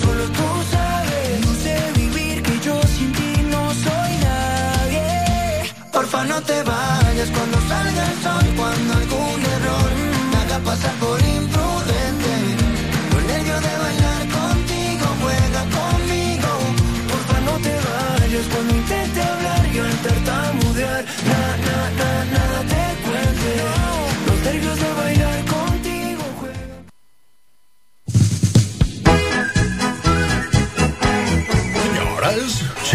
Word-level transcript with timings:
solo 0.00 0.24
tú 0.26 0.62
sabes. 0.70 0.83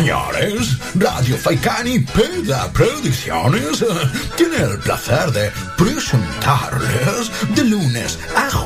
Señores, 0.09 0.79
Radio 0.95 1.37
Faikani 1.37 1.99
Peda 1.99 2.71
Producciones. 2.73 3.85
Tiene 4.35 4.57
el 4.57 4.79
placer 4.79 5.31
de 5.31 5.51
presentarles 5.77 7.29
de 7.55 7.63
lunes 7.65 8.17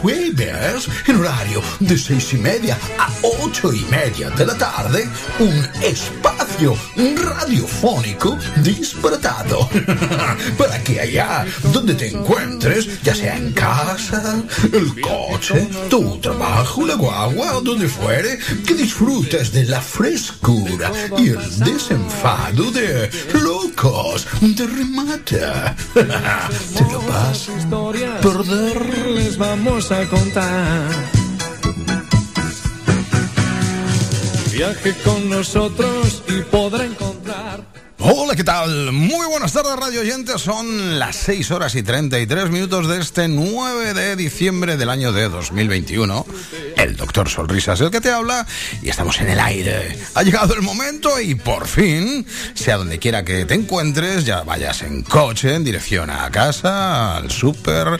jueves 0.03 0.89
en 1.07 1.15
horario 1.15 1.61
de 1.79 1.97
seis 1.97 2.33
y 2.33 2.37
media 2.37 2.77
a 2.99 3.09
ocho 3.41 3.71
y 3.71 3.85
media 3.85 4.29
de 4.31 4.45
la 4.45 4.57
tarde 4.57 5.07
un 5.39 5.65
espacio 5.81 6.75
radiofónico 7.15 8.37
disparatado 8.57 9.69
para 10.57 10.83
que 10.83 10.99
allá 10.99 11.45
donde 11.71 11.93
te 11.93 12.09
encuentres, 12.09 13.01
ya 13.01 13.15
sea 13.15 13.37
en 13.37 13.53
casa, 13.53 14.43
el 14.73 15.01
coche, 15.01 15.69
tu 15.89 16.17
trabajo, 16.19 16.85
la 16.85 16.95
guagua 16.95 17.61
donde 17.63 17.87
fuere, 17.87 18.37
que 18.67 18.73
disfrutes 18.73 19.53
de 19.53 19.63
la 19.63 19.81
frescura 19.81 20.91
y 21.17 21.29
el 21.29 21.59
desenfado 21.59 22.71
de 22.71 23.09
locos 23.41 24.27
de 24.41 24.67
remata. 24.67 25.75
Te 25.93 26.83
lo 26.91 27.01
vas 27.07 27.49
a 27.49 27.53
les 29.15 29.37
vamos 29.37 29.92
contar. 30.09 30.89
Viaje 34.51 34.93
con 35.03 35.29
nosotros 35.29 36.23
y 36.27 36.41
podrá 36.43 36.85
encontrar. 36.85 37.72
Hola, 38.05 38.35
¿qué 38.35 38.43
tal? 38.43 38.91
Muy 38.91 39.25
buenas 39.27 39.53
tardes, 39.53 39.77
radio 39.77 40.01
oyentes. 40.01 40.41
Son 40.41 40.99
las 40.99 41.15
6 41.15 41.51
horas 41.51 41.73
y 41.75 41.83
33 41.83 42.49
minutos 42.49 42.89
de 42.89 42.99
este 42.99 43.29
9 43.29 43.93
de 43.93 44.17
diciembre 44.17 44.75
del 44.75 44.89
año 44.89 45.13
de 45.13 45.29
2021. 45.29 46.25
El 46.75 46.97
doctor 46.97 47.29
Solrisas, 47.29 47.79
el 47.79 47.91
que 47.91 48.01
te 48.01 48.11
habla, 48.11 48.45
y 48.81 48.89
estamos 48.89 49.21
en 49.21 49.29
el 49.29 49.39
aire. 49.39 49.97
Ha 50.15 50.23
llegado 50.23 50.53
el 50.53 50.61
momento 50.61 51.17
y 51.17 51.35
por 51.35 51.65
fin, 51.65 52.25
sea 52.55 52.75
donde 52.75 52.99
quiera 52.99 53.23
que 53.23 53.45
te 53.45 53.53
encuentres, 53.53 54.25
ya 54.25 54.43
vayas 54.43 54.81
en 54.81 55.03
coche, 55.03 55.55
en 55.55 55.63
dirección 55.63 56.09
a 56.09 56.29
casa, 56.29 57.15
al 57.15 57.31
súper, 57.31 57.87
a 57.87 57.99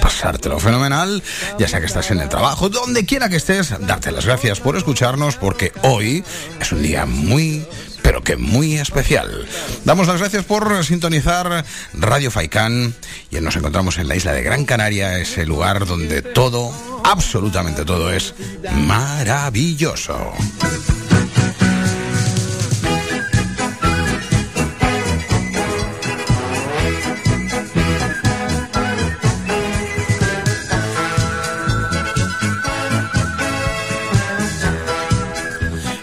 pasártelo 0.00 0.60
fenomenal, 0.60 1.24
ya 1.58 1.66
sea 1.66 1.80
que 1.80 1.86
estás 1.86 2.08
en 2.12 2.20
el 2.20 2.28
trabajo, 2.28 2.68
donde 2.68 3.04
quiera 3.04 3.28
que 3.28 3.36
estés, 3.36 3.74
darte 3.80 4.12
las 4.12 4.26
gracias 4.26 4.60
por 4.60 4.76
escucharnos, 4.76 5.34
porque 5.34 5.72
hoy 5.82 6.22
es 6.60 6.70
un 6.70 6.82
día 6.82 7.04
muy 7.04 7.66
pero 8.10 8.24
que 8.24 8.36
muy 8.36 8.76
especial. 8.76 9.46
Damos 9.84 10.08
las 10.08 10.18
gracias 10.18 10.44
por 10.44 10.84
sintonizar 10.84 11.64
Radio 11.92 12.32
Faicán 12.32 12.92
y 13.30 13.38
nos 13.38 13.54
encontramos 13.54 13.98
en 13.98 14.08
la 14.08 14.16
isla 14.16 14.32
de 14.32 14.42
Gran 14.42 14.64
Canaria, 14.64 15.20
ese 15.20 15.46
lugar 15.46 15.86
donde 15.86 16.20
todo, 16.20 16.72
absolutamente 17.04 17.84
todo 17.84 18.12
es 18.12 18.34
maravilloso. 18.74 20.32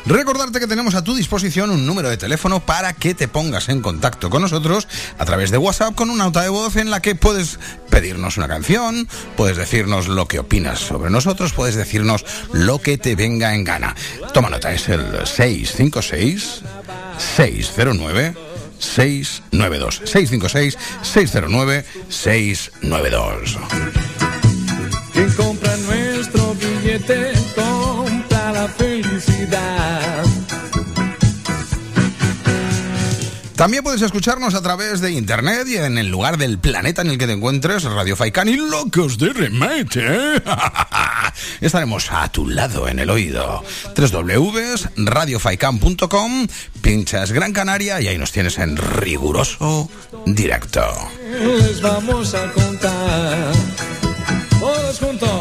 Recordarte 0.07 0.61
que 0.61 0.67
tenemos 0.67 0.95
a 0.95 1.03
tu 1.03 1.13
disposición 1.15 1.69
un 1.69 1.85
número 1.85 2.09
de 2.09 2.15
teléfono 2.15 2.61
para 2.61 2.93
que 2.93 3.13
te 3.13 3.27
pongas 3.27 3.67
en 3.67 3.81
contacto 3.81 4.29
con 4.29 4.41
nosotros 4.41 4.87
a 5.17 5.25
través 5.25 5.51
de 5.51 5.57
WhatsApp 5.57 5.95
con 5.95 6.09
una 6.09 6.23
nota 6.23 6.43
de 6.43 6.47
voz 6.47 6.77
en 6.77 6.89
la 6.89 7.01
que 7.01 7.13
puedes 7.13 7.59
pedirnos 7.89 8.37
una 8.37 8.47
canción, 8.47 9.09
puedes 9.35 9.57
decirnos 9.57 10.07
lo 10.07 10.25
que 10.25 10.39
opinas 10.39 10.79
sobre 10.79 11.09
nosotros, 11.09 11.51
puedes 11.51 11.75
decirnos 11.75 12.25
lo 12.53 12.79
que 12.79 12.97
te 12.97 13.15
venga 13.15 13.53
en 13.53 13.65
gana. 13.65 13.97
Toma 14.33 14.49
nota, 14.49 14.71
es 14.71 14.87
el 14.87 15.27
656 15.27 16.61
609 17.35 18.33
692 18.79 20.01
656 20.05 20.77
609 21.01 21.85
692 22.07 23.57
También 33.57 33.83
puedes 33.83 34.01
escucharnos 34.03 34.53
a 34.53 34.61
través 34.61 35.01
de 35.01 35.11
internet 35.11 35.67
y 35.67 35.77
en 35.77 35.97
el 35.97 36.09
lugar 36.09 36.37
del 36.37 36.59
planeta 36.59 37.01
en 37.01 37.09
el 37.09 37.17
que 37.17 37.25
te 37.25 37.33
encuentres, 37.33 37.85
Radio 37.85 38.15
Faikán 38.15 38.49
y 38.49 38.55
Locos 38.55 39.17
de 39.17 39.33
Remate. 39.33 40.43
Estaremos 41.61 42.11
a 42.11 42.31
tu 42.31 42.47
lado 42.47 42.87
en 42.87 42.99
el 42.99 43.09
oído. 43.09 43.63
www.radiofaikan.com, 43.95 46.47
pinchas 46.81 47.31
Gran 47.31 47.51
Canaria 47.51 47.99
y 47.99 48.07
ahí 48.07 48.19
nos 48.19 48.31
tienes 48.31 48.59
en 48.59 48.77
riguroso 48.77 49.89
directo. 50.27 50.85
Les 51.39 51.81
vamos 51.81 52.35
a 52.35 52.51
contar. 52.51 53.53
Todos 54.59 54.99
juntos. 54.99 55.36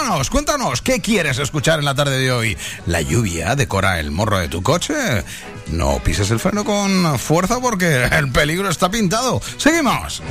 Llámanos, 0.00 0.30
cuéntanos, 0.30 0.80
¿qué 0.80 1.00
quieres 1.00 1.38
escuchar 1.38 1.80
en 1.80 1.84
la 1.84 1.92
tarde 1.92 2.20
de 2.20 2.30
hoy? 2.30 2.56
¿La 2.86 3.00
lluvia 3.00 3.56
decora 3.56 3.98
el 3.98 4.12
morro 4.12 4.38
de 4.38 4.46
tu 4.46 4.62
coche? 4.62 4.94
No 5.72 5.98
pises 6.04 6.30
el 6.30 6.38
freno 6.38 6.64
con 6.64 7.18
fuerza 7.18 7.58
porque 7.60 8.04
el 8.04 8.30
peligro 8.30 8.68
está 8.68 8.88
pintado. 8.88 9.42
Seguimos. 9.56 10.22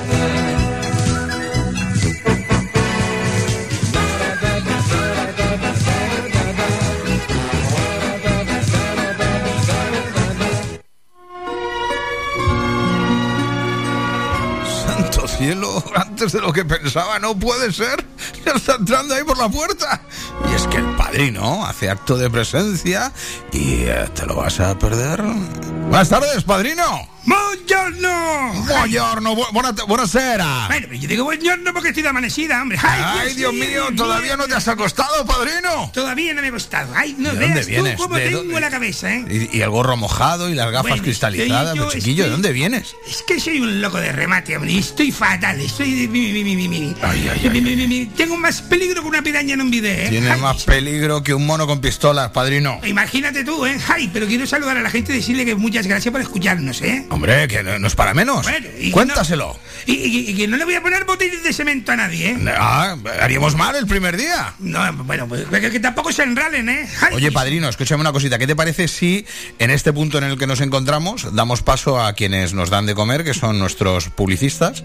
Antes 15.96 16.32
de 16.32 16.42
lo 16.42 16.52
que 16.52 16.66
pensaba, 16.66 17.20
no 17.20 17.38
puede 17.38 17.72
ser. 17.72 18.06
Ya 18.46 18.54
está 18.54 18.76
entrando 18.76 19.14
ahí 19.14 19.24
por 19.24 19.38
la 19.38 19.50
puerta. 19.50 20.02
Y 20.50 20.56
es 20.56 20.68
que 20.68 20.78
el 20.78 20.96
padrino 20.96 21.66
hace 21.66 21.90
acto 21.90 22.18
de 22.18 22.30
presencia 22.30 23.12
y 23.52 23.84
eh, 23.84 24.10
te 24.14 24.26
lo 24.26 24.36
vas 24.36 24.60
a 24.60 24.78
perder. 24.78 25.22
Buenas 25.22 26.10
tardes, 26.10 26.44
padrino. 26.44 27.17
¡Buongiorno! 27.28 28.64
Buongiorno, 28.66 29.36
bu 29.36 29.44
buena, 29.52 29.72
buonasera. 29.86 30.68
Bueno, 30.68 30.94
yo 30.94 31.08
digo 31.10 31.26
buongiorno 31.26 31.74
porque 31.74 31.90
estoy 31.90 32.04
de 32.04 32.08
amanecida, 32.10 32.62
hombre. 32.62 32.78
Ay, 32.82 33.34
Dios 33.34 33.54
mío, 33.54 33.88
¿todavía 33.98 34.38
no 34.38 34.46
te 34.48 34.56
has 34.56 34.66
acostado, 34.70 35.26
padrino? 35.26 35.92
Todavía 35.94 36.34
no 36.34 36.40
me 36.42 36.48
he 36.48 36.50
acostado. 36.52 36.94
Ay, 36.96 37.16
no 37.20 37.32
¿De 37.34 37.38
veas 37.40 37.54
dónde 37.56 37.70
vienes? 37.70 37.98
tú 37.98 38.04
cómo 38.04 38.16
¿De 38.16 38.26
tengo 38.28 38.38
dónde? 38.44 38.60
la 38.62 38.70
cabeza, 38.70 39.14
¿eh? 39.14 39.26
Y, 39.52 39.58
y 39.58 39.62
el 39.62 39.70
gorro 39.70 39.98
mojado 39.98 40.50
y 40.50 40.54
las 40.56 40.72
gafas 40.72 40.90
Bueno, 40.92 41.04
cristalizadas. 41.04 41.76
yo- 41.76 41.90
chiquillo, 41.92 42.24
¿de 42.24 42.30
estoy- 42.30 42.32
dónde 42.32 42.54
vienes? 42.54 42.96
Es 43.10 43.22
que 43.28 43.42
soy 43.42 43.60
un 43.60 43.82
loco 43.82 43.98
de 44.00 44.14
remate, 44.14 44.56
hombre. 44.56 44.78
Estoy 44.78 45.12
fatal. 45.12 45.60
Estoy... 45.60 46.08
de- 46.08 46.96
Ay, 47.02 47.30
ay, 47.30 47.50
ay, 47.52 48.12
Tengo 48.16 48.38
más 48.38 48.62
peligro 48.62 49.02
que 49.02 49.08
una 49.10 49.22
piraña 49.22 49.54
en 49.56 49.62
un 49.62 49.70
video, 49.70 50.06
¿eh? 50.06 50.08
Tiene 50.10 50.32
Ay, 50.32 50.40
más 50.40 50.64
peligro 50.64 51.22
que 51.24 51.34
un 51.34 51.46
mono 51.46 51.68
con 51.68 51.82
pistolas, 51.82 52.30
padrino. 52.32 52.80
Imagínate 52.86 53.44
tú, 53.44 53.66
¿eh? 53.66 53.78
Ay, 53.90 54.10
pero 54.14 54.28
quiero 54.28 54.48
saludar 54.48 54.78
a 54.78 54.82
la 54.82 54.90
gente 54.90 55.12
y 55.12 55.18
decirle 55.18 55.44
que 55.46 55.56
muchas 55.56 55.86
gracias 55.88 56.10
por 56.12 56.22
escucharnos, 56.22 56.82
¿eh? 56.82 57.06
Hombre, 57.18 57.48
que 57.48 57.64
no, 57.64 57.80
no 57.80 57.88
es 57.88 57.96
para 57.96 58.14
menos. 58.14 58.44
Bueno, 58.44 58.68
y 58.80 58.86
que 58.86 58.92
Cuéntaselo. 58.92 59.48
no- 59.48 59.60
y, 59.88 59.94
y- 59.94 60.30
y 60.32 60.36
que 60.36 60.48
no 60.48 60.56
le 60.58 60.66
voy 60.66 60.76
a 60.76 60.82
poner 60.82 61.04
botellas 61.06 61.42
de 61.44 61.52
cemento 61.54 61.92
a 61.92 61.96
nadie, 61.96 62.30
¿eh? 62.32 62.54
Ah, 62.58 62.96
haríamos 63.22 63.56
mal 63.56 63.76
el 63.76 63.88
primer 63.88 64.18
día. 64.18 64.54
No, 64.60 64.92
bueno, 65.04 65.28
pues 65.28 65.46
que, 65.48 65.72
que 65.72 65.80
tampoco 65.80 66.12
se 66.12 66.24
enralen, 66.24 66.70
¿eh? 66.70 66.88
Ay, 67.02 67.16
Oye, 67.16 67.32
padrino, 67.32 67.68
escúchame 67.70 68.02
una 68.02 68.12
cosita. 68.12 68.38
¿Qué 68.38 68.46
te 68.48 68.56
parece 68.56 68.88
si 68.88 69.26
en 69.60 69.72
este 69.72 69.92
punto 69.94 70.18
en 70.20 70.26
el 70.26 70.38
que 70.38 70.46
nos 70.48 70.62
encontramos 70.62 71.34
damos 71.36 71.64
paso 71.64 72.00
a 72.04 72.14
quienes 72.14 72.54
nos 72.54 72.70
dan 72.70 72.86
de 72.86 72.96
comer, 72.96 73.24
que 73.24 73.34
son 73.34 73.58
nuestros 73.60 74.10
publicistas, 74.10 74.84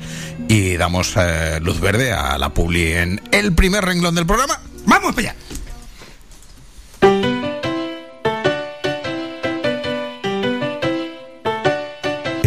y 0.49 0.77
damos 0.77 1.13
eh, 1.17 1.59
luz 1.63 1.81
verde 1.81 2.13
a 2.13 2.39
la 2.39 2.55
publi 2.55 2.93
en 2.95 3.21
el 3.33 3.53
primer 3.55 3.85
renglón 3.85 4.15
del 4.15 4.27
programa? 4.27 4.61
Vamos 4.87 5.15
para 5.15 5.31
allá. 5.31 5.37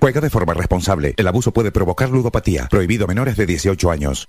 Juega 0.00 0.20
de 0.20 0.30
forma 0.30 0.54
responsable. 0.54 1.14
El 1.16 1.28
abuso 1.28 1.52
puede 1.52 1.72
provocar 1.72 2.10
ludopatía. 2.10 2.68
Prohibido 2.68 3.06
menores 3.06 3.36
de 3.36 3.46
18 3.46 3.90
años. 3.90 4.28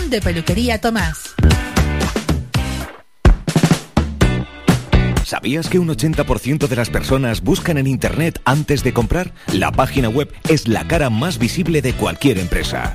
de 0.00 0.22
Peluquería 0.22 0.80
Tomás. 0.80 1.34
¿Sabías 5.22 5.68
que 5.68 5.78
un 5.78 5.88
80% 5.88 6.66
de 6.66 6.76
las 6.76 6.88
personas 6.88 7.42
buscan 7.42 7.76
en 7.76 7.86
Internet 7.86 8.40
antes 8.44 8.82
de 8.84 8.94
comprar? 8.94 9.32
La 9.52 9.70
página 9.70 10.08
web 10.08 10.32
es 10.48 10.66
la 10.66 10.86
cara 10.86 11.10
más 11.10 11.38
visible 11.38 11.82
de 11.82 11.92
cualquier 11.92 12.38
empresa. 12.38 12.94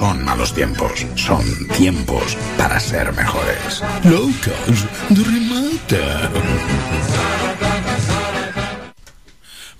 Son 0.00 0.24
malos 0.24 0.54
tiempos, 0.54 1.06
son 1.14 1.44
tiempos 1.76 2.34
para 2.56 2.80
ser 2.80 3.12
mejores. 3.12 3.82
De 5.10 5.22
remate. 5.22 6.00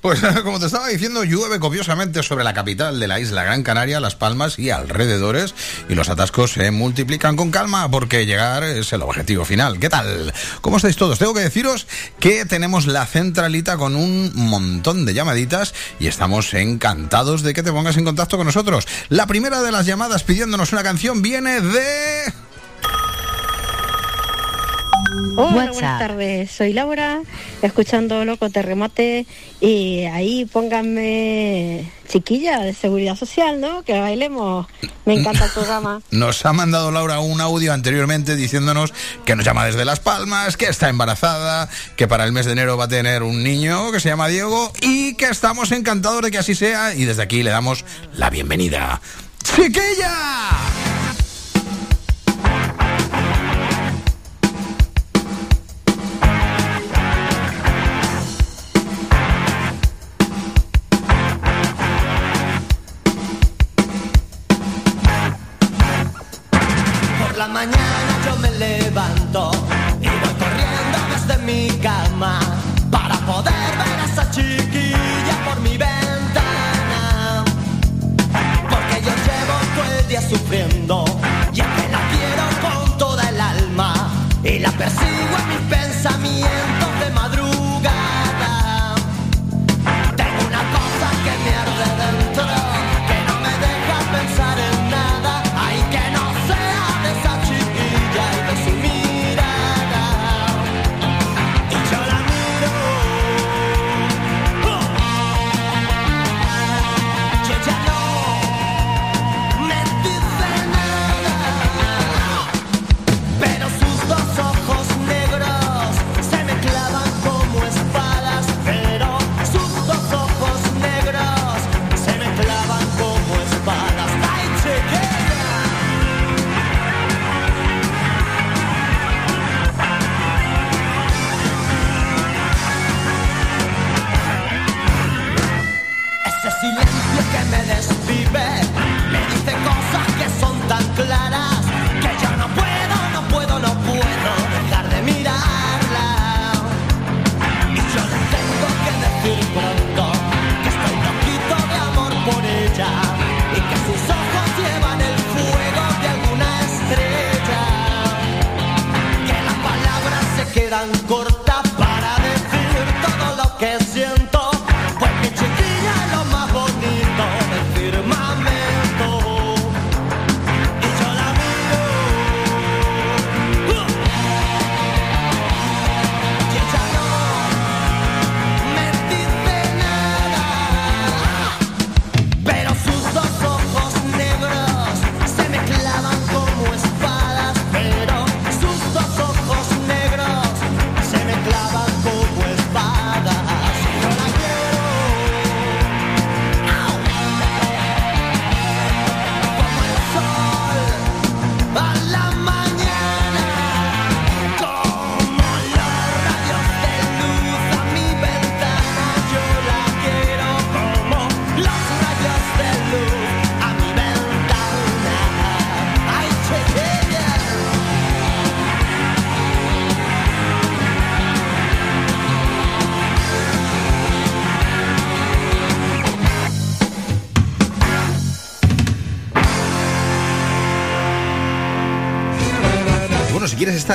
Pues 0.01 0.21
como 0.45 0.59
te 0.59 0.67
estaba 0.67 0.89
diciendo, 0.89 1.25
llueve 1.25 1.61
copiosamente 1.61 2.23
sobre 2.23 2.45
la 2.45 2.55
capital 2.55 2.99
de 2.99 3.09
la 3.09 3.21
isla 3.21 3.45
Gran 3.45 3.63
Canaria, 3.63 4.01
Las 4.01 4.15
Palmas 4.15 4.59
y 4.59 4.71
alrededores, 4.71 5.55
y 5.89 5.95
los 5.95 6.09
atascos 6.09 6.53
se 6.53 6.71
multiplican 6.71 7.37
con 7.37 7.51
calma 7.51 7.91
porque 7.91 8.27
llegar 8.27 8.65
es 8.65 8.93
el 8.93 9.03
objetivo 9.03 9.45
final. 9.45 9.79
¿Qué 9.79 9.89
tal? 9.89 10.33
¿Cómo 10.61 10.77
estáis 10.77 10.97
todos? 10.97 11.19
Tengo 11.19 11.35
que 11.35 11.41
deciros 11.41 11.87
que 12.19 12.45
tenemos 12.47 12.87
la 12.87 13.07
centralita 13.07 13.77
con 13.77 13.97
un 13.97 14.33
montón 14.35 15.05
de 15.05 15.15
llamaditas 15.15 15.75
y 15.99 16.07
estamos 16.07 16.55
encantados 16.55 17.43
de 17.43 17.53
que 17.53 17.63
te 17.63 17.73
pongas 17.73 17.97
en 17.97 18.05
contacto 18.05 18.37
con 18.37 18.47
nosotros. 18.47 18.87
La 19.09 19.27
primera 19.27 19.63
de 19.63 19.73
las 19.73 19.87
llamadas 19.87 20.25
pidiéndonos 20.25 20.73
una 20.73 20.83
canción 20.83 21.23
viene 21.23 21.61
de... 21.61 22.50
Hola, 25.37 25.71
buenas 25.73 25.99
tardes. 25.99 26.51
Soy 26.53 26.73
Laura, 26.73 27.23
escuchando 27.63 28.25
Loco 28.25 28.49
Terremote 28.51 29.27
y 29.61 30.05
ahí 30.05 30.45
pónganme 30.45 31.91
chiquilla 32.09 32.61
de 32.61 32.75
seguridad 32.75 33.17
social, 33.17 33.61
¿no? 33.61 33.83
Que 33.83 33.99
bailemos. 33.99 34.67
Me 35.07 35.15
encanta 35.15 35.47
el 35.47 35.51
programa. 35.51 36.01
Nos 36.11 36.47
ha 36.47 36.53
mandado 36.53 36.93
Laura 36.93 37.19
un 37.21 37.41
audio 37.41 37.73
anteriormente 37.73 38.37
diciéndonos 38.37 38.93
que 39.25 39.35
nos 39.35 39.45
llama 39.45 39.65
desde 39.65 39.85
Las 39.85 39.99
Palmas, 39.99 40.57
que 40.57 40.67
está 40.67 40.89
embarazada, 40.89 41.69
que 41.97 42.07
para 42.07 42.25
el 42.25 42.33
mes 42.33 42.47
de 42.47 42.53
enero 42.53 42.77
va 42.77 42.85
a 42.85 42.89
tener 42.89 43.23
un 43.23 43.43
niño 43.43 43.91
que 43.91 44.01
se 44.01 44.09
llama 44.09 44.29
Diego 44.29 44.73
y 44.81 45.15
que 45.15 45.27
estamos 45.27 45.73
encantados 45.73 46.23
de 46.23 46.31
que 46.31 46.39
así 46.39 46.55
sea 46.55 46.95
y 46.95 47.05
desde 47.05 47.23
aquí 47.23 47.43
le 47.43 47.51
damos 47.51 47.85
la 48.15 48.31
bienvenida. 48.31 49.01
¡Chiquilla! 49.43 51.20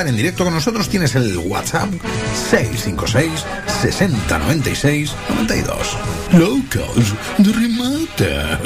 En 0.04 0.16
directo 0.16 0.44
con 0.44 0.52
nosotros, 0.52 0.90
tienes 0.90 1.14
el 1.14 1.38
WhatsApp 1.38 1.88
656 2.50 3.44
6096 3.80 5.12
92. 5.30 5.96
Locos 6.32 7.14
de 7.38 7.52
remate. 7.52 8.58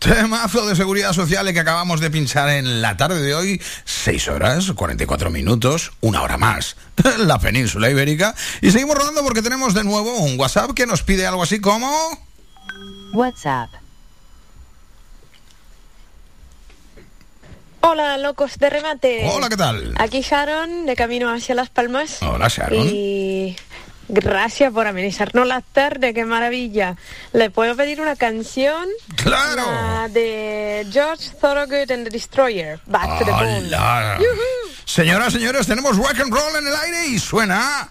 Temazo 0.00 0.66
de 0.66 0.74
seguridad 0.74 1.12
social 1.12 1.52
que 1.52 1.60
acabamos 1.60 2.00
de 2.00 2.10
pinchar 2.10 2.48
en 2.48 2.82
la 2.82 2.96
tarde 2.96 3.22
de 3.22 3.34
hoy, 3.34 3.62
6 3.84 4.28
horas, 4.28 4.72
44 4.72 5.30
minutos, 5.30 5.92
una 6.00 6.22
hora 6.22 6.38
más, 6.38 6.76
la 7.18 7.38
península 7.38 7.90
ibérica. 7.90 8.34
Y 8.60 8.72
seguimos 8.72 8.96
rodando 8.96 9.22
porque 9.22 9.42
tenemos 9.42 9.72
de 9.74 9.84
nuevo 9.84 10.16
un 10.18 10.38
WhatsApp 10.38 10.72
que 10.72 10.86
nos 10.86 11.02
pide 11.02 11.26
algo 11.26 11.44
así 11.44 11.60
como... 11.60 11.88
WhatsApp. 13.12 13.70
Hola, 17.88 18.18
locos 18.18 18.58
de 18.58 18.68
remate. 18.68 19.30
Hola, 19.32 19.48
¿qué 19.48 19.56
tal? 19.56 19.94
Aquí 19.96 20.20
Sharon, 20.20 20.86
de 20.86 20.96
camino 20.96 21.32
hacia 21.32 21.54
Las 21.54 21.70
Palmas. 21.70 22.20
Hola, 22.20 22.48
Sharon. 22.48 22.84
Y 22.84 23.54
gracias 24.08 24.72
por 24.72 24.88
amenizarnos 24.88 25.46
la 25.46 25.60
tarde, 25.60 26.12
qué 26.12 26.24
maravilla. 26.24 26.96
¿Le 27.32 27.48
puedo 27.48 27.76
pedir 27.76 28.00
una 28.00 28.16
canción? 28.16 28.88
¡Claro! 29.14 29.62
La 29.70 30.08
de 30.08 30.84
George 30.90 31.30
Thorogood 31.40 31.92
and 31.92 32.04
the 32.04 32.10
Destroyer, 32.10 32.80
Back 32.86 33.20
to 33.20 33.24
the 33.24 33.30
Bone. 33.30 33.70
Señoras, 34.84 35.32
señores, 35.32 35.68
tenemos 35.68 35.96
rock 35.96 36.18
and 36.20 36.34
roll 36.34 36.56
en 36.58 36.66
el 36.66 36.74
aire 36.74 37.06
y 37.06 37.20
suena 37.20 37.88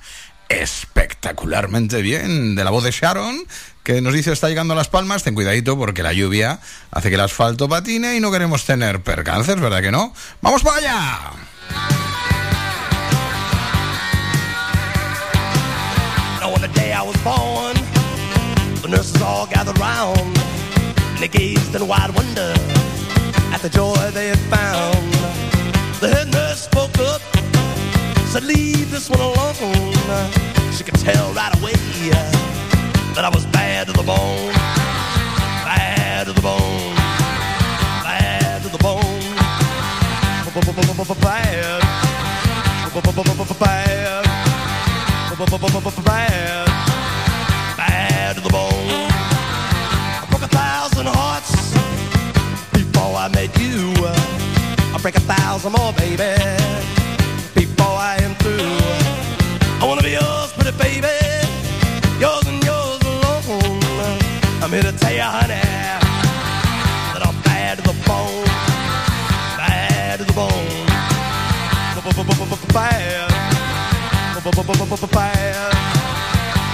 espectacularmente 0.50 2.02
bien 2.02 2.56
de 2.56 2.64
la 2.64 2.72
voz 2.72 2.84
de 2.84 2.92
Sharon, 2.92 3.46
que 3.84 4.02
nos 4.02 4.14
dice 4.14 4.32
está 4.32 4.50
llegando 4.50 4.74
a 4.74 4.78
Las 4.78 4.88
Palmas, 4.88 5.24
ten 5.24 5.36
cuidadito 5.36 5.78
porque 5.78 6.04
la 6.04 6.14
lluvia 6.14 6.60
hace 6.92 7.10
que 7.10 7.16
el 7.16 7.22
asfalto 7.22 7.70
patine 7.70 8.16
y 8.16 8.20
no 8.20 8.32
queremos 8.32 8.66
tener 8.66 9.02
percances, 9.02 9.60
¿verdad 9.60 9.82
que 9.82 9.92
no? 9.92 10.14
¡Vamos 10.42 10.64
para 10.64 10.78
allá! 10.78 11.20
Nurse 26.26 26.64
spoke 26.66 26.98
up, 27.00 27.35
said, 28.36 28.44
"Leave 28.44 28.92
this 28.92 29.10
one 29.10 29.22
alone." 29.22 29.56
She 30.76 30.84
could 30.84 31.00
tell 31.00 31.32
right 31.34 31.54
away 31.60 31.76
that 33.16 33.24
I 33.24 33.30
was 33.30 33.46
bad 33.46 33.88
to 33.88 33.94
the 33.94 34.04
bone, 34.04 34.52
bad 35.64 36.28
to 36.28 36.34
the 36.34 36.42
bone, 36.42 36.96
bad 38.04 38.62
to 38.64 38.70
the 38.70 38.78
bone, 38.88 39.00
bad, 41.22 41.82
bad, 43.62 44.26
bad, 46.04 46.68
bad 47.78 48.36
to 48.36 48.42
the 48.42 48.50
bone. 48.50 49.10
I 50.22 50.26
broke 50.30 50.44
a 50.44 50.52
thousand 50.62 51.08
hearts 51.08 51.52
before 52.74 53.16
I 53.16 53.30
met 53.30 53.58
you. 53.58 53.94
I 54.94 54.98
break 55.02 55.16
a 55.16 55.22
thousand 55.22 55.72
more, 55.72 55.94
baby, 55.94 56.34
you, 65.16 65.22
honey, 65.22 65.62
that 67.14 67.24
I'm 67.26 67.42
bad 67.44 67.78
to 67.78 67.84
the 67.84 67.94
bone, 68.06 68.46
bad 69.58 70.20
to 70.20 70.26
the 70.26 70.34
bone, 70.34 70.86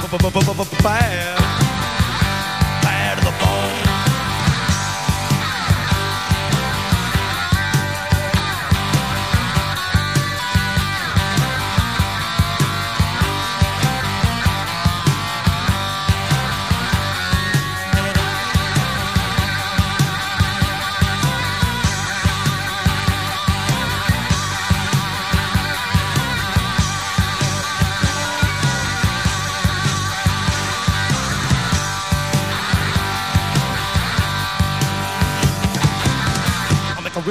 bad, 0.10 0.34
bad, 0.34 0.58
bad, 0.58 0.84
bad 0.84 1.50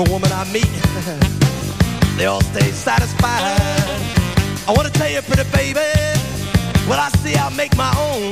Every 0.00 0.12
woman 0.12 0.30
I 0.30 0.44
meet, 0.52 0.70
they 2.16 2.26
all 2.26 2.40
stay 2.40 2.70
satisfied. 2.70 3.42
I 4.68 4.70
wanna 4.70 4.90
tell 4.90 5.10
you, 5.10 5.20
pretty 5.22 5.42
baby, 5.50 5.80
what 6.86 7.00
I 7.00 7.08
see 7.18 7.34
I 7.34 7.48
make 7.56 7.76
my 7.76 7.90
own. 7.98 8.30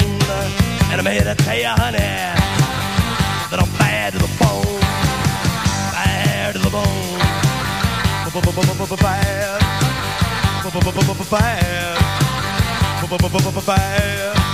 And 0.92 1.00
I'm 1.00 1.06
here 1.06 1.24
to 1.24 1.34
tell 1.34 1.58
you, 1.58 1.66
honey, 1.66 1.98
that 1.98 3.58
I'm 3.58 3.68
bad 3.78 4.12
to 4.12 4.20
the 4.20 4.30
bone. 4.38 4.78
Bad 5.90 6.54
to 6.54 6.60
the 6.60 6.70
bone. 6.70 7.18
Bad. 9.02 9.60
Bad. 10.70 11.66
Bad. 13.66 13.66
Bad 13.66 14.45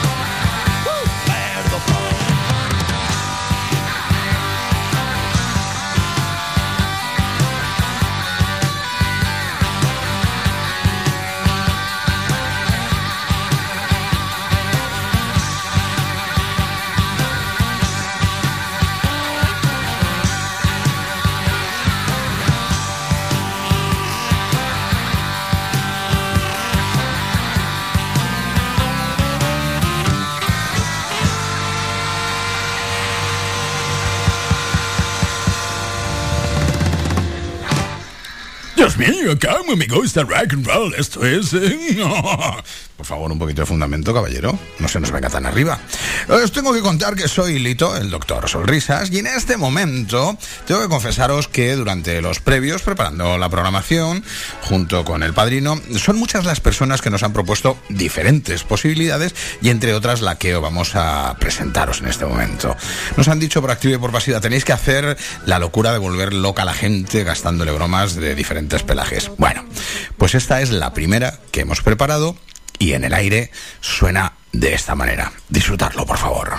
Cómo 38.96 39.74
me 39.76 39.86
gusta 39.86 40.22
rock 40.22 40.52
and 40.52 40.66
roll. 40.66 40.94
Esto 40.94 41.24
es. 41.24 41.52
eh, 41.54 41.96
Por 42.96 43.06
favor, 43.06 43.32
un 43.32 43.38
poquito 43.38 43.62
de 43.62 43.66
fundamento, 43.66 44.12
caballero. 44.12 44.56
No 44.78 44.86
se 44.88 45.00
nos 45.00 45.10
venga 45.10 45.28
tan 45.30 45.46
arriba. 45.46 45.80
Os 46.28 46.52
tengo 46.52 46.72
que 46.72 46.80
contar 46.80 47.14
que 47.14 47.28
soy 47.28 47.58
Lito, 47.58 47.96
el 47.96 48.10
doctor 48.10 48.48
Solrisas, 48.48 49.10
y 49.10 49.18
en 49.18 49.26
este 49.26 49.56
momento 49.56 50.36
tengo 50.66 50.80
que 50.80 50.88
confesaros 50.88 51.48
que 51.48 51.74
durante 51.74 52.20
los 52.22 52.40
previos, 52.40 52.82
preparando 52.82 53.38
la 53.38 53.48
programación, 53.48 54.24
junto 54.62 55.04
con 55.04 55.22
el 55.22 55.34
padrino, 55.34 55.80
son 55.96 56.16
muchas 56.16 56.44
las 56.44 56.60
personas 56.60 57.02
que 57.02 57.10
nos 57.10 57.22
han 57.22 57.32
propuesto 57.32 57.76
diferentes 57.88 58.62
posibilidades 58.64 59.34
y 59.60 59.70
entre 59.70 59.94
otras 59.94 60.20
la 60.20 60.38
que 60.38 60.54
vamos 60.54 60.94
a 60.94 61.36
presentaros 61.38 62.00
en 62.00 62.08
este 62.08 62.24
momento. 62.24 62.76
Nos 63.16 63.28
han 63.28 63.40
dicho 63.40 63.60
por 63.60 63.70
activa 63.70 63.94
y 63.96 63.98
por 63.98 64.12
pasiva, 64.12 64.40
tenéis 64.40 64.64
que 64.64 64.72
hacer 64.72 65.16
la 65.46 65.58
locura 65.58 65.92
de 65.92 65.98
volver 65.98 66.32
loca 66.32 66.62
a 66.62 66.66
la 66.66 66.74
gente 66.74 67.24
gastándole 67.24 67.72
bromas 67.72 68.14
de 68.14 68.34
diferentes 68.34 68.82
pelajes. 68.82 69.30
Bueno, 69.38 69.64
pues 70.16 70.34
esta 70.34 70.60
es 70.60 70.70
la 70.70 70.92
primera 70.92 71.38
que 71.50 71.62
hemos 71.62 71.82
preparado 71.82 72.36
y 72.82 72.94
en 72.94 73.04
el 73.04 73.14
aire 73.14 73.52
suena 73.80 74.32
de 74.50 74.74
esta 74.74 74.96
manera. 74.96 75.32
Disfrutarlo, 75.48 76.04
por 76.04 76.18
favor. 76.18 76.54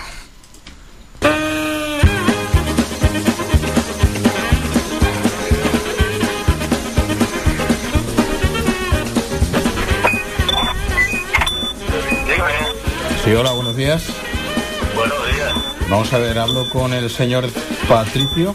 Sí, 13.26 13.34
hola, 13.34 13.52
buenos 13.52 13.76
días. 13.76 14.06
Buenos 14.96 15.18
días. 15.34 15.54
Vamos 15.90 16.14
a 16.14 16.20
ver, 16.20 16.40
hablo 16.40 16.70
con 16.70 16.94
el 16.94 17.10
señor 17.10 17.50
Patricio. 17.90 18.54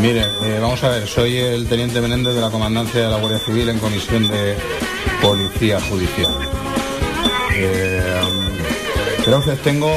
Mire, 0.00 0.26
eh, 0.44 0.58
vamos 0.60 0.82
a 0.84 0.90
ver, 0.90 1.08
soy 1.08 1.38
el 1.38 1.68
teniente 1.68 2.00
Menéndez 2.00 2.34
de 2.34 2.40
la 2.40 2.50
Comandancia 2.50 3.02
de 3.02 3.10
la 3.10 3.18
Guardia 3.18 3.40
Civil 3.40 3.68
en 3.68 3.80
comisión 3.80 4.28
de 4.28 4.56
Policía 5.20 5.80
Judicial. 5.80 6.32
Eh, 7.54 8.22
usted, 9.36 9.58
tengo 9.64 9.90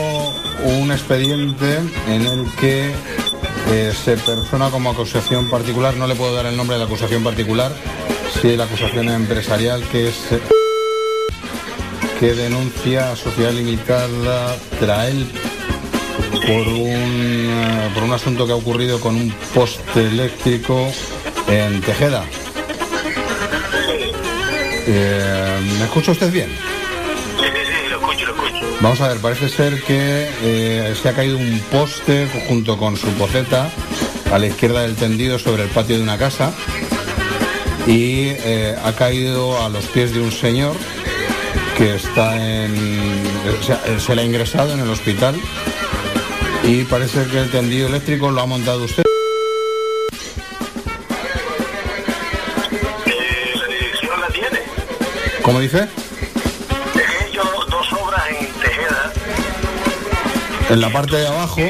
un 0.63 0.91
expediente 0.91 1.77
en 2.07 2.25
el 2.25 2.45
que 2.59 2.91
eh, 3.69 3.93
se 3.93 4.17
persona 4.17 4.71
como 4.71 4.89
acusación 4.89 5.49
particular, 5.51 5.95
no 5.95 6.07
le 6.07 6.15
puedo 6.15 6.33
dar 6.33 6.47
el 6.47 6.57
nombre 6.57 6.77
de 6.77 6.79
la 6.79 6.85
acusación 6.87 7.23
particular, 7.23 7.71
si 8.41 8.55
la 8.55 8.63
acusación 8.63 9.07
empresarial 9.09 9.83
que 9.91 10.07
es 10.07 10.15
que 12.19 12.33
denuncia 12.33 13.11
a 13.11 13.15
Sociedad 13.15 13.51
Limitada 13.51 14.55
Trael 14.79 15.27
por 16.47 16.67
un, 16.67 17.91
por 17.93 18.03
un 18.03 18.13
asunto 18.13 18.45
que 18.45 18.53
ha 18.53 18.55
ocurrido 18.55 18.99
con 18.99 19.15
un 19.15 19.31
poste 19.53 20.07
eléctrico 20.07 20.91
en 21.47 21.81
Tejeda. 21.81 22.23
Eh, 24.87 25.59
¿Me 25.77 25.85
escucha 25.85 26.11
usted 26.11 26.31
bien? 26.31 26.49
Sí, 27.39 27.45
sí, 27.45 27.61
sí, 27.65 27.89
lo 27.89 27.97
escucho, 27.97 28.25
lo 28.25 28.33
escucho. 28.33 28.65
Vamos 28.81 29.01
a 29.01 29.09
ver, 29.09 29.17
parece 29.17 29.49
ser 29.49 29.81
que 29.83 30.27
eh, 30.41 30.95
se 30.99 31.09
ha 31.09 31.13
caído 31.13 31.37
un 31.37 31.59
poste 31.71 32.27
junto 32.47 32.77
con 32.77 32.97
su 32.97 33.07
poceta 33.13 33.69
a 34.31 34.39
la 34.39 34.47
izquierda 34.47 34.81
del 34.81 34.95
tendido 34.95 35.37
sobre 35.37 35.63
el 35.63 35.69
patio 35.69 35.97
de 35.97 36.03
una 36.03 36.17
casa 36.17 36.53
y 37.85 38.29
eh, 38.29 38.75
ha 38.83 38.93
caído 38.93 39.63
a 39.63 39.69
los 39.69 39.85
pies 39.85 40.13
de 40.13 40.21
un 40.21 40.31
señor 40.31 40.75
que 41.77 41.95
está 41.95 42.35
en... 42.35 42.75
se 43.99 44.15
le 44.15 44.21
ha 44.21 44.25
ingresado 44.25 44.73
en 44.73 44.79
el 44.79 44.89
hospital 44.89 45.35
y 46.63 46.83
parece 46.83 47.25
que 47.27 47.39
el 47.39 47.49
tendido 47.49 47.87
eléctrico 47.87 48.29
lo 48.31 48.41
ha 48.41 48.45
montado 48.45 48.83
usted. 48.83 49.03
Eh, 53.05 53.53
la 53.55 53.67
dirección 53.67 54.21
la 54.21 54.27
tiene. 54.27 54.59
¿Cómo 55.41 55.59
dice? 55.59 55.87
He 56.95 57.29
hecho 57.29 57.43
dos 57.69 57.93
obras 57.93 58.23
en 58.29 58.47
Tejeda 58.61 59.13
En 60.69 60.81
la 60.81 60.89
parte 60.91 61.15
de 61.15 61.27
abajo 61.27 61.61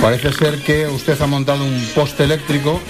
parece 0.00 0.32
ser 0.32 0.62
que 0.62 0.86
usted 0.86 1.20
ha 1.20 1.26
montado 1.26 1.64
un 1.64 1.90
poste 1.94 2.24
eléctrico 2.24 2.80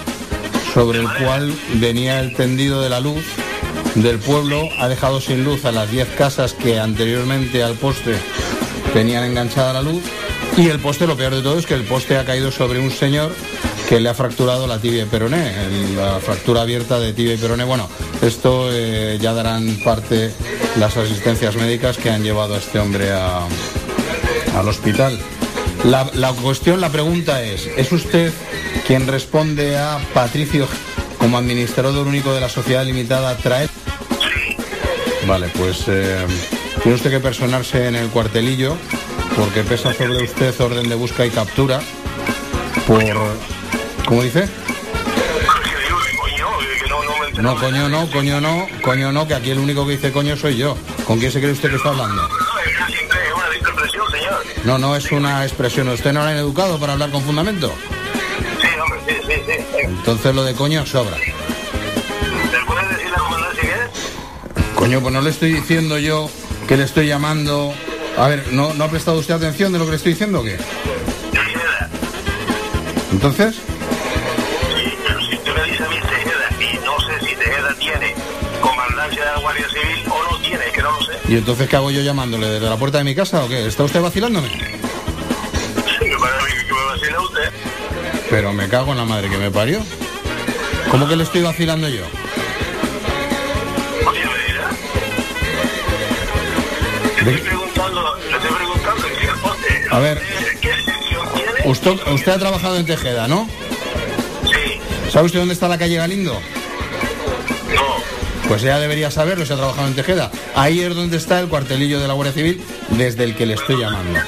sobre 0.75 1.01
el 1.01 1.09
cual 1.15 1.53
venía 1.75 2.21
el 2.21 2.35
tendido 2.35 2.83
de 2.83 2.91
la 2.91 3.01
luz 3.01 3.25
del 3.95 4.19
pueblo. 4.19 4.69
Ha 4.79 4.89
dejado 4.89 5.21
sin 5.21 5.45
luz 5.45 5.65
a 5.65 5.73
las 5.73 5.91
10 5.91 6.09
casas 6.11 6.53
que 6.53 6.79
anteriormente 6.79 7.63
al 7.63 7.75
poste 7.75 8.15
tenían 8.93 9.25
enganchada 9.25 9.73
la 9.73 9.83
luz. 9.83 10.03
Y 10.61 10.69
el 10.69 10.79
poste, 10.79 11.07
lo 11.07 11.17
peor 11.17 11.35
de 11.35 11.41
todo 11.41 11.59
es 11.59 11.65
que 11.65 11.73
el 11.75 11.85
poste 11.85 12.19
ha 12.19 12.25
caído 12.27 12.53
sobre 12.53 12.79
un 12.81 12.91
señor 12.91 13.33
que 13.89 13.99
le 13.99 14.11
ha 14.11 14.15
fracturado 14.15 14.67
la 14.67 14.79
tibia 14.79 15.05
y 15.05 15.07
peroné, 15.07 15.53
la 15.97 16.21
fractura 16.21 16.61
abierta 16.63 16.99
de 17.01 17.15
tibia 17.15 17.33
y 17.35 17.39
peroné. 17.39 17.65
Bueno, 17.65 17.89
esto 18.21 18.69
eh, 18.71 19.19
ya 19.21 19.33
darán 19.33 19.79
parte 19.83 20.31
las 20.79 20.97
asistencias 20.99 21.57
médicas 21.57 21.97
que 21.97 22.11
han 22.11 22.23
llevado 22.23 22.55
a 22.55 22.59
este 22.59 22.79
hombre 22.79 23.11
a- 23.11 23.47
al 24.55 24.69
hospital. 24.69 25.19
La, 25.85 26.11
la 26.15 26.33
cuestión, 26.35 26.81
la 26.83 26.91
pregunta 26.91 27.43
es, 27.43 27.67
¿es 27.79 27.91
usted 27.91 28.31
quien 28.87 29.07
responde 29.07 29.79
a 29.79 29.99
Patricio 30.13 30.69
como 31.19 31.39
administrador 31.39 32.07
único 32.07 32.35
de 32.35 32.41
la 32.43 32.51
sociedad 32.51 32.85
limitada 32.85 33.35
Trae? 33.39 33.67
Vale, 35.27 35.49
pues 35.57 35.85
eh, 35.89 36.27
tiene 36.83 36.97
usted 36.97 37.11
que 37.11 37.21
personarse 37.21 37.89
en 37.89 37.97
el 37.97 38.09
cuartelillo 38.09 38.77
porque 39.41 39.63
pesa 39.63 39.95
sobre 39.95 40.23
usted 40.23 40.61
orden 40.61 40.87
de 40.91 40.95
busca 40.95 41.25
y 41.25 41.31
captura 41.31 41.81
por... 42.87 43.03
¿Cómo 44.05 44.23
dice? 44.23 44.47
No, 47.39 47.57
coño 47.59 47.89
no, 47.89 48.11
coño 48.11 48.39
no, 48.39 48.69
coño 48.83 49.13
no, 49.13 49.27
que 49.27 49.35
aquí 49.35 49.51
el 49.51 49.59
único 49.59 49.87
que 49.87 49.93
dice 49.93 50.13
coño 50.13 50.37
soy 50.37 50.59
yo. 50.59 50.77
¿Con 51.07 51.19
quién 51.19 51.33
se 51.33 51.41
cree 51.41 51.53
usted 51.53 51.71
que 51.71 51.77
está 51.77 51.89
hablando? 51.89 52.29
Una 52.29 53.57
interpretación, 53.57 54.11
señor. 54.11 54.45
No, 54.65 54.79
no 54.79 54.95
es 54.95 55.11
una 55.11 55.43
expresión. 55.47 55.89
¿Usted 55.89 56.13
no 56.13 56.23
lo 56.23 56.27
han 56.27 56.37
educado 56.37 56.79
para 56.79 56.93
hablar 56.93 57.11
con 57.11 57.23
fundamento? 57.23 57.73
Sí, 58.61 58.69
hombre, 58.79 59.01
sí, 59.09 59.15
sí, 59.27 59.41
sí. 59.47 59.79
Entonces 59.85 60.35
lo 60.35 60.45
de 60.45 60.55
coño 60.55 60.85
sobra. 60.85 61.17
¿Me 61.17 62.67
puedes 62.67 62.91
decir 62.91 63.11
la 63.11 63.19
comandancia 63.19 63.63
que 63.63 63.69
es? 63.71 64.75
Coño, 64.75 65.01
pues 65.01 65.15
no 65.15 65.23
le 65.23 65.31
estoy 65.31 65.53
diciendo 65.53 65.97
yo 65.99 66.29
que 66.69 66.77
le 66.77 66.85
estoy 66.85 67.07
llamando... 67.07 67.73
A 68.21 68.29
ver, 68.29 68.53
¿no, 68.53 68.75
¿no 68.75 68.85
ha 68.85 68.91
prestado 68.91 69.19
usted 69.19 69.33
atención 69.33 69.73
de 69.73 69.79
lo 69.79 69.87
que 69.87 69.93
le 69.93 69.97
estoy 69.97 70.13
diciendo 70.13 70.41
o 70.41 70.45
qué? 70.45 70.59
Entonces, 73.13 73.55
Sí, 73.55 74.95
pero 75.07 75.21
si 75.23 75.37
usted 75.37 75.55
me 75.57 75.65
dice 75.65 75.85
a 75.85 75.89
mí 75.89 75.97
Tejeda 75.97 76.49
y 76.61 76.85
no 76.85 77.01
sé 77.01 77.19
si 77.27 77.35
Tejeda 77.35 77.75
tiene 77.79 78.15
comandancia 78.61 79.25
de 79.25 79.31
la 79.33 79.39
Guardia 79.39 79.67
Civil 79.71 80.05
o 80.11 80.33
no 80.33 80.39
tiene, 80.43 80.65
que 80.67 80.83
no 80.83 80.91
lo 80.91 81.01
sé. 81.01 81.13
¿y 81.29 81.37
entonces 81.39 81.67
qué 81.67 81.77
hago 81.77 81.91
yo 81.91 82.03
llamándole? 82.03 82.47
¿Desde 82.47 82.69
la 82.69 82.77
puerta 82.77 82.99
de 82.99 83.05
mi 83.05 83.15
casa 83.15 83.43
o 83.43 83.49
qué? 83.49 83.67
¿Está 83.67 83.85
usted 83.85 84.03
vacilándome? 84.03 84.49
Sí, 84.51 84.59
me 86.05 86.19
parece 86.19 86.67
que 86.67 86.75
me 86.75 86.85
vacila 86.85 87.21
usted. 87.23 87.51
Pero 88.29 88.53
me 88.53 88.69
cago 88.69 88.93
en 88.93 88.99
la 88.99 89.07
madre 89.07 89.31
que 89.31 89.39
me 89.39 89.51
parió. 89.51 89.81
¿Cómo 90.91 91.09
que 91.09 91.17
le 91.17 91.25
estoy 91.25 91.41
vacilando 91.41 91.89
yo? 91.89 92.05
Oye, 94.07 94.25
me 94.27 94.53
dirá. 94.53 94.71
Le 97.25 97.60
A 99.91 99.99
ver, 99.99 100.23
usted, 101.65 101.91
usted 102.13 102.33
ha 102.33 102.39
trabajado 102.39 102.77
en 102.77 102.87
Tejeda, 102.87 103.27
¿no? 103.27 103.49
Sí. 104.45 104.81
¿Sabe 105.11 105.27
usted 105.27 105.41
dónde 105.41 105.55
está 105.55 105.67
la 105.67 105.79
calle 105.79 105.97
Galindo? 105.97 106.41
No. 107.75 108.49
Pues 108.49 108.63
ya 108.63 108.79
debería 108.79 109.11
saberlo 109.11 109.45
si 109.45 109.53
ha 109.53 109.57
trabajado 109.57 109.89
en 109.89 109.97
Tejeda. 109.97 110.31
Ahí 110.55 110.81
es 110.81 110.95
donde 110.95 111.17
está 111.17 111.41
el 111.41 111.49
cuartelillo 111.49 111.99
de 112.01 112.07
la 112.07 112.15
Guardia 112.15 112.33
Civil 112.33 112.63
desde 112.91 113.25
el 113.25 113.35
que 113.35 113.47
le 113.47 113.55
estoy 113.55 113.81
llamando. 113.81 114.21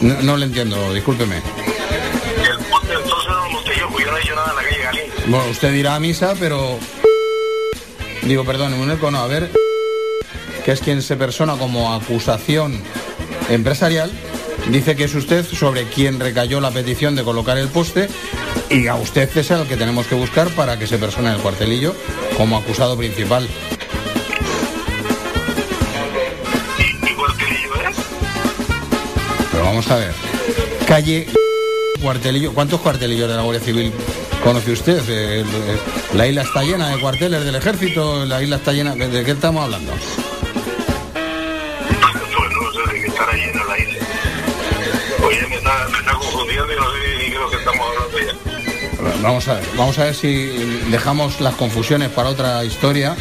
No 0.00 0.36
le 0.36 0.44
entiendo, 0.44 0.92
discúlpeme. 0.92 1.36
El 1.36 2.58
poste 2.66 2.92
entonces 2.92 3.30
no 3.30 3.36
lo 3.36 3.50
monté 3.50 3.70
yo, 3.78 3.88
porque 3.88 4.04
yo 4.04 4.10
no 4.10 4.18
he 4.18 4.20
hecho 4.20 4.34
nada 4.34 4.50
en 4.50 4.56
la 4.56 4.62
calle 4.62 4.82
Galín. 4.82 5.02
Bueno, 5.26 5.50
usted 5.50 5.72
dirá 5.72 5.94
a 5.94 6.00
misa, 6.00 6.34
pero... 6.38 6.78
Digo, 8.22 8.44
perdón, 8.44 8.74
un 8.74 8.90
eco 8.90 9.10
no, 9.10 9.20
a 9.20 9.26
ver... 9.26 9.50
Que 10.66 10.72
es 10.72 10.80
quien 10.80 11.00
se 11.00 11.16
persona 11.16 11.54
como 11.54 11.94
acusación 11.94 12.82
empresarial, 13.48 14.10
dice 14.68 14.96
que 14.96 15.04
es 15.04 15.14
usted 15.14 15.46
sobre 15.46 15.84
quien 15.84 16.18
recayó 16.18 16.60
la 16.60 16.72
petición 16.72 17.14
de 17.14 17.22
colocar 17.22 17.56
el 17.56 17.68
poste 17.68 18.08
y 18.68 18.88
a 18.88 18.96
usted 18.96 19.30
es 19.36 19.50
el 19.52 19.68
que 19.68 19.76
tenemos 19.76 20.08
que 20.08 20.16
buscar 20.16 20.48
para 20.56 20.76
que 20.76 20.88
se 20.88 20.98
persone 20.98 21.28
en 21.28 21.34
el 21.34 21.40
cuartelillo 21.40 21.94
como 22.36 22.56
acusado 22.56 22.96
principal. 22.96 23.46
¿Y 27.08 27.14
cuartelillo 27.14 27.74
es? 27.88 27.96
Pero 29.52 29.64
vamos 29.64 29.88
a 29.88 29.96
ver. 29.98 30.12
Calle 30.88 31.28
cuartelillo. 32.02 32.52
¿Cuántos 32.52 32.80
cuartelillos 32.80 33.28
de 33.28 33.36
la 33.36 33.42
Guardia 33.42 33.64
Civil 33.64 33.92
conoce 34.42 34.72
usted? 34.72 34.98
Eh, 35.08 35.42
eh, 35.42 35.44
La 36.14 36.26
isla 36.26 36.42
está 36.42 36.64
llena 36.64 36.88
de 36.88 37.00
cuarteles 37.00 37.44
del 37.44 37.54
ejército, 37.54 38.26
la 38.26 38.42
isla 38.42 38.56
está 38.56 38.72
llena. 38.72 38.96
¿De 38.96 39.22
qué 39.22 39.30
estamos 39.30 39.62
hablando? 39.62 39.92
Está, 45.66 45.88
me 45.88 45.98
está 45.98 46.12
confundiendo 46.12 46.72
y 46.72 46.76
no 46.76 46.92
sé 46.92 46.98
ni 47.18 47.24
qué 47.24 47.34
es 47.34 47.40
lo 47.40 47.50
que 47.50 47.56
estamos 47.56 47.86
hablando 47.88 48.18
ya. 48.18 49.22
Vamos 49.22 49.48
a 49.48 49.54
ver, 49.54 49.64
vamos 49.76 49.98
a 49.98 50.04
ver 50.04 50.14
si 50.14 50.46
dejamos 50.90 51.40
las 51.40 51.54
confusiones 51.54 52.10
para 52.10 52.28
otra 52.28 52.64
historia. 52.64 53.16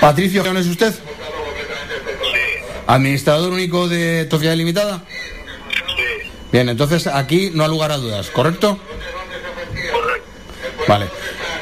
Patricio, 0.00 0.42
¿quién 0.42 0.56
es 0.56 0.66
usted? 0.66 0.94
¿Administrador 2.86 3.52
único 3.52 3.88
de 3.88 4.26
Sociedad 4.30 4.56
Limitada? 4.56 5.04
Bien, 6.50 6.68
entonces 6.68 7.06
aquí 7.06 7.50
no 7.52 7.64
ha 7.64 7.68
lugar 7.68 7.92
a 7.92 7.98
dudas, 7.98 8.30
¿correcto? 8.30 8.78
Vale. 10.86 11.06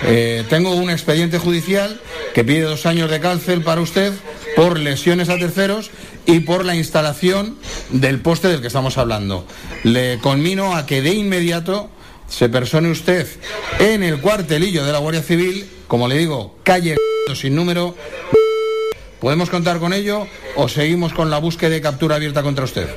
Eh, 0.04 0.44
tengo 0.48 0.74
un 0.74 0.90
expediente 0.90 1.38
judicial 1.38 2.00
que 2.34 2.44
pide 2.44 2.62
dos 2.62 2.86
años 2.86 3.10
de 3.10 3.18
cárcel 3.18 3.62
para 3.62 3.80
usted 3.80 4.12
por 4.54 4.78
lesiones 4.78 5.28
a 5.28 5.38
terceros 5.38 5.90
y 6.26 6.40
por 6.40 6.64
la 6.64 6.74
instalación 6.74 7.56
del 7.90 8.20
poste 8.20 8.48
del 8.48 8.60
que 8.60 8.66
estamos 8.66 8.98
hablando. 8.98 9.46
Le 9.84 10.18
conmino 10.18 10.76
a 10.76 10.84
que 10.84 11.00
de 11.00 11.14
inmediato 11.14 11.88
se 12.28 12.48
persone 12.48 12.90
usted 12.90 13.26
en 13.78 14.02
el 14.02 14.20
cuartelillo 14.20 14.84
de 14.84 14.92
la 14.92 14.98
Guardia 14.98 15.22
Civil, 15.22 15.70
como 15.86 16.08
le 16.08 16.18
digo, 16.18 16.58
calle 16.64 16.96
sin 17.34 17.54
número. 17.54 17.94
¿Podemos 19.20 19.48
contar 19.48 19.78
con 19.78 19.92
ello 19.92 20.26
o 20.56 20.68
seguimos 20.68 21.12
con 21.12 21.30
la 21.30 21.38
búsqueda 21.38 21.70
de 21.70 21.80
captura 21.80 22.16
abierta 22.16 22.42
contra 22.42 22.64
usted? 22.64 22.88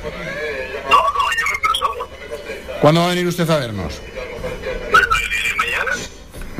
¿Cuándo 2.80 3.02
va 3.02 3.06
a 3.06 3.10
venir 3.10 3.26
usted 3.26 3.48
a 3.48 3.58
vernos? 3.58 4.00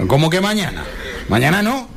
¿Cómo 0.07 0.31
que 0.31 0.41
mañana? 0.41 0.85
¿Mañana 1.29 1.63
no? 1.63 1.89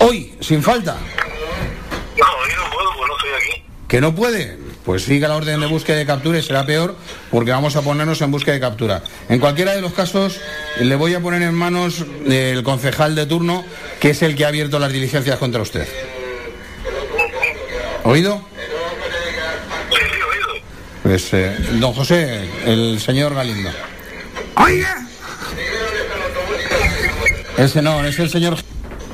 Hoy, 0.00 0.36
sin 0.40 0.62
falta. 0.62 0.94
No, 0.94 2.26
hoy 2.26 2.50
no 2.56 2.70
puedo, 2.70 2.90
pues 2.96 3.08
no 3.08 3.16
estoy 3.16 3.30
aquí. 3.36 3.64
¿Que 3.92 4.00
no 4.00 4.14
puede? 4.14 4.56
Pues 4.86 5.04
siga 5.04 5.28
la 5.28 5.36
orden 5.36 5.60
de 5.60 5.66
búsqueda 5.66 6.00
y 6.00 6.06
captura 6.06 6.38
y 6.38 6.42
será 6.42 6.64
peor 6.64 6.96
porque 7.30 7.50
vamos 7.50 7.76
a 7.76 7.82
ponernos 7.82 8.22
en 8.22 8.30
búsqueda 8.30 8.56
y 8.56 8.60
captura. 8.60 9.02
En 9.28 9.38
cualquiera 9.38 9.74
de 9.74 9.82
los 9.82 9.92
casos, 9.92 10.40
le 10.80 10.96
voy 10.96 11.12
a 11.12 11.20
poner 11.20 11.42
en 11.42 11.52
manos 11.54 12.02
del 12.24 12.62
concejal 12.62 13.14
de 13.14 13.26
turno, 13.26 13.66
que 14.00 14.08
es 14.08 14.22
el 14.22 14.34
que 14.34 14.46
ha 14.46 14.48
abierto 14.48 14.78
las 14.78 14.94
diligencias 14.94 15.38
contra 15.38 15.60
usted. 15.60 15.86
¿Oído? 18.04 18.42
Pues, 21.02 21.28
eh, 21.34 21.54
don 21.78 21.92
José, 21.92 22.48
el 22.64 22.98
señor 22.98 23.34
Galindo. 23.34 23.68
Oiga, 24.56 25.06
Ese 27.58 27.82
no, 27.82 28.02
es 28.02 28.18
el 28.18 28.30
señor... 28.30 28.56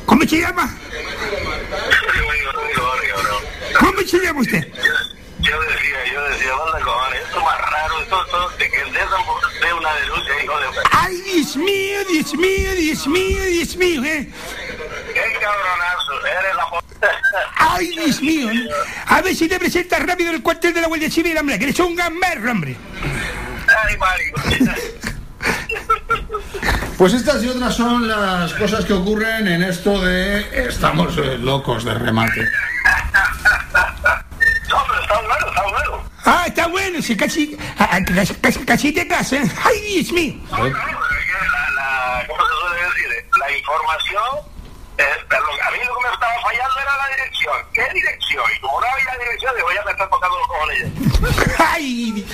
¿cómo 0.06 0.22
se 0.22 0.40
llama? 0.40 0.72
¿Cómo 3.98 4.08
se 4.08 4.18
llama 4.20 4.40
usted? 4.42 4.72
Yo 5.40 5.60
decía, 5.60 6.12
yo 6.12 6.22
decía, 6.28 6.52
manda 6.56 6.80
cojones, 6.84 7.20
esto 7.20 7.38
es 7.38 7.44
más 7.44 7.58
raro, 7.58 8.00
esto, 8.00 8.24
esto, 8.24 8.50
de 8.50 8.70
que 8.70 8.80
el 8.80 8.92
de 8.92 9.00
de 9.00 9.72
una 9.72 9.94
denuncia, 9.94 10.44
hijo 10.44 10.60
de... 10.60 10.66
Ay, 10.92 11.20
Dios 11.22 11.56
mío, 11.56 12.04
Dios 12.08 12.34
mío, 12.34 12.74
Dios 12.76 13.06
mío, 13.08 13.42
Dios 13.42 13.76
mío, 13.76 14.04
¿eh? 14.04 14.32
¡Qué 15.14 15.38
cabronazo! 15.40 16.26
Eres 16.26 16.54
la... 16.54 16.64
Ay, 17.56 17.88
Dios 17.88 18.22
mío. 18.22 18.48
A 19.06 19.20
ver 19.20 19.34
si 19.34 19.48
te 19.48 19.58
presentas 19.58 20.00
rápido 20.06 20.28
en 20.28 20.36
el 20.36 20.42
cuartel 20.44 20.74
de 20.74 20.80
la 20.80 20.86
Guardia 20.86 21.10
Civil, 21.10 21.36
hombre, 21.36 21.58
que 21.58 21.64
eres 21.64 21.80
un 21.80 21.96
gamberro, 21.96 22.52
hombre. 22.52 22.76
Ay, 23.84 23.96
Mario. 23.96 24.32
Pues 26.96 27.14
estas 27.14 27.42
y 27.42 27.48
otras 27.48 27.76
son 27.76 28.06
las 28.06 28.52
cosas 28.54 28.84
que 28.84 28.92
ocurren 28.92 29.48
en 29.48 29.64
esto 29.64 30.00
de... 30.00 30.68
Estamos 30.68 31.16
eh, 31.18 31.36
locos 31.38 31.84
de 31.84 31.94
remate. 31.94 32.48
Ah, 36.24 36.44
está 36.46 36.66
bueno, 36.66 37.00
si 37.00 37.16
casi, 37.16 37.56
ah, 37.78 37.88
ah, 37.92 37.98
casi, 38.14 38.34
casi, 38.34 38.64
casi 38.64 38.92
te 38.92 39.06
casas. 39.08 39.48
Ay, 39.64 39.80
Dios 39.80 40.12
mío. 40.12 40.34
La, 40.50 40.58
la, 40.58 42.26
¿Cómo 42.26 42.40
se 42.42 42.54
suele 42.60 42.82
decir? 42.84 43.26
La 43.40 43.50
información... 43.56 44.22
eh, 44.98 45.04
pero 45.30 45.42
a 45.44 45.70
mí 45.70 45.78
lo 45.86 45.96
que 45.98 46.06
me 46.08 46.12
estaba 46.12 46.32
fallando 46.42 46.80
era 46.82 46.96
la 46.98 47.08
dirección. 47.16 47.54
¿Qué 47.72 47.94
dirección? 47.94 48.44
Y 48.56 48.60
como 48.60 48.80
no 48.80 48.86
había 48.86 49.24
dirección, 49.24 49.52
digo, 49.56 49.68
ya 49.74 49.82
me 49.84 49.90
están 49.92 50.10
tocando 50.10 50.36
los 50.38 50.46
cojones. 50.48 51.58
¡Ay! 51.58 52.26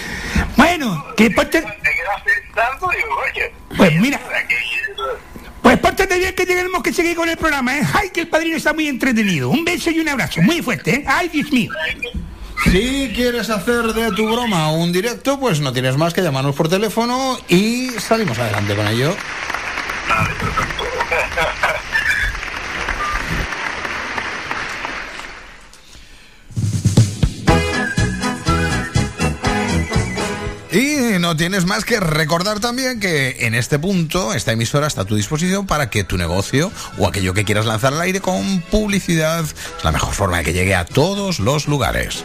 Bueno, 0.57 1.07
que 1.17 1.31
ponte... 1.31 1.61
Te 1.61 1.69
quedas 1.95 2.23
pensando 2.25 2.93
y 2.93 2.97
digo, 2.97 3.17
oye. 3.33 3.55
Pues 3.77 3.95
mira. 4.01 4.17
aquí- 4.37 4.55
Pues 5.63 5.79
pórtate 5.79 6.19
bien 6.19 6.35
que 6.35 6.47
tenemos 6.47 6.83
que 6.83 6.93
seguir 6.93 7.15
con 7.17 7.29
el 7.29 7.37
programa, 7.37 7.77
¿eh? 7.79 7.83
¡Ay, 7.95 8.11
que 8.11 8.23
el 8.23 8.29
padrino 8.29 8.57
está 8.57 8.73
muy 8.73 8.89
entretenido! 8.89 9.51
Un 9.51 9.65
beso 9.65 9.91
y 9.91 10.01
un 10.01 10.09
abrazo, 10.09 10.41
muy 10.43 10.63
fuerte, 10.63 10.97
¿eh? 10.97 11.05
¡Ay, 11.07 11.29
Dios 11.29 11.51
mío! 11.53 11.71
Si 12.71 13.13
quieres 13.15 13.51
hacer 13.51 13.93
de 13.93 14.11
tu 14.13 14.29
broma 14.29 14.73
un 14.73 14.93
directo, 14.93 15.39
pues 15.39 15.61
no 15.61 15.73
tienes 15.73 15.97
más 15.97 16.13
que 16.13 16.23
llamarnos 16.23 16.57
por 16.57 16.69
teléfono 16.69 17.39
y 17.49 17.91
salimos 18.01 18.39
adelante 18.39 18.75
con 18.75 18.87
ello. 18.89 19.15
Y 30.73 31.21
no 31.21 31.37
tienes 31.37 31.67
más 31.67 31.85
que 31.85 32.01
recordar 32.01 32.59
también 32.59 32.99
que 32.99 33.47
en 33.47 33.55
este 33.55 33.79
punto 33.79 34.35
esta 34.35 34.51
emisora 34.51 34.89
está 34.89 35.03
a 35.03 35.05
tu 35.05 35.15
disposición 35.15 35.69
para 35.69 35.89
que 35.89 36.03
tu 36.03 36.17
negocio 36.17 36.73
o 36.99 37.07
aquello 37.07 37.33
que 37.33 37.45
quieras 37.45 37.67
lanzar 37.67 37.93
al 37.93 38.01
aire 38.01 38.21
con 38.21 38.61
publicidad 38.63 39.45
es 39.45 39.55
la 39.85 39.93
mejor 39.93 40.13
forma 40.13 40.39
de 40.39 40.45
que 40.45 40.53
llegue 40.53 40.75
a 40.75 40.85
todos 40.85 41.39
los 41.39 41.69
lugares. 41.69 42.25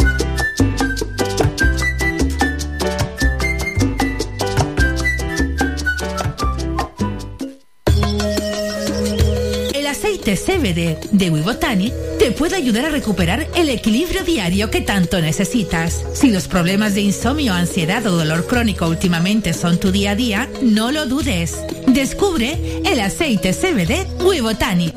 Aceite 10.31 10.97
CBD 11.03 11.09
de 11.11 11.29
Wibotani 11.29 11.91
te 12.17 12.31
puede 12.31 12.55
ayudar 12.55 12.85
a 12.85 12.89
recuperar 12.89 13.47
el 13.55 13.69
equilibrio 13.69 14.23
diario 14.23 14.69
que 14.69 14.79
tanto 14.81 15.19
necesitas. 15.19 16.05
Si 16.13 16.29
los 16.29 16.47
problemas 16.47 16.93
de 16.93 17.01
insomnio, 17.01 17.53
ansiedad 17.53 18.05
o 18.07 18.11
dolor 18.11 18.47
crónico 18.47 18.87
últimamente 18.87 19.53
son 19.53 19.77
tu 19.77 19.91
día 19.91 20.11
a 20.11 20.15
día, 20.15 20.49
no 20.61 20.91
lo 20.91 21.05
dudes. 21.05 21.57
Descubre 21.87 22.57
el 22.85 22.99
aceite 22.99 23.53
CBD 23.53 24.07
Wibotani. 24.23 24.93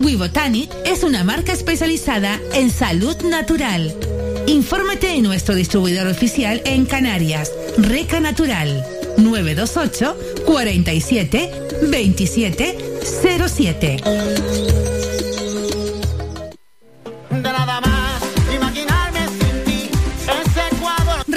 Wibotani 0.00 0.68
es 0.84 1.02
una 1.02 1.24
marca 1.24 1.52
especializada 1.52 2.38
en 2.52 2.70
salud 2.70 3.16
natural. 3.22 3.94
Infórmate 4.46 5.14
en 5.14 5.22
nuestro 5.22 5.54
distribuidor 5.54 6.06
oficial 6.08 6.60
en 6.64 6.84
Canarias, 6.84 7.52
Reca 7.78 8.20
Natural, 8.20 8.84
928 9.16 10.44
47 10.44 11.50
27 11.88 12.89
07. 13.10 14.79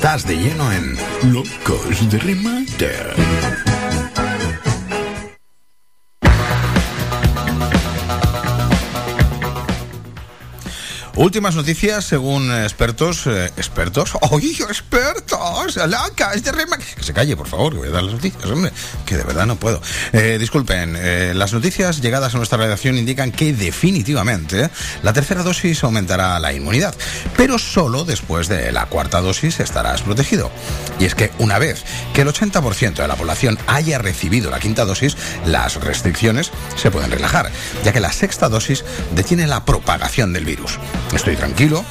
Estás 0.00 0.26
de 0.26 0.34
lleno 0.34 0.72
en 0.72 0.96
Locos 1.30 2.10
de 2.10 2.18
Remate. 2.20 3.59
Últimas 11.20 11.54
noticias 11.54 12.06
según 12.06 12.50
expertos. 12.50 13.26
eh, 13.26 13.52
¿Expertos? 13.58 14.12
¡Oye, 14.30 14.52
expertos! 14.52 15.76
¡Locos 15.76 16.42
de 16.42 16.50
Remate! 16.50 16.82
Que 16.96 17.02
se 17.02 17.12
calle, 17.12 17.36
por 17.36 17.46
favor, 17.46 17.74
que 17.74 17.78
voy 17.80 17.88
a 17.88 17.90
dar 17.90 18.04
las 18.04 18.14
noticias, 18.14 18.42
hombre. 18.46 18.72
Que 19.04 19.18
de 19.18 19.24
verdad 19.24 19.44
no 19.44 19.56
puedo. 19.56 19.82
Eh, 20.14 20.38
disculpen, 20.40 20.96
eh, 20.98 21.34
las 21.34 21.52
noticias 21.52 22.00
llegadas 22.00 22.34
a 22.34 22.38
nuestra 22.38 22.56
redacción 22.56 22.96
indican 22.96 23.32
que 23.32 23.52
definitivamente 23.52 24.70
la 25.02 25.12
tercera 25.12 25.42
dosis 25.42 25.84
aumentará 25.84 26.40
la 26.40 26.54
inmunidad, 26.54 26.94
pero 27.36 27.58
solo 27.58 28.06
después 28.06 28.48
de 28.48 28.72
la 28.72 28.86
cuarta 28.86 29.20
dosis 29.20 29.60
estarás 29.60 30.00
protegido. 30.00 30.50
Y 30.98 31.04
es 31.04 31.14
que 31.14 31.32
una 31.38 31.58
vez 31.58 31.84
que 32.14 32.22
el 32.22 32.28
80% 32.28 32.94
de 32.94 33.08
la 33.08 33.16
población 33.16 33.58
haya 33.66 33.98
recibido 33.98 34.50
la 34.50 34.58
quinta 34.58 34.86
dosis, 34.86 35.18
las 35.44 35.74
restricciones 35.74 36.50
se 36.76 36.90
pueden 36.90 37.10
relajar, 37.10 37.50
ya 37.84 37.92
que 37.92 38.00
la 38.00 38.10
sexta 38.10 38.48
dosis 38.48 38.86
detiene 39.14 39.46
la 39.46 39.66
propagación 39.66 40.32
del 40.32 40.46
virus. 40.46 40.78
Estoy 41.14 41.36
tranquilo 41.36 41.84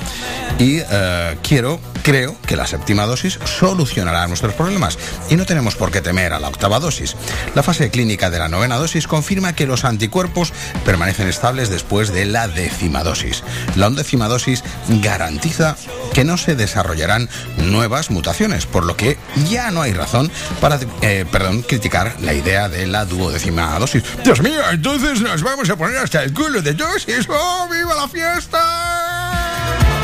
y 0.58 0.80
eh, 0.80 1.38
quiero, 1.44 1.80
creo 2.10 2.36
que 2.48 2.56
la 2.56 2.66
séptima 2.66 3.06
dosis 3.06 3.38
solucionará 3.46 4.26
nuestros 4.26 4.56
problemas 4.56 4.98
y 5.30 5.36
no 5.36 5.46
tenemos 5.46 5.76
por 5.76 5.92
qué 5.92 6.02
temer 6.02 6.34
a 6.34 6.40
la 6.40 6.48
octava 6.48 6.80
dosis. 6.80 7.16
La 7.54 7.62
fase 7.62 7.92
clínica 7.92 8.32
de 8.32 8.40
la 8.40 8.50
novena 8.50 8.78
dosis 8.78 9.06
confirma 9.06 9.54
que 9.54 9.68
los 9.68 9.86
anticuerpos 9.86 10.52
permanecen 10.86 11.28
estables 11.28 11.70
después 11.70 12.12
de 12.12 12.26
la 12.26 12.48
décima 12.48 13.04
dosis. 13.04 13.44
La 13.76 13.90
undécima 13.90 14.28
dosis 14.28 14.64
garantiza 14.88 15.76
que 16.16 16.24
no 16.24 16.40
se 16.40 16.56
desarrollarán 16.56 17.30
nuevas 17.58 18.10
mutaciones, 18.10 18.66
por 18.66 18.86
lo 18.86 18.98
que 18.98 19.20
ya 19.48 19.70
no 19.70 19.84
hay 19.84 19.94
razón 19.94 20.32
para, 20.60 20.80
eh, 21.04 21.26
perdón, 21.32 21.62
criticar 21.62 22.16
la 22.22 22.34
idea 22.34 22.70
de 22.70 22.88
la 22.88 23.06
duodécima 23.06 23.78
dosis. 23.78 24.02
Dios 24.24 24.42
mío, 24.42 24.62
entonces 24.72 25.22
nos 25.22 25.44
vamos 25.44 25.70
a 25.70 25.76
poner 25.76 25.98
hasta 25.98 26.24
el 26.24 26.34
culo 26.34 26.64
de 26.64 26.74
dosis. 26.74 27.28
¡Oh, 27.30 27.68
viva 27.70 27.94
la 27.94 28.08
fiesta! 28.08 29.99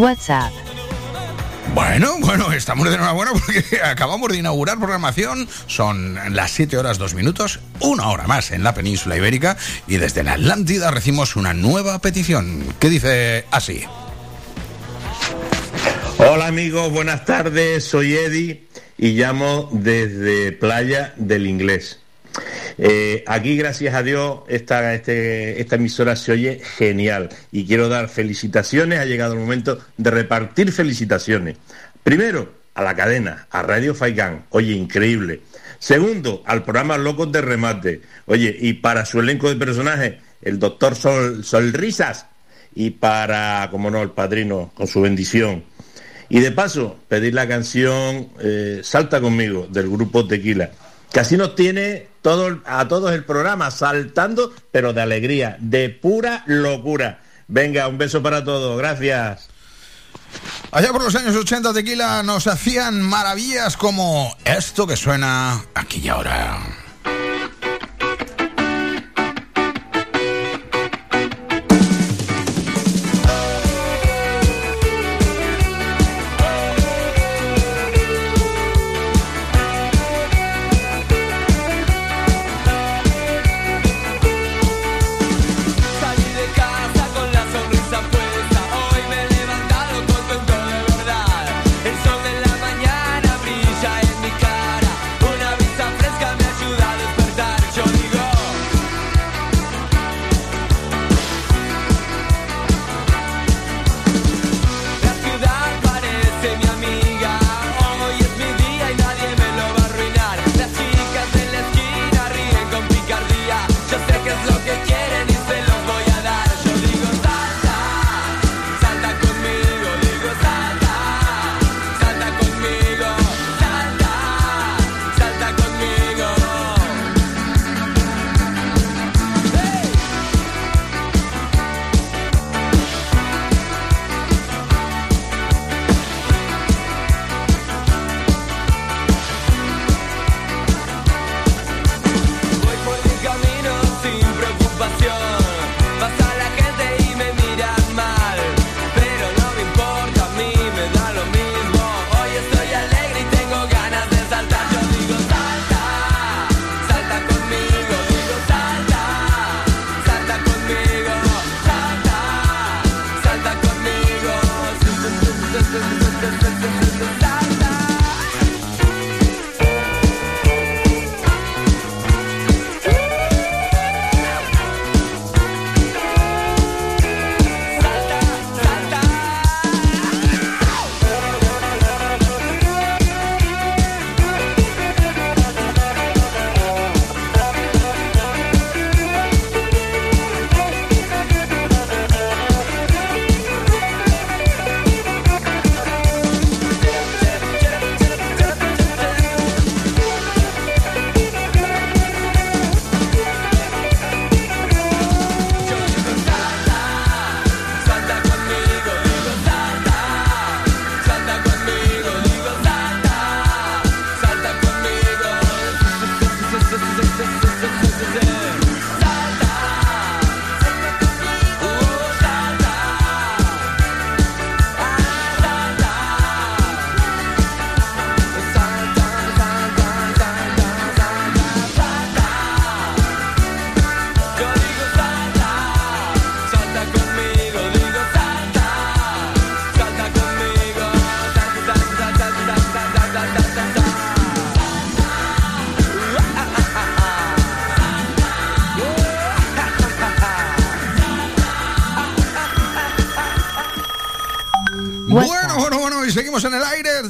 WhatsApp. 0.00 0.50
Bueno, 1.74 2.16
bueno, 2.20 2.50
estamos 2.52 2.88
de 2.88 2.94
enhorabuena 2.94 3.32
porque 3.32 3.64
acabamos 3.84 4.30
de 4.30 4.38
inaugurar 4.38 4.78
programación. 4.78 5.46
Son 5.66 6.18
las 6.34 6.50
7 6.52 6.78
horas 6.78 6.96
2 6.96 7.14
minutos, 7.14 7.60
una 7.80 8.08
hora 8.08 8.26
más 8.26 8.50
en 8.50 8.64
la 8.64 8.72
península 8.72 9.16
ibérica 9.16 9.58
y 9.86 9.98
desde 9.98 10.24
la 10.24 10.32
Atlántida 10.32 10.90
recibimos 10.90 11.36
una 11.36 11.52
nueva 11.52 11.98
petición 12.00 12.64
que 12.78 12.88
dice 12.88 13.44
así. 13.50 13.84
Hola 16.16 16.46
amigos, 16.46 16.90
buenas 16.90 17.26
tardes, 17.26 17.84
soy 17.84 18.14
Eddie 18.14 18.66
y 18.96 19.12
llamo 19.12 19.68
desde 19.70 20.52
Playa 20.52 21.12
del 21.16 21.46
Inglés. 21.46 22.00
Eh, 22.82 23.24
aquí, 23.26 23.58
gracias 23.58 23.94
a 23.94 24.02
Dios, 24.02 24.40
esta, 24.48 24.94
este, 24.94 25.60
esta 25.60 25.76
emisora 25.76 26.16
se 26.16 26.32
oye 26.32 26.62
genial 26.78 27.28
y 27.52 27.66
quiero 27.66 27.90
dar 27.90 28.08
felicitaciones. 28.08 29.00
Ha 29.00 29.04
llegado 29.04 29.34
el 29.34 29.40
momento 29.40 29.78
de 29.98 30.10
repartir 30.10 30.72
felicitaciones. 30.72 31.58
Primero, 32.02 32.54
a 32.72 32.82
la 32.82 32.96
cadena, 32.96 33.46
a 33.50 33.60
Radio 33.60 33.94
Faikán. 33.94 34.46
Oye, 34.48 34.72
increíble. 34.72 35.42
Segundo, 35.78 36.42
al 36.46 36.62
programa 36.62 36.96
Locos 36.96 37.30
de 37.30 37.42
Remate. 37.42 38.00
Oye, 38.24 38.56
y 38.58 38.72
para 38.72 39.04
su 39.04 39.20
elenco 39.20 39.50
de 39.50 39.56
personajes, 39.56 40.14
el 40.40 40.58
doctor 40.58 40.96
Sol, 40.96 41.44
Sol 41.44 41.74
Risas. 41.74 42.24
Y 42.74 42.90
para, 42.92 43.68
como 43.70 43.90
no, 43.90 44.00
el 44.00 44.12
padrino, 44.12 44.70
con 44.74 44.86
su 44.86 45.02
bendición. 45.02 45.64
Y 46.30 46.40
de 46.40 46.52
paso, 46.52 46.96
pedir 47.08 47.34
la 47.34 47.46
canción 47.46 48.30
eh, 48.40 48.80
Salta 48.82 49.20
conmigo 49.20 49.66
del 49.70 49.90
grupo 49.90 50.26
Tequila, 50.26 50.70
que 51.12 51.20
así 51.20 51.36
nos 51.36 51.54
tiene 51.56 52.09
todo, 52.22 52.60
a 52.64 52.88
todos 52.88 53.12
el 53.12 53.24
programa 53.24 53.70
saltando, 53.70 54.52
pero 54.70 54.92
de 54.92 55.02
alegría, 55.02 55.56
de 55.60 55.88
pura 55.88 56.44
locura. 56.46 57.20
Venga, 57.48 57.88
un 57.88 57.98
beso 57.98 58.22
para 58.22 58.44
todos, 58.44 58.78
gracias. 58.78 59.48
Allá 60.72 60.92
por 60.92 61.02
los 61.02 61.14
años 61.16 61.34
80 61.34 61.72
Tequila 61.72 62.22
nos 62.22 62.46
hacían 62.46 63.02
maravillas 63.02 63.76
como 63.76 64.36
esto 64.44 64.86
que 64.86 64.96
suena 64.96 65.64
aquí 65.74 66.00
y 66.00 66.08
ahora. 66.08 66.79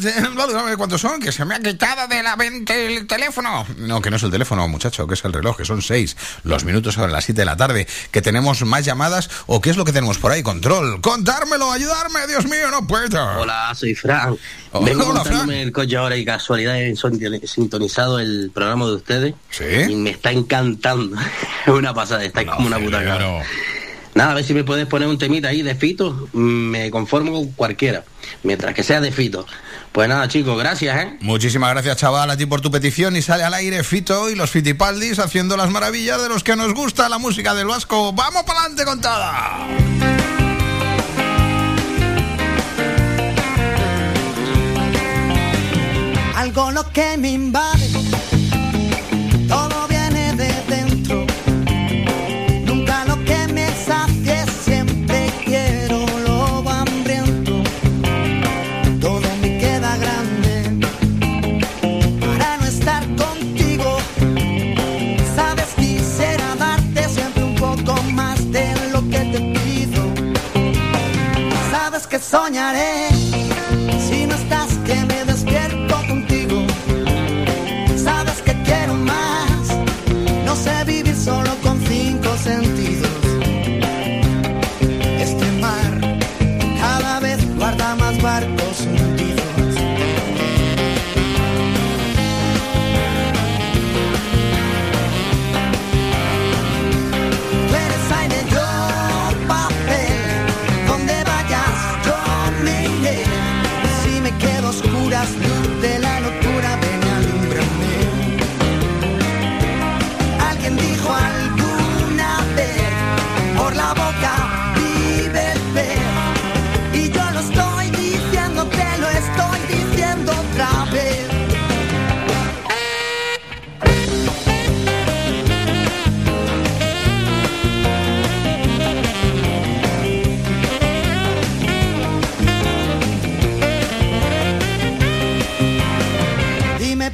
¿Cuántos 0.77 1.01
son? 1.01 1.21
Que 1.21 1.33
se 1.33 1.45
me 1.45 1.55
ha 1.55 1.61
quitado 1.61 2.07
de 2.09 2.23
la 2.23 2.37
mente 2.37 2.87
el 2.87 3.07
teléfono. 3.07 3.67
No, 3.79 4.01
que 4.01 4.11
no 4.11 4.17
es 4.17 4.23
el 4.23 4.31
teléfono, 4.31 4.67
muchacho, 4.69 5.07
que 5.07 5.15
es 5.15 5.25
el 5.25 5.33
reloj, 5.33 5.57
que 5.57 5.65
son 5.65 5.83
seis. 5.83 6.17
Los 6.45 6.65
minutos 6.65 6.95
son 6.95 7.11
las 7.13 7.25
siete 7.25 7.43
de 7.43 7.45
la 7.45 7.57
tarde. 7.57 7.87
Que 8.11 8.23
tenemos 8.23 8.63
más 8.63 8.85
llamadas 8.85 9.31
o 9.47 9.61
qué 9.61 9.71
es 9.71 9.77
lo 9.77 9.85
que 9.85 9.93
tenemos 9.93 10.19
por 10.19 10.33
ahí. 10.33 10.43
Control. 10.43 11.01
Contármelo, 11.01 11.71
ayudarme, 11.71 12.27
Dios 12.27 12.47
mío, 12.47 12.71
no 12.71 12.87
puedo. 12.87 13.41
Hola, 13.41 13.73
soy 13.75 13.95
Fran. 13.95 14.37
Hola, 14.73 14.87
Vengo 14.87 15.05
hola, 15.05 15.15
montándome 15.15 15.63
el 15.63 15.73
coche 15.73 15.97
ahora 15.97 16.17
y 16.17 16.25
casualidad 16.25 16.81
he 16.81 16.95
sintonizado 17.47 18.19
el 18.19 18.51
programa 18.55 18.87
de 18.87 18.93
ustedes. 18.93 19.35
Sí. 19.51 19.65
Y 19.89 19.97
me 19.97 20.11
está 20.11 20.31
encantando. 20.31 21.17
Es 21.67 21.73
una 21.73 21.93
pasada, 21.93 22.25
está 22.25 22.45
como 22.47 22.67
una 22.67 22.79
puta 22.79 23.05
cabra. 23.05 23.43
Nada, 24.15 24.33
a 24.33 24.35
ver 24.35 24.45
si 24.45 24.55
me 24.55 24.65
puedes 24.65 24.87
poner 24.87 25.09
un 25.09 25.19
temita 25.19 25.49
ahí 25.49 25.63
de 25.63 25.75
Fito. 25.75 26.29
Mm, 26.33 26.71
me 26.71 26.91
conformo 26.91 27.33
con 27.33 27.53
cualquiera, 27.53 28.05
mientras 28.43 28.75
que 28.75 28.83
sea 28.83 29.01
de 29.01 29.13
Fito. 29.13 29.47
Pues 29.93 30.09
nada, 30.09 30.29
chicos, 30.29 30.59
gracias, 30.59 31.05
¿eh? 31.05 31.17
Muchísimas 31.21 31.71
gracias, 31.71 31.97
chaval, 31.97 32.31
a 32.31 32.37
ti 32.37 32.47
por 32.47 32.61
tu 32.61 32.71
petición. 32.71 33.17
Y 33.17 33.23
sale 33.23 33.45
al 33.45 33.55
aire 33.55 33.83
Fito 33.85 34.31
y 34.31 34.35
los 34.35 34.51
Fitipaldis 34.51 35.19
haciendo 35.19 35.57
las 35.57 35.71
maravillas 35.71 36.21
de 36.23 36.29
los 36.29 36.43
que 36.43 36.57
nos 36.57 36.75
gusta 36.75 37.09
la 37.09 37.19
música 37.19 37.55
del 37.55 37.67
Vasco. 37.67 38.13
¡Vamos 38.13 38.43
para 38.45 38.61
adelante, 38.61 38.85
contada! 38.85 39.67
Algo 46.37 46.71
lo 46.71 46.91
que 46.91 47.17
me 47.19 47.31
invade 47.33 48.20
que 72.11 72.19
soñaré 72.19 73.20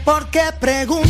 Dime 0.06 0.22
por 0.60 1.05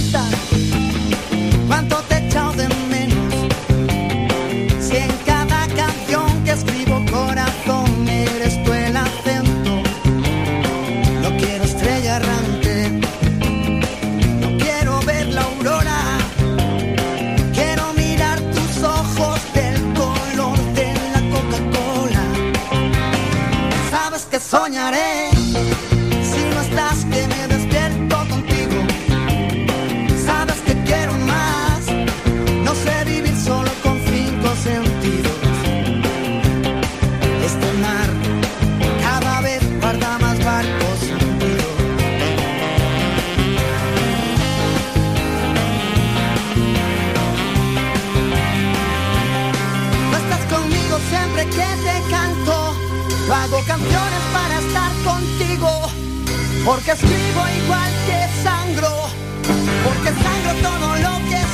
Porque 56.66 56.90
escribo 56.90 57.42
igual 57.62 57.92
que 58.06 58.42
sangro. 58.42 58.90
Porque 59.84 60.10
sangro 60.20 60.52
todo 60.68 60.96
lo 60.96 61.30
que 61.30 61.45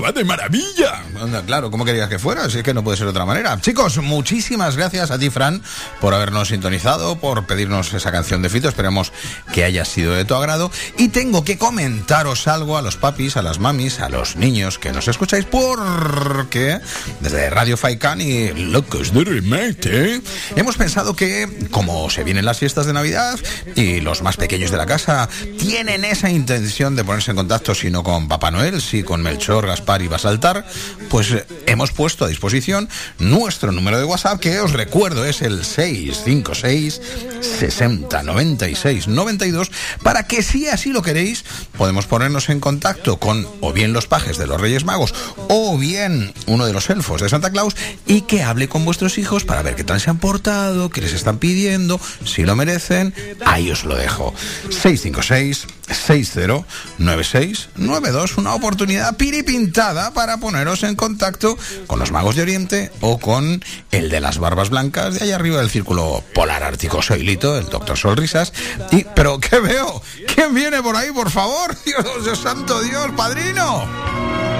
va 0.00 0.12
de 0.12 0.24
maravilla. 0.24 1.02
Claro, 1.46 1.70
¿cómo 1.70 1.84
querías 1.84 2.08
que 2.08 2.18
fuera? 2.18 2.48
Si 2.50 2.58
es 2.58 2.64
que 2.64 2.74
no 2.74 2.82
puede 2.84 2.96
ser 2.96 3.06
de 3.06 3.10
otra 3.10 3.24
manera. 3.24 3.60
Chicos, 3.60 3.98
muchísimas 3.98 4.76
gracias 4.76 5.10
a 5.10 5.18
ti, 5.18 5.30
Fran, 5.30 5.62
por 6.00 6.14
habernos 6.14 6.48
sintonizado, 6.48 7.16
por 7.16 7.46
pedirnos 7.46 7.92
esa 7.92 8.12
canción 8.12 8.42
de 8.42 8.48
Fito. 8.48 8.68
Esperemos 8.68 9.12
que 9.58 9.64
haya 9.64 9.84
sido 9.84 10.14
de 10.14 10.24
tu 10.24 10.36
agrado. 10.36 10.70
Y 10.98 11.08
tengo 11.08 11.42
que 11.42 11.58
comentaros 11.58 12.46
algo 12.46 12.76
a 12.76 12.82
los 12.82 12.94
papis, 12.94 13.36
a 13.36 13.42
las 13.42 13.58
mamis, 13.58 13.98
a 13.98 14.08
los 14.08 14.36
niños 14.36 14.78
que 14.78 14.92
nos 14.92 15.08
escucháis, 15.08 15.46
porque 15.46 16.78
desde 17.18 17.50
Radio 17.50 17.76
Faikan 17.76 18.20
y 18.20 18.50
Locos 18.50 19.12
de 19.12 19.24
Remate 19.24 20.20
hemos 20.54 20.76
pensado 20.76 21.16
que, 21.16 21.66
como 21.72 22.08
se 22.08 22.22
vienen 22.22 22.44
las 22.44 22.58
fiestas 22.58 22.86
de 22.86 22.92
Navidad 22.92 23.36
y 23.74 24.00
los 24.00 24.22
más 24.22 24.36
pequeños 24.36 24.70
de 24.70 24.76
la 24.76 24.86
casa 24.86 25.28
tienen 25.58 26.04
esa 26.04 26.30
intención 26.30 26.94
de 26.94 27.02
ponerse 27.02 27.32
en 27.32 27.38
contacto, 27.38 27.74
si 27.74 27.90
no 27.90 28.04
con 28.04 28.28
Papá 28.28 28.52
Noel, 28.52 28.80
sí 28.80 29.02
con 29.02 29.22
Melchor 29.22 29.66
Gaspar 29.66 30.02
y 30.02 30.06
Basaltar, 30.06 30.68
pues 31.10 31.34
hemos 31.66 31.90
puesto 31.90 32.24
a 32.24 32.28
disposición 32.28 32.88
nuestro 33.18 33.72
número 33.72 33.98
de 33.98 34.04
WhatsApp, 34.04 34.38
que 34.38 34.60
os 34.60 34.72
recuerdo 34.72 35.24
es 35.24 35.42
el 35.42 35.64
656 35.64 37.00
60 37.40 38.22
96 38.22 39.08
92, 39.52 39.70
para 40.02 40.26
que 40.26 40.42
si 40.42 40.68
así 40.68 40.90
lo 40.90 41.02
queréis, 41.02 41.44
podemos 41.76 42.06
ponernos 42.06 42.48
en 42.48 42.60
contacto 42.60 43.18
con 43.18 43.46
o 43.60 43.72
bien 43.72 43.92
los 43.92 44.06
pajes 44.06 44.38
de 44.38 44.46
los 44.46 44.60
Reyes 44.60 44.84
Magos 44.84 45.14
o 45.48 45.76
bien 45.78 46.32
uno 46.46 46.66
de 46.66 46.72
los 46.72 46.90
elfos 46.90 47.20
de 47.20 47.28
Santa 47.28 47.50
Claus 47.50 47.76
y 48.06 48.22
que 48.22 48.42
hable 48.42 48.68
con 48.68 48.84
vuestros 48.84 49.18
hijos 49.18 49.44
para 49.44 49.62
ver 49.62 49.74
qué 49.74 49.84
tal 49.84 50.00
se 50.00 50.10
han 50.10 50.18
portado, 50.18 50.90
qué 50.90 51.00
les 51.00 51.12
están 51.12 51.38
pidiendo, 51.38 52.00
si 52.24 52.44
lo 52.44 52.56
merecen. 52.56 53.14
Ahí 53.44 53.70
os 53.70 53.84
lo 53.84 53.96
dejo. 53.96 54.34
656 54.70 55.77
6096 55.90 57.68
92, 57.76 58.36
una 58.38 58.54
oportunidad 58.54 59.16
piripintada 59.16 60.12
para 60.12 60.38
poneros 60.38 60.82
en 60.82 60.94
contacto 60.96 61.56
con 61.86 61.98
los 61.98 62.10
magos 62.12 62.36
de 62.36 62.42
Oriente 62.42 62.90
o 63.00 63.18
con 63.18 63.62
el 63.90 64.10
de 64.10 64.20
las 64.20 64.38
barbas 64.38 64.70
blancas 64.70 65.14
de 65.14 65.24
allá 65.24 65.36
arriba 65.36 65.58
del 65.58 65.70
círculo 65.70 66.22
polar 66.34 66.62
ártico 66.62 67.02
Soilito, 67.02 67.56
el 67.58 67.66
doctor 67.66 67.96
Solrisas. 67.96 68.52
Y, 68.90 69.04
pero 69.14 69.38
¿qué 69.40 69.58
veo? 69.60 70.02
¿Quién 70.34 70.54
viene 70.54 70.82
por 70.82 70.96
ahí, 70.96 71.10
por 71.12 71.30
favor? 71.30 71.76
Dios, 71.84 72.24
Dios 72.24 72.38
santo 72.38 72.80
Dios, 72.82 73.10
padrino. 73.16 73.84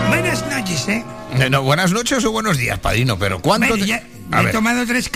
Buenas 0.09 0.45
noches, 0.47 0.89
¿eh? 0.89 1.05
Eh, 1.39 1.51
no, 1.51 1.63
buenas 1.63 1.93
noches 1.93 2.25
o 2.25 2.33
buenos 2.33 2.57
días, 2.57 2.79
padrino, 2.79 3.19
pero 3.19 3.41
¿cuánto 3.41 3.69
Bueno, 3.69 3.85
te- 3.85 3.91
ya 3.91 4.03
A 4.31 4.41
he 4.41 4.45
ver, 4.45 4.53
tomado 4.53 4.85
tres, 4.87 5.11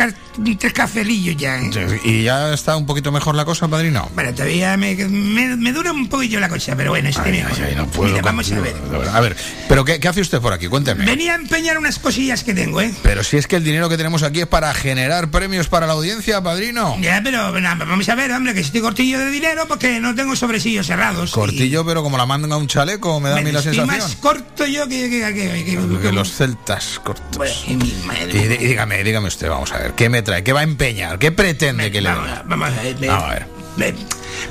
tres 0.59 0.73
cafelillos 0.73 1.37
ya, 1.37 1.59
¿eh? 1.59 2.01
¿Y 2.05 2.23
ya 2.23 2.53
está 2.55 2.77
un 2.77 2.87
poquito 2.87 3.13
mejor 3.13 3.35
la 3.35 3.45
cosa, 3.45 3.69
padrino? 3.69 4.11
Bueno, 4.15 4.33
todavía 4.33 4.77
me, 4.77 4.95
me, 4.95 5.57
me 5.57 5.73
dura 5.73 5.93
un 5.93 6.09
poquillo 6.09 6.41
la 6.41 6.49
cosa, 6.49 6.75
pero 6.77 6.91
bueno, 6.91 7.09
este 7.09 7.31
mejor. 7.31 7.53
Puedo 7.89 8.11
Mira, 8.11 8.23
vamos 8.23 8.51
a 8.53 8.61
ver. 8.61 8.75
A 9.13 9.21
ver, 9.21 9.37
¿pero 9.69 9.85
qué, 9.85 10.01
qué 10.01 10.09
hace 10.09 10.21
usted 10.23 10.41
por 10.41 10.53
aquí? 10.53 10.67
Cuénteme. 10.69 11.05
Venía 11.05 11.33
a 11.33 11.37
empeñar 11.37 11.77
unas 11.79 11.99
cosillas 11.99 12.43
que 12.45 12.55
tengo, 12.55 12.81
¿eh? 12.81 12.93
Pero 13.03 13.23
si 13.23 13.37
es 13.37 13.47
que 13.47 13.57
el 13.57 13.65
dinero 13.65 13.89
que 13.89 13.97
tenemos 13.97 14.23
aquí 14.23 14.41
es 14.41 14.47
para 14.47 14.73
generar 14.73 15.31
premios 15.31 15.69
para 15.69 15.87
la 15.87 15.93
audiencia, 15.93 16.43
padrino. 16.43 16.97
Ya, 17.01 17.21
pero 17.23 17.59
na, 17.61 17.75
vamos 17.75 18.09
a 18.09 18.15
ver, 18.15 18.33
hombre, 18.33 18.55
que 18.55 18.61
si 18.61 18.67
estoy 18.67 18.81
cortillo 18.81 19.19
de 19.19 19.31
dinero 19.31 19.67
porque 19.69 20.01
no 20.01 20.15
tengo 20.15 20.35
sobresillos 20.37 20.87
cerrados. 20.87 21.33
Cortillo, 21.33 21.85
pero 21.85 22.03
como 22.03 22.17
la 22.17 22.25
manga 22.27 22.55
a 22.55 22.59
un 22.59 22.67
chaleco, 22.67 23.21
me 23.21 23.29
da 23.29 23.37
a 23.37 23.39
mí 23.39 23.45
Bueno, 23.45 23.59
la 23.59 23.63
sensación. 23.63 23.87
más 23.87 24.17
corto 24.17 24.67
yo 24.67 24.89
que... 24.89 25.11
que, 25.11 25.65
que- 26.01 26.13
los 26.13 26.33
celtas 26.33 27.01
cortos. 27.03 27.65
y 27.67 27.77
mi 27.77 27.93
madre. 28.07 28.31
y 28.61 28.67
dígame, 28.69 29.02
dígame 29.05 29.29
usted, 29.29 29.49
vamos 29.49 29.73
a 29.73 29.79
ver, 29.79 29.93
¿qué 29.93 30.09
me 30.09 30.23
trae? 30.23 30.43
¿Qué 30.43 30.53
va 30.53 30.61
a 30.61 30.65
empeñar? 30.65 31.19
¿Qué 31.19 31.33
pretende 31.33 31.91
que 31.91 32.01
le 32.01 32.09
Vamos, 32.09 32.29
a 32.29 32.35
ver. 32.83 32.97
Vamos 33.09 33.25
a 33.25 33.35
ver. 33.35 33.62
Me, 33.77 33.95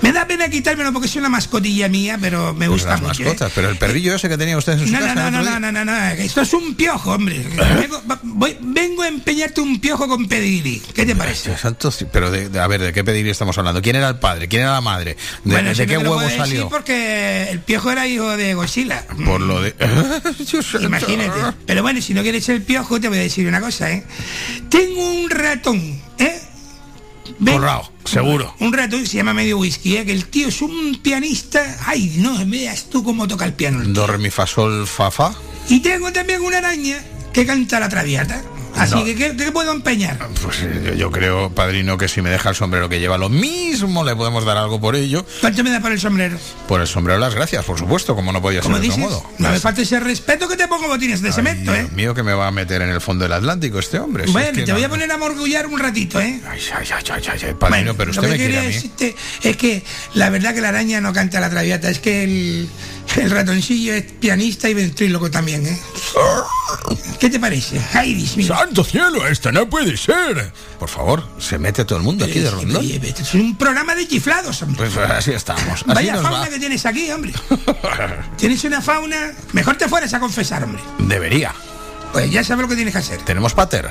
me 0.01 0.11
da 0.11 0.25
pena 0.27 0.49
quitármelo 0.49 0.91
porque 0.93 1.07
es 1.07 1.15
una 1.15 1.29
mascotilla 1.29 1.87
mía, 1.89 2.17
pero 2.19 2.53
me 2.53 2.67
gusta 2.67 2.91
las 2.91 3.01
mucho. 3.01 3.21
¿eh? 3.21 3.25
mascotas, 3.25 3.51
pero 3.53 3.69
el 3.69 3.77
perrillo 3.77 4.15
ese 4.15 4.29
que 4.29 4.37
tenía 4.37 4.57
usted 4.57 4.73
en 4.73 4.79
su 4.79 4.91
No, 4.91 4.99
casa. 4.99 5.15
no, 5.15 5.31
no, 5.31 5.41
no, 5.43 5.59
no, 5.59 5.71
no, 5.71 5.71
no, 5.71 5.85
no, 5.85 6.07
esto 6.11 6.41
es 6.41 6.53
un 6.53 6.75
piojo, 6.75 7.11
hombre. 7.13 7.45
Vengo, 7.79 8.01
voy- 8.23 8.57
vengo 8.61 9.03
a 9.03 9.07
empeñarte 9.07 9.61
un 9.61 9.79
piojo 9.79 10.07
con 10.07 10.27
pedigrí. 10.27 10.81
¿Qué 10.93 11.05
te 11.05 11.15
parece? 11.15 11.57
Santo, 11.57 11.91
pero 12.11 12.31
de, 12.31 12.49
de- 12.49 12.59
a 12.59 12.67
ver, 12.67 12.81
¿de 12.81 12.93
qué 12.93 13.03
pedir 13.03 13.27
estamos 13.27 13.57
hablando? 13.57 13.81
¿Quién 13.81 13.95
era 13.95 14.09
el 14.09 14.19
padre? 14.19 14.47
¿Quién 14.47 14.63
era 14.63 14.73
la 14.73 14.81
madre? 14.81 15.17
¿De, 15.43 15.51
Bueno, 15.53 15.73
de 15.73 15.87
qué 15.87 15.97
huevo 15.97 16.15
puedo 16.15 16.21
decir 16.27 16.37
salió? 16.41 16.69
porque 16.69 17.49
el 17.51 17.59
piojo 17.59 17.91
era 17.91 18.07
hijo 18.07 18.35
de 18.37 18.53
Godzilla. 18.53 19.05
Por 19.25 19.41
lo 19.41 19.61
de... 19.61 19.75
Imagínate. 20.81 21.39
Pero 21.65 21.81
bueno, 21.81 22.01
si 22.01 22.13
no 22.13 22.21
quieres 22.21 22.47
el 22.49 22.61
piojo, 22.61 22.99
te 22.99 23.07
voy 23.07 23.17
a 23.17 23.21
decir 23.21 23.47
una 23.47 23.61
cosa, 23.61 23.91
¿eh? 23.91 24.03
Tengo 24.69 25.11
un 25.13 25.29
ratón, 25.29 25.99
¿eh? 26.17 26.41
Forrao, 27.43 27.91
seguro. 28.05 28.53
Un 28.59 28.71
ratón 28.73 29.05
se 29.07 29.17
llama 29.17 29.33
medio 29.33 29.57
whisky, 29.57 29.97
¿eh? 29.97 30.05
Que 30.05 30.11
el 30.11 30.25
tío 30.25 30.47
es 30.47 30.61
un 30.61 30.99
pianista. 31.01 31.77
Ay, 31.85 32.15
no 32.17 32.45
veas 32.45 32.89
tú 32.89 33.03
cómo 33.03 33.27
toca 33.27 33.45
el 33.45 33.53
piano. 33.53 33.83
Do, 33.83 34.05
re, 34.05 34.17
mi, 34.17 34.29
fa, 34.29 34.45
sol, 34.45 34.85
fa, 34.87 35.09
fa. 35.09 35.33
Y 35.67 35.79
tengo 35.79 36.11
también 36.11 36.41
una 36.41 36.59
araña 36.59 37.03
que 37.33 37.45
canta 37.45 37.79
la 37.79 37.89
traviata. 37.89 38.43
Así 38.75 38.95
No. 38.95 39.05
que, 39.05 39.15
¿qué, 39.15 39.35
qué 39.35 39.51
puedo 39.51 39.71
empeñar? 39.71 40.17
Pues 40.41 40.59
eh, 40.61 40.81
yo, 40.87 40.93
yo 40.93 41.11
creo, 41.11 41.49
padrino, 41.53 41.97
que 41.97 42.07
si 42.07 42.21
me 42.21 42.29
deja 42.29 42.49
el 42.49 42.55
sombrero 42.55 42.89
que 42.89 42.99
lleva 42.99 43.17
lo 43.17 43.29
mismo, 43.29 44.03
le 44.03 44.15
podemos 44.15 44.45
dar 44.45 44.57
algo 44.57 44.79
por 44.79 44.95
ello. 44.95 45.25
¿Cuánto 45.41 45.63
me 45.63 45.69
da 45.71 45.79
por 45.81 45.91
el 45.91 45.99
sombrero? 45.99 46.37
Por 46.67 46.81
el 46.81 46.87
sombrero 46.87 47.19
las 47.19 47.35
gracias, 47.35 47.63
por 47.65 47.77
supuesto, 47.77 48.15
como 48.15 48.31
no 48.31 48.41
podía 48.41 48.61
ser 48.63 48.71
de 48.73 48.87
otro 48.89 48.97
modo. 48.97 49.23
no 49.37 49.49
me 49.51 49.59
falta 49.59 49.81
ese 49.81 49.99
respeto 49.99 50.47
que 50.47 50.55
te 50.57 50.67
pongo 50.67 50.87
botines 50.87 51.21
de 51.21 51.31
cemento, 51.31 51.73
¿eh? 51.75 51.87
Mío, 51.95 52.13
que 52.13 52.23
me 52.23 52.33
va 52.33 52.47
a 52.47 52.51
meter 52.51 52.81
en 52.81 52.89
el 52.89 53.01
fondo 53.01 53.23
del 53.23 53.33
Atlántico 53.33 53.79
este 53.79 53.99
hombre. 53.99 54.25
si 54.25 54.31
Bueno, 54.31 54.49
es 54.49 54.57
que 54.57 54.63
te 54.63 54.71
no- 54.71 54.77
voy 54.77 54.83
a 54.85 54.89
poner 54.89 55.11
a 55.11 55.17
morgullar 55.17 55.67
un 55.67 55.79
ratito, 55.79 56.19
¿eh? 56.19 56.39
Ay, 56.49 56.59
ay, 56.75 56.87
ay, 56.91 57.03
ay, 57.11 57.23
ay, 57.31 57.39
ay, 57.47 57.53
padrino, 57.59 57.93
pero 57.95 58.11
usted 58.11 58.23
Lo 58.23 58.27
que 58.29 58.31
me 58.33 58.37
quiere 58.37 58.53
quería 58.53 58.65
a 58.65 58.67
mí. 58.69 58.73
decirte 58.73 59.15
es 59.43 59.57
que 59.57 59.83
la 60.13 60.29
verdad 60.29 60.53
que 60.53 60.61
la 60.61 60.69
araña 60.69 61.01
no 61.01 61.13
canta 61.13 61.39
la 61.39 61.49
traviata, 61.49 61.89
es 61.89 61.99
que 61.99 62.23
el, 62.23 62.69
el 63.17 63.31
ratoncillo 63.31 63.93
es 63.93 64.03
pianista 64.03 64.69
y 64.69 64.73
ventríloco 64.73 65.29
también, 65.29 65.65
¿eh? 65.65 65.79
¿Qué 67.19 67.29
te 67.29 67.39
parece? 67.39 67.79
Mío. 68.35 68.47
¡Santo 68.55 68.83
cielo! 68.83 69.27
¡Esto 69.27 69.51
no 69.51 69.69
puede 69.69 69.95
ser! 69.97 70.51
Por 70.79 70.89
favor, 70.89 71.23
se 71.39 71.57
mete 71.59 71.85
todo 71.85 71.97
el 71.99 72.03
mundo 72.03 72.25
aquí 72.25 72.39
de 72.39 72.49
rondón. 72.49 72.83
es 72.83 73.33
un 73.33 73.55
programa 73.57 73.95
de 73.95 74.07
chiflados, 74.07 74.61
hombre. 74.61 74.89
Pues 74.89 74.97
así 75.09 75.31
estamos. 75.31 75.81
Así 75.81 75.83
Vaya 75.85 76.13
nos 76.13 76.23
fauna 76.23 76.39
va. 76.39 76.49
que 76.49 76.59
tienes 76.59 76.85
aquí, 76.85 77.11
hombre. 77.11 77.33
Tienes 78.37 78.63
una 78.63 78.81
fauna. 78.81 79.31
Mejor 79.53 79.77
te 79.77 79.87
fueras 79.87 80.13
a 80.13 80.19
confesar, 80.19 80.63
hombre. 80.63 80.81
Debería. 80.99 81.53
Pues 82.11 82.31
ya 82.31 82.43
sabes 82.43 82.63
lo 82.63 82.67
que 82.67 82.75
tienes 82.75 82.93
que 82.93 82.99
hacer. 82.99 83.21
¿Tenemos 83.21 83.53
pater? 83.53 83.89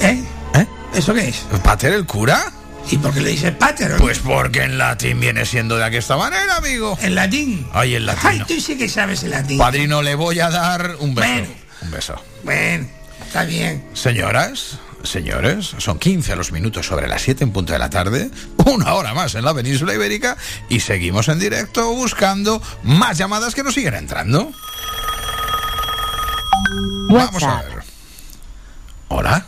¿Eh? 0.00 0.24
¿Eh? 0.54 0.66
¿Eso 0.94 1.14
qué 1.14 1.28
es? 1.28 1.36
¿Pater 1.62 1.92
el 1.92 2.06
cura? 2.06 2.52
¿Y 2.90 2.98
por 2.98 3.12
qué 3.14 3.20
le 3.20 3.30
dices 3.30 3.52
pater? 3.52 3.86
hombre? 3.92 4.00
Pues 4.04 4.18
porque 4.20 4.62
en 4.62 4.78
latín 4.78 5.18
viene 5.18 5.46
siendo 5.46 5.76
de 5.76 5.96
esta 5.98 6.16
manera, 6.16 6.56
amigo. 6.56 6.96
¿En 7.00 7.14
latín? 7.14 7.66
Ay, 7.72 7.94
en 7.96 8.02
Ay, 8.02 8.06
latino. 8.06 8.46
tú 8.46 8.60
sí 8.60 8.76
que 8.76 8.88
sabes 8.88 9.22
el 9.24 9.30
latín. 9.30 9.58
Padrino, 9.58 10.02
le 10.02 10.14
voy 10.14 10.40
a 10.40 10.50
dar 10.50 10.96
un 11.00 11.14
beso. 11.14 11.28
Bueno. 11.28 11.48
Un 11.82 11.90
beso. 11.90 12.22
Bueno, 12.44 12.86
está 13.26 13.44
bien. 13.44 13.84
Señoras, 13.94 14.78
señores, 15.02 15.74
son 15.78 15.98
15 15.98 16.36
los 16.36 16.52
minutos 16.52 16.86
sobre 16.86 17.08
las 17.08 17.22
7 17.22 17.44
en 17.44 17.52
punto 17.52 17.72
de 17.72 17.78
la 17.78 17.90
tarde, 17.90 18.30
una 18.66 18.94
hora 18.94 19.12
más 19.14 19.34
en 19.34 19.44
la 19.44 19.54
península 19.54 19.94
ibérica 19.94 20.36
y 20.68 20.80
seguimos 20.80 21.28
en 21.28 21.38
directo 21.40 21.92
buscando 21.94 22.62
más 22.82 23.18
llamadas 23.18 23.54
que 23.54 23.62
nos 23.62 23.74
siguen 23.74 23.94
entrando. 23.94 24.52
Vamos 27.10 27.42
a 27.42 27.62
ver. 27.62 27.82
Hola. 29.08 29.46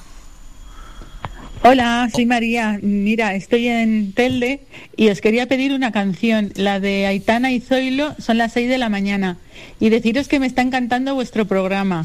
Hola, 1.69 2.09
soy 2.15 2.27
María. 2.27 2.79
Mira, 2.81 3.35
estoy 3.35 3.67
en 3.67 4.13
Telde 4.13 4.61
y 4.97 5.09
os 5.09 5.21
quería 5.21 5.47
pedir 5.47 5.73
una 5.73 5.91
canción. 5.91 6.53
La 6.55 6.79
de 6.79 7.07
Aitana 7.07 7.51
y 7.51 7.59
Zoilo 7.59 8.15
son 8.21 8.39
las 8.39 8.53
6 8.53 8.69
de 8.69 8.79
la 8.79 8.89
mañana. 8.89 9.39
Y 9.81 9.89
deciros 9.89 10.29
que 10.29 10.39
me 10.39 10.47
está 10.47 10.63
encantando 10.63 11.17
vuestro 11.17 11.47
programa. 11.47 12.05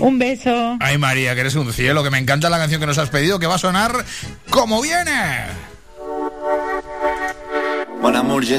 Un 0.00 0.20
beso. 0.20 0.76
Ay 0.78 0.96
María, 0.96 1.34
que 1.34 1.40
eres 1.40 1.56
un 1.56 1.72
cielo, 1.72 2.04
que 2.04 2.10
me 2.10 2.18
encanta 2.18 2.48
la 2.50 2.58
canción 2.58 2.80
que 2.80 2.86
nos 2.86 2.98
has 2.98 3.10
pedido, 3.10 3.40
que 3.40 3.48
va 3.48 3.56
a 3.56 3.58
sonar 3.58 3.92
como 4.48 4.80
viene. 4.80 5.10
Amour, 8.20 8.44
je 8.44 8.58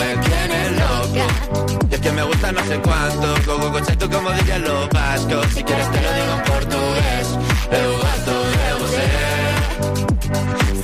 me 0.00 0.16
tienes 0.26 0.72
loca. 0.72 1.26
Y 1.90 1.94
es 1.94 2.00
que 2.00 2.12
me 2.12 2.22
gusta 2.22 2.52
no 2.52 2.64
sé 2.64 2.80
cuánto, 2.80 3.34
coco 3.46 3.72
concepto 3.72 4.10
como 4.10 4.30
dirían 4.32 4.62
los 4.62 4.88
vascos, 4.90 5.46
si 5.54 5.62
quieres 5.62 5.90
te 5.92 6.00
lo 6.00 6.12
digo 6.18 6.32
en 6.36 6.42
portugués, 6.52 7.26
eu 7.78 7.92
gosto 8.02 8.32
de. 8.50 8.60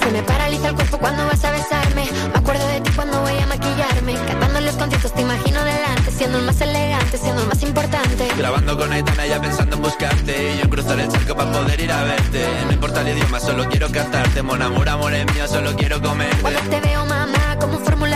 Se 0.06 0.12
me 0.12 0.22
paraliza 0.22 0.68
el 0.68 0.74
cuerpo 0.74 0.98
cuando 0.98 1.26
vas 1.26 1.44
a 1.44 1.50
besarme. 1.50 2.08
Me 2.32 2.38
acuerdo 2.38 2.66
de 2.68 2.80
ti 2.80 2.90
cuando 2.94 3.20
voy 3.22 3.36
a 3.38 3.46
maquillarme. 3.46 4.14
Cantando 4.26 4.60
los 4.60 4.76
conciertos 4.76 5.12
te 5.12 5.22
imagino 5.22 5.64
delante, 5.64 6.10
siendo 6.12 6.38
el 6.38 6.44
más 6.44 6.60
elegante, 6.60 7.18
siendo 7.18 7.42
el 7.42 7.48
más 7.48 7.62
importante. 7.62 8.28
Grabando 8.38 8.78
con 8.78 8.92
Aitana 8.92 9.26
ya 9.26 9.40
pensando 9.40 9.76
en 9.76 9.82
buscarte 9.82 10.52
Y 10.54 10.58
yo 10.58 10.62
en 10.64 10.70
cruzar 10.70 11.00
el 11.00 11.08
charco 11.10 11.34
para 11.34 11.50
poder 11.50 11.80
ir 11.80 11.90
a 11.90 12.04
verte 12.04 12.46
No 12.66 12.72
importa 12.72 13.00
el 13.00 13.08
idioma, 13.08 13.40
solo 13.40 13.68
quiero 13.68 13.90
cantarte 13.90 14.42
Mon 14.42 14.62
amor, 14.62 14.88
amor 14.88 15.12
es 15.14 15.26
mío, 15.34 15.48
solo 15.48 15.74
quiero 15.74 16.00
comerte 16.00 16.36
Cuando 16.42 16.60
te 16.60 16.80
veo, 16.80 17.04
mamá, 17.06 17.56
como 17.60 17.78
de 17.78 18.15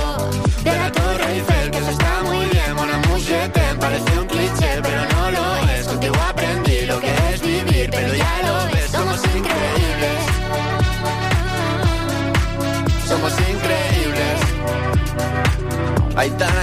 Aitana 16.21 16.60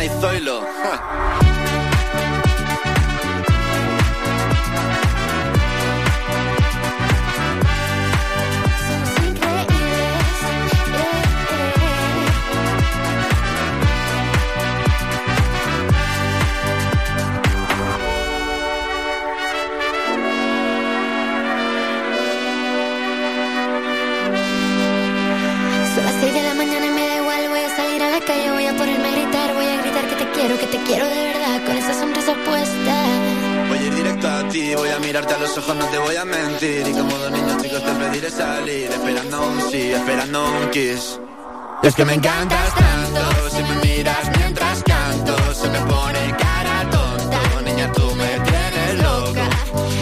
Es 41.82 41.94
que 41.94 42.05
me 42.05 42.14
encantas 42.14 42.74
tanto, 42.74 43.51
si 43.51 43.62
me 43.62 43.76
miras 43.86 44.36
mientras 44.36 44.82
canto, 44.82 45.36
se 45.55 45.68
me 45.68 45.78
pone 45.80 46.34
cara 46.36 46.90
tonta. 46.90 47.40
Niña, 47.64 47.92
tú 47.92 48.03
me 48.16 48.28
tienes 48.40 48.94
loca. 49.01 49.49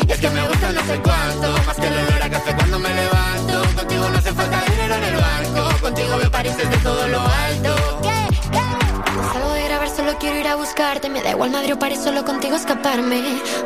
Y 0.09 0.12
es 0.12 0.18
que 0.18 0.30
me 0.30 0.49
gusta 0.49 0.72
no 0.72 0.80
sé 0.80 1.01
cuánto, 1.03 1.66
más 1.66 1.76
que 1.76 1.86
el 1.86 1.92
olor 1.92 2.22
a 2.22 2.30
café 2.30 2.55
cuando 2.57 2.78
me 2.78 2.88
levanto. 2.88 3.76
Contigo 3.76 4.09
no 4.09 4.18
hace 4.18 4.32
falta 4.32 4.64
dinero 4.70 4.94
en 4.94 5.05
el 5.05 5.16
banco, 5.16 5.80
contigo 5.82 6.16
me 6.16 6.30
pareces 6.30 6.70
de 6.70 6.76
todo 6.78 7.09
lo 7.09 7.20
alto. 7.20 7.76
Salgo 9.32 9.53
de 9.53 9.64
grabar, 9.64 9.90
solo 9.90 10.16
quiero 10.18 10.40
ir 10.40 10.49
a 10.49 10.57
buscarte, 10.57 11.11
me 11.11 11.22
da 11.22 11.32
igual 11.32 11.51
madre 11.51 11.74
o 11.74 11.78
paré 11.78 11.97
solo 11.97 12.24
contigo 12.24 12.57
escaparme. 12.57 13.22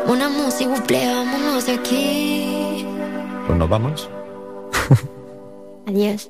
Una 0.07 0.29
música, 0.29 0.69
buple, 0.69 1.07
vámonos 1.07 1.67
de 1.67 1.75
aquí. 1.75 2.85
Pues 3.47 3.57
nos 3.57 3.69
vamos. 3.69 4.11
Adiós. 5.87 6.29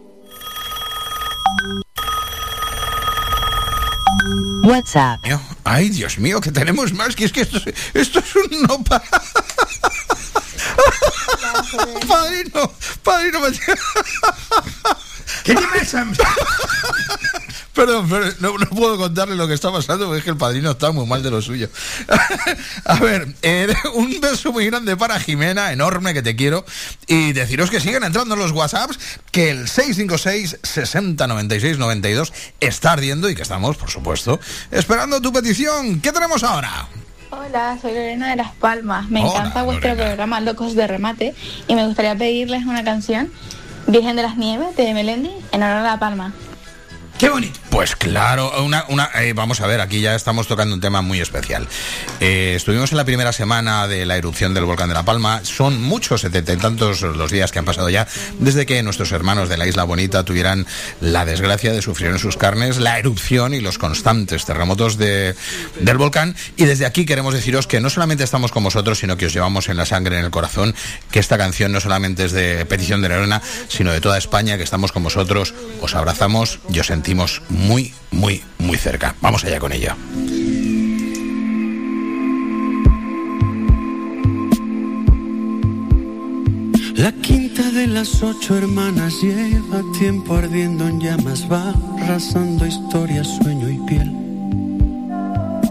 WhatsApp. 4.70 5.22
Mío, 5.24 5.40
Ay, 5.64 5.88
Dios 5.90 6.18
mío, 6.18 6.40
que 6.40 6.50
tenemos 6.52 6.92
más, 6.92 7.14
que 7.16 7.24
es 7.24 7.32
que 7.32 7.42
esto, 7.42 7.58
es- 7.58 7.74
esto 7.94 8.18
es 8.20 8.34
un 8.36 8.62
no 8.62 8.82
pa- 8.84 9.02
Padrino, 12.08 12.72
padrino, 13.02 13.40
me- 13.40 13.50
¿Qué 15.44 15.54
te 15.54 15.62
pasa? 15.62 16.06
Perdón, 17.80 18.08
pero 18.10 18.26
no, 18.40 18.58
no 18.58 18.66
puedo 18.66 18.98
contarle 18.98 19.36
lo 19.36 19.48
que 19.48 19.54
está 19.54 19.72
pasando 19.72 20.04
porque 20.04 20.18
es 20.18 20.24
que 20.24 20.28
el 20.28 20.36
padrino 20.36 20.72
está 20.72 20.92
muy 20.92 21.06
mal 21.06 21.22
de 21.22 21.30
lo 21.30 21.40
suyo. 21.40 21.70
A 22.84 22.96
ver, 22.96 23.26
eh, 23.40 23.72
un 23.94 24.20
beso 24.20 24.52
muy 24.52 24.66
grande 24.66 24.98
para 24.98 25.18
Jimena, 25.18 25.72
enorme 25.72 26.12
que 26.12 26.20
te 26.20 26.36
quiero. 26.36 26.66
Y 27.06 27.32
deciros 27.32 27.70
que 27.70 27.80
siguen 27.80 28.04
entrando 28.04 28.36
los 28.36 28.52
WhatsApps, 28.52 28.98
que 29.30 29.48
el 29.48 29.66
656 29.66 30.58
60 30.62 31.26
96 31.26 31.78
92 31.78 32.34
está 32.60 32.92
ardiendo 32.92 33.30
y 33.30 33.34
que 33.34 33.40
estamos, 33.40 33.78
por 33.78 33.88
supuesto, 33.88 34.38
esperando 34.70 35.22
tu 35.22 35.32
petición. 35.32 36.02
¿Qué 36.02 36.12
tenemos 36.12 36.44
ahora? 36.44 36.86
Hola, 37.30 37.78
soy 37.80 37.94
Lorena 37.94 38.28
de 38.28 38.36
Las 38.36 38.52
Palmas. 38.56 39.08
Me 39.08 39.24
Hola, 39.24 39.30
encanta 39.30 39.62
vuestro 39.62 39.96
programa 39.96 40.42
Locos 40.42 40.74
de 40.74 40.86
Remate 40.86 41.34
y 41.66 41.74
me 41.74 41.86
gustaría 41.86 42.14
pedirles 42.14 42.66
una 42.66 42.84
canción, 42.84 43.32
Virgen 43.86 44.16
de 44.16 44.22
las 44.22 44.36
Nieves, 44.36 44.76
de 44.76 44.92
Melendi, 44.92 45.32
en 45.52 45.62
honor 45.62 45.78
a 45.78 45.82
La 45.82 45.98
Palma. 45.98 46.34
Qué 47.20 47.28
bonito. 47.28 47.60
Pues 47.68 47.96
claro, 47.96 48.50
eh, 49.14 49.32
vamos 49.34 49.60
a 49.60 49.66
ver, 49.66 49.82
aquí 49.82 50.00
ya 50.00 50.14
estamos 50.14 50.48
tocando 50.48 50.74
un 50.74 50.80
tema 50.80 51.02
muy 51.02 51.20
especial. 51.20 51.68
Eh, 52.18 52.54
estuvimos 52.56 52.92
en 52.92 52.96
la 52.96 53.04
primera 53.04 53.30
semana 53.34 53.86
de 53.86 54.06
la 54.06 54.16
erupción 54.16 54.54
del 54.54 54.64
volcán 54.64 54.88
de 54.88 54.94
La 54.94 55.04
Palma. 55.04 55.42
Son 55.44 55.82
muchos, 55.82 56.22
setenta 56.22 56.54
y 56.54 56.56
tantos 56.56 57.02
los 57.02 57.30
días 57.30 57.52
que 57.52 57.58
han 57.58 57.66
pasado 57.66 57.90
ya 57.90 58.08
desde 58.38 58.64
que 58.64 58.82
nuestros 58.82 59.12
hermanos 59.12 59.50
de 59.50 59.58
la 59.58 59.66
Isla 59.66 59.84
Bonita 59.84 60.24
tuvieran 60.24 60.66
la 61.02 61.26
desgracia 61.26 61.72
de 61.72 61.82
sufrir 61.82 62.08
en 62.08 62.18
sus 62.18 62.38
carnes 62.38 62.78
la 62.78 62.98
erupción 62.98 63.52
y 63.52 63.60
los 63.60 63.76
constantes 63.76 64.46
terremotos 64.46 64.96
de, 64.96 65.34
del 65.78 65.98
volcán. 65.98 66.34
Y 66.56 66.64
desde 66.64 66.86
aquí 66.86 67.04
queremos 67.04 67.34
deciros 67.34 67.66
que 67.66 67.80
no 67.80 67.90
solamente 67.90 68.24
estamos 68.24 68.50
con 68.50 68.64
vosotros, 68.64 68.98
sino 68.98 69.18
que 69.18 69.26
os 69.26 69.34
llevamos 69.34 69.68
en 69.68 69.76
la 69.76 69.84
sangre, 69.84 70.18
en 70.18 70.24
el 70.24 70.30
corazón, 70.30 70.74
que 71.10 71.18
esta 71.18 71.36
canción 71.36 71.70
no 71.70 71.80
solamente 71.80 72.24
es 72.24 72.32
de 72.32 72.64
petición 72.64 73.02
de 73.02 73.10
Lorena, 73.10 73.42
sino 73.68 73.92
de 73.92 74.00
toda 74.00 74.16
España, 74.16 74.56
que 74.56 74.64
estamos 74.64 74.90
con 74.90 75.02
vosotros, 75.02 75.52
os 75.82 75.94
abrazamos 75.94 76.60
y 76.72 76.78
os 76.80 76.86
sentimos 76.86 77.09
muy, 77.14 77.92
muy, 78.10 78.42
muy 78.58 78.76
cerca. 78.76 79.14
Vamos 79.20 79.44
allá 79.44 79.58
con 79.58 79.72
ella. 79.72 79.96
La 86.94 87.12
quinta 87.12 87.70
de 87.70 87.86
las 87.86 88.22
ocho 88.22 88.56
hermanas 88.56 89.14
lleva 89.22 89.82
tiempo 89.98 90.34
ardiendo 90.34 90.86
en 90.86 91.00
llamas, 91.00 91.50
va 91.50 91.74
arrasando 92.02 92.66
historia, 92.66 93.24
sueño 93.24 93.68
y 93.70 93.78
piel. 93.88 94.10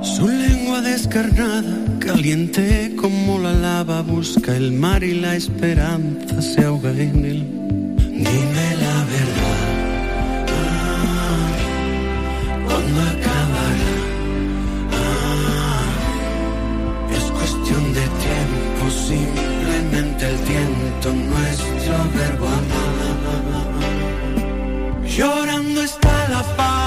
Su 0.01 0.27
lengua 0.27 0.81
descarnada, 0.81 1.99
caliente 1.99 2.95
como 2.95 3.37
la 3.37 3.53
lava, 3.53 4.01
busca 4.01 4.55
el 4.55 4.71
mar 4.71 5.03
y 5.03 5.13
la 5.13 5.35
esperanza 5.35 6.41
se 6.41 6.65
ahoga 6.65 6.91
en 6.91 7.25
él. 7.25 7.47
Dime 7.97 8.68
¿cuándo 12.70 12.99
acabará? 13.01 13.93
Ah, 15.01 15.84
es 17.17 17.26
cuestión 17.38 17.84
de 17.97 18.05
tiempo, 18.26 18.82
simplemente 19.07 20.22
el 20.32 20.38
tiento, 20.49 21.07
nuestro 21.34 21.95
verbo 22.17 22.45
amar. 22.59 22.89
Llorando 25.15 25.80
está 25.82 26.13
la 26.30 26.43
palma, 26.55 26.78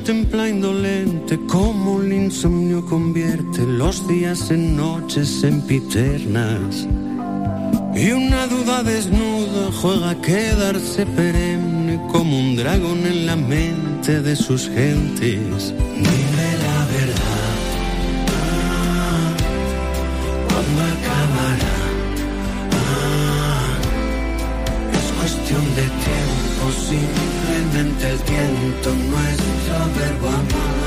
contempla 0.00 0.48
indolente 0.48 1.38
cómo 1.46 2.00
el 2.00 2.10
insomnio 2.10 2.86
convierte 2.86 3.66
los 3.66 4.08
días 4.08 4.50
en 4.50 4.74
noches 4.74 5.28
sempiternas. 5.28 6.88
Y 7.94 8.10
una 8.12 8.46
duda 8.46 8.82
desnuda 8.82 9.70
juega 9.82 10.10
a 10.10 10.22
quedarse 10.22 11.04
perenne 11.04 12.00
como 12.10 12.38
un 12.38 12.56
dragón 12.56 13.04
en 13.04 13.26
la 13.26 13.36
mente 13.36 14.22
de 14.22 14.36
sus 14.36 14.70
gentes. 14.70 15.74
Simplemente 27.80 28.10
el 28.10 28.18
viento, 28.18 28.94
nuestro 28.94 30.00
verbo 30.00 30.28
amar. 30.28 30.79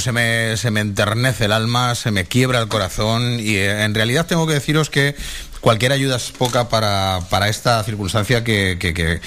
Se 0.00 0.12
me, 0.12 0.56
se 0.56 0.70
me 0.70 0.80
enternece 0.80 1.44
el 1.44 1.52
alma, 1.52 1.94
se 1.94 2.10
me 2.10 2.24
quiebra 2.24 2.60
el 2.60 2.68
corazón 2.68 3.38
y 3.40 3.56
eh, 3.56 3.84
en 3.84 3.94
realidad 3.94 4.26
tengo 4.26 4.46
que 4.46 4.54
deciros 4.54 4.90
que 4.90 5.14
cualquier 5.60 5.92
ayuda 5.92 6.16
es 6.16 6.30
poca 6.30 6.68
para, 6.68 7.20
para 7.30 7.48
esta 7.48 7.82
circunstancia 7.84 8.42
que 8.42 9.20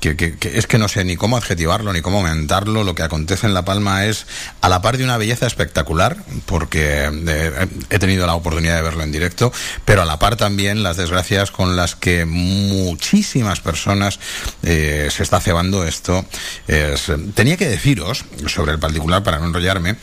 que, 0.00 0.16
que, 0.16 0.36
es 0.58 0.66
que 0.66 0.78
no 0.78 0.88
sé 0.88 1.04
ni 1.04 1.16
cómo 1.16 1.36
adjetivarlo 1.36 1.92
ni 1.92 2.00
cómo 2.00 2.18
aumentarlo. 2.18 2.84
Lo 2.84 2.94
que 2.94 3.02
acontece 3.02 3.46
en 3.46 3.54
La 3.54 3.64
Palma 3.64 4.04
es 4.06 4.26
a 4.60 4.68
la 4.68 4.82
par 4.82 4.96
de 4.96 5.04
una 5.04 5.16
belleza 5.16 5.46
espectacular, 5.46 6.16
porque 6.46 7.10
eh, 7.26 7.66
he 7.90 7.98
tenido 7.98 8.26
la 8.26 8.34
oportunidad 8.34 8.76
de 8.76 8.82
verlo 8.82 9.02
en 9.02 9.12
directo, 9.12 9.52
pero 9.84 10.02
a 10.02 10.04
la 10.04 10.18
par 10.18 10.36
también 10.36 10.82
las 10.82 10.96
desgracias 10.96 11.50
con 11.50 11.76
las 11.76 11.94
que 11.94 12.24
muchísimas 12.24 13.60
personas 13.60 14.18
eh, 14.62 15.08
se 15.10 15.22
está 15.22 15.40
cebando 15.40 15.84
esto. 15.84 16.24
Es, 16.66 17.10
tenía 17.34 17.56
que 17.56 17.68
deciros 17.68 18.24
sobre 18.46 18.72
el 18.72 18.78
particular 18.78 19.22
para 19.22 19.38
no 19.38 19.46
enrollarme 19.46 19.96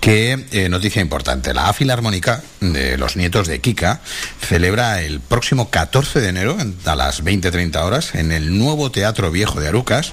que 0.00 0.46
eh, 0.50 0.68
noticia 0.68 1.02
importante, 1.02 1.52
la 1.52 1.72
Filarmónica 1.72 2.42
de 2.60 2.96
los 2.96 3.16
nietos 3.16 3.46
de 3.46 3.60
Kika 3.60 4.00
celebra 4.40 5.02
el 5.02 5.20
próximo 5.20 5.70
14 5.70 6.20
de 6.20 6.28
enero 6.28 6.56
a 6.86 6.96
las 6.96 7.22
20-30 7.22 7.76
horas 7.82 8.14
en 8.14 8.32
el 8.32 8.58
nuevo 8.58 8.90
Teatro 8.90 9.30
Viejo 9.30 9.60
de 9.60 9.68
Arucas 9.68 10.12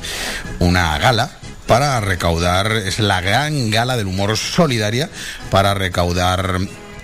una 0.59 0.97
gala 0.97 1.31
para 1.67 1.99
recaudar, 1.99 2.71
es 2.71 2.99
la 2.99 3.21
gran 3.21 3.71
gala 3.71 3.97
del 3.97 4.07
humor 4.07 4.37
solidaria 4.37 5.09
para 5.49 5.73
recaudar 5.73 6.59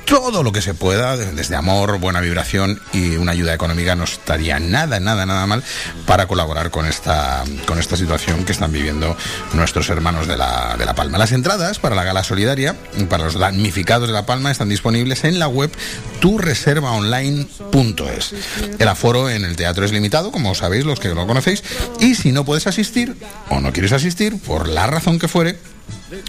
todo 0.05 0.43
lo 0.43 0.51
que 0.51 0.61
se 0.61 0.73
pueda, 0.73 1.17
desde 1.17 1.55
amor, 1.55 1.99
buena 1.99 2.21
vibración 2.21 2.79
y 2.91 3.15
una 3.15 3.31
ayuda 3.31 3.53
económica, 3.53 3.95
no 3.95 4.03
estaría 4.03 4.59
nada, 4.59 4.99
nada, 4.99 5.25
nada 5.25 5.47
mal 5.47 5.63
para 6.05 6.27
colaborar 6.27 6.71
con 6.71 6.85
esta, 6.85 7.43
con 7.65 7.79
esta 7.79 7.97
situación 7.97 8.45
que 8.45 8.51
están 8.51 8.71
viviendo 8.71 9.17
nuestros 9.53 9.89
hermanos 9.89 10.27
de 10.27 10.37
la, 10.37 10.75
de 10.77 10.85
la 10.85 10.95
Palma. 10.95 11.17
Las 11.17 11.31
entradas 11.31 11.79
para 11.79 11.95
la 11.95 12.03
gala 12.03 12.23
solidaria, 12.23 12.75
para 13.09 13.25
los 13.25 13.33
damnificados 13.35 14.07
de 14.07 14.13
La 14.13 14.25
Palma, 14.25 14.51
están 14.51 14.69
disponibles 14.69 15.23
en 15.23 15.39
la 15.39 15.47
web 15.47 15.71
turreservaonline.es. 16.19 18.33
El 18.79 18.87
aforo 18.87 19.29
en 19.29 19.45
el 19.45 19.55
teatro 19.55 19.85
es 19.85 19.91
limitado, 19.91 20.31
como 20.31 20.55
sabéis 20.55 20.85
los 20.85 20.99
que 20.99 21.09
lo 21.09 21.27
conocéis, 21.27 21.63
y 21.99 22.15
si 22.15 22.31
no 22.31 22.45
puedes 22.45 22.65
asistir 22.67 23.15
o 23.49 23.59
no 23.59 23.71
quieres 23.71 23.93
asistir, 23.93 24.41
por 24.41 24.67
la 24.67 24.87
razón 24.87 25.19
que 25.19 25.27
fuere, 25.27 25.59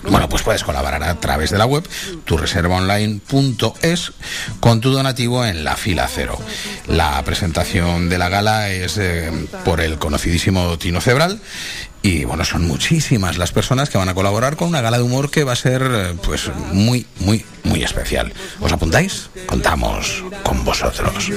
bueno, 0.04 0.28
pues 0.28 0.42
puedes 0.42 0.64
colaborar 0.64 1.02
a 1.02 1.20
través 1.20 1.50
de 1.50 1.58
la 1.58 1.66
web 1.66 1.86
turreservaonline.es 2.24 4.12
con 4.60 4.80
tu 4.80 4.90
donativo 4.90 5.44
en 5.44 5.64
la 5.64 5.76
fila 5.76 6.08
cero. 6.08 6.38
La 6.86 7.22
presentación 7.24 8.08
de 8.08 8.18
la 8.18 8.28
gala 8.28 8.70
es 8.70 8.98
eh, 8.98 9.30
por 9.64 9.80
el 9.80 9.98
conocidísimo 9.98 10.78
Tino 10.78 11.00
Cebral 11.00 11.40
y 12.02 12.24
bueno, 12.24 12.44
son 12.44 12.66
muchísimas 12.66 13.38
las 13.38 13.52
personas 13.52 13.88
que 13.88 13.96
van 13.96 14.10
a 14.10 14.14
colaborar 14.14 14.56
con 14.56 14.68
una 14.68 14.82
gala 14.82 14.98
de 14.98 15.04
humor 15.04 15.30
que 15.30 15.42
va 15.42 15.52
a 15.52 15.56
ser 15.56 15.82
eh, 15.90 16.14
pues 16.22 16.50
muy, 16.72 17.06
muy, 17.20 17.44
muy 17.62 17.82
especial. 17.82 18.32
¿Os 18.60 18.72
apuntáis? 18.72 19.30
Contamos 19.46 20.22
con 20.42 20.64
vosotros. 20.64 21.30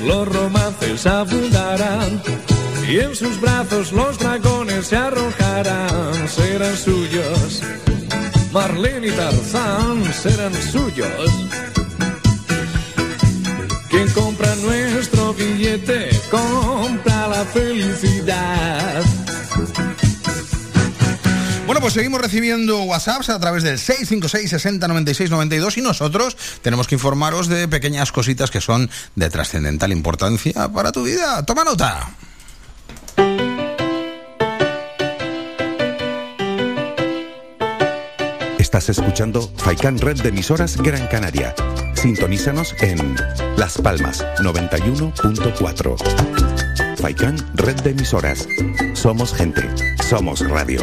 Los 0.00 0.28
romances 0.28 1.06
abundarán 1.06 2.22
y 2.88 2.98
en 2.98 3.14
sus 3.14 3.40
brazos 3.40 3.92
los 3.92 4.18
dragones 4.18 4.86
se 4.86 4.96
arrojarán, 4.96 6.28
serán 6.28 6.76
suyos. 6.76 7.62
Marlene 8.52 9.08
y 9.08 9.10
Tarzán 9.10 10.04
serán 10.12 10.54
suyos. 10.54 11.30
Quien 13.90 14.08
compra 14.12 14.54
nuestro 14.56 15.34
billete 15.34 16.10
compra 16.30 17.28
la 17.28 17.44
felicidad. 17.44 19.02
Pues 21.88 21.94
seguimos 21.94 22.20
recibiendo 22.20 22.82
WhatsApps 22.82 23.30
a 23.30 23.40
través 23.40 23.62
del 23.62 23.78
656 23.78 24.50
60 24.50 24.88
96 24.88 25.30
92 25.30 25.78
y 25.78 25.80
nosotros 25.80 26.36
tenemos 26.60 26.86
que 26.86 26.96
informaros 26.96 27.48
de 27.48 27.66
pequeñas 27.66 28.12
cositas 28.12 28.50
que 28.50 28.60
son 28.60 28.90
de 29.14 29.30
trascendental 29.30 29.90
importancia 29.90 30.68
para 30.68 30.92
tu 30.92 31.04
vida. 31.04 31.46
Toma 31.46 31.64
nota. 31.64 32.10
Estás 38.58 38.90
escuchando 38.90 39.50
Faikan 39.56 39.96
Red 39.96 40.20
de 40.20 40.28
emisoras 40.28 40.76
Gran 40.76 41.06
Canaria. 41.06 41.54
Sintonízanos 41.94 42.74
en 42.82 43.16
Las 43.56 43.78
Palmas 43.78 44.26
91.4. 44.40 46.98
Faikan 46.98 47.38
Red 47.54 47.80
de 47.80 47.92
emisoras. 47.92 48.46
Somos 48.92 49.32
gente. 49.32 49.62
Somos 50.06 50.46
radio. 50.46 50.82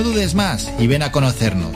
dudes 0.03 0.35
más 0.35 0.71
y 0.79 0.87
ven 0.87 1.03
a 1.03 1.11
conocernos. 1.11 1.73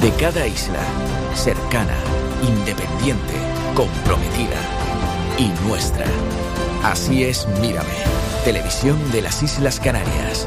De 0.00 0.10
cada 0.20 0.46
isla, 0.46 0.80
cercana, 1.34 1.96
independiente, 2.42 3.34
comprometida 3.74 4.60
y 5.38 5.48
nuestra. 5.66 6.06
Así 6.82 7.24
es 7.24 7.46
Mírame, 7.60 7.88
televisión 8.44 8.98
de 9.12 9.22
las 9.22 9.42
Islas 9.42 9.80
Canarias. 9.80 10.46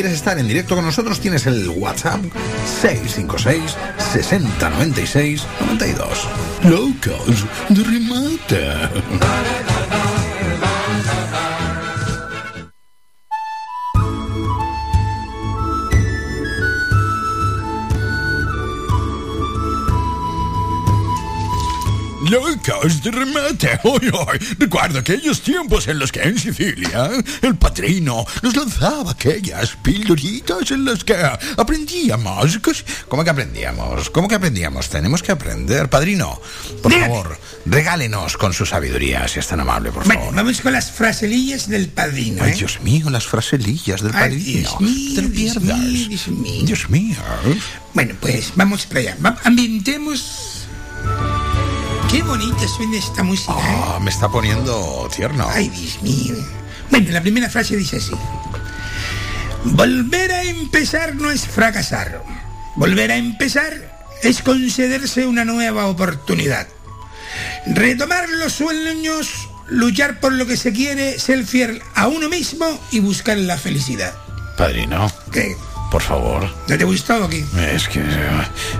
Quieres 0.00 0.12
estar 0.12 0.38
en 0.38 0.46
directo 0.46 0.76
con 0.76 0.84
nosotros, 0.84 1.18
tienes 1.18 1.44
el 1.46 1.68
WhatsApp 1.70 2.20
656 2.80 3.76
60 4.12 4.70
96 4.70 5.42
92. 5.60 6.28
Locos 6.62 7.44
de 7.68 7.82
remate. 7.82 9.77
Locos 22.30 23.02
de 23.02 23.10
remate. 23.10 23.80
Uy, 23.84 24.10
uy. 24.10 24.38
Recuerdo 24.58 24.98
aquellos 25.00 25.40
tiempos 25.42 25.88
en 25.88 25.98
los 25.98 26.12
que 26.12 26.22
en 26.22 26.38
Sicilia 26.38 27.10
el 27.42 27.56
padrino 27.56 28.24
nos 28.42 28.56
lanzaba 28.56 29.12
aquellas 29.12 29.76
pildoritas 29.82 30.70
en 30.70 30.84
las 30.84 31.04
que 31.04 31.16
aprendíamos. 31.56 32.58
¿Cómo 33.08 33.24
que 33.24 33.30
aprendíamos? 33.30 34.10
¿Cómo 34.10 34.28
que 34.28 34.34
aprendíamos? 34.34 34.88
Tenemos 34.88 35.22
que 35.22 35.32
aprender. 35.32 35.88
Padrino, 35.88 36.40
por 36.82 36.92
favor, 36.92 37.38
regálenos 37.66 38.36
con 38.36 38.52
su 38.52 38.66
sabiduría, 38.66 39.26
si 39.28 39.38
es 39.38 39.46
tan 39.46 39.60
amable, 39.60 39.90
por 39.92 40.04
favor. 40.04 40.16
Bueno, 40.18 40.36
vamos 40.36 40.60
con 40.60 40.72
las 40.72 40.90
fraselillas 40.90 41.68
del 41.68 41.88
padrino. 41.88 42.42
Ay, 42.42 42.52
¿eh? 42.52 42.56
Dios 42.56 42.80
mío, 42.82 43.10
las 43.10 43.26
fraselillas 43.26 44.02
del 44.02 44.12
Ay, 44.14 44.20
padrino. 44.30 44.44
Dios 44.44 44.80
mío, 44.80 45.14
Te 45.14 45.22
lo 45.22 45.28
Dios 45.28 45.56
pierdas. 45.58 45.78
mío, 45.78 46.08
Dios 46.08 46.28
mío. 46.28 46.62
Dios 46.66 46.90
mío. 46.90 47.16
Bueno, 47.94 48.14
pues 48.20 48.52
vamos 48.54 48.86
para 48.86 49.00
allá. 49.00 49.16
Ambientemos. 49.44 50.57
Qué 52.10 52.22
bonita 52.22 52.66
suena 52.66 52.96
esta 52.96 53.22
música. 53.22 53.52
¿eh? 53.52 53.56
Ah, 53.60 53.98
me 54.00 54.10
está 54.10 54.28
poniendo 54.28 55.08
tierno. 55.14 55.46
Ay, 55.50 55.68
Dios 55.68 56.02
mío. 56.02 56.34
Bueno, 56.90 57.10
la 57.10 57.20
primera 57.20 57.50
frase 57.50 57.76
dice 57.76 57.98
así. 57.98 58.12
Volver 59.64 60.32
a 60.32 60.42
empezar 60.44 61.14
no 61.14 61.30
es 61.30 61.46
fracasar. 61.46 62.24
Volver 62.76 63.10
a 63.12 63.16
empezar 63.16 63.74
es 64.22 64.40
concederse 64.40 65.26
una 65.26 65.44
nueva 65.44 65.86
oportunidad. 65.86 66.66
Retomar 67.66 68.28
los 68.30 68.54
sueños, 68.54 69.50
luchar 69.68 70.18
por 70.18 70.32
lo 70.32 70.46
que 70.46 70.56
se 70.56 70.72
quiere, 70.72 71.18
ser 71.18 71.44
fiel 71.44 71.82
a 71.94 72.08
uno 72.08 72.30
mismo 72.30 72.66
y 72.90 73.00
buscar 73.00 73.36
la 73.36 73.58
felicidad. 73.58 74.14
Padrino, 74.56 75.12
¿Qué? 75.30 75.56
Por 75.90 76.02
favor. 76.02 76.48
¿Ya 76.66 76.76
te 76.76 76.82
he 76.82 76.86
gustado 76.86 77.24
aquí? 77.24 77.44
Es 77.72 77.88
que 77.88 78.02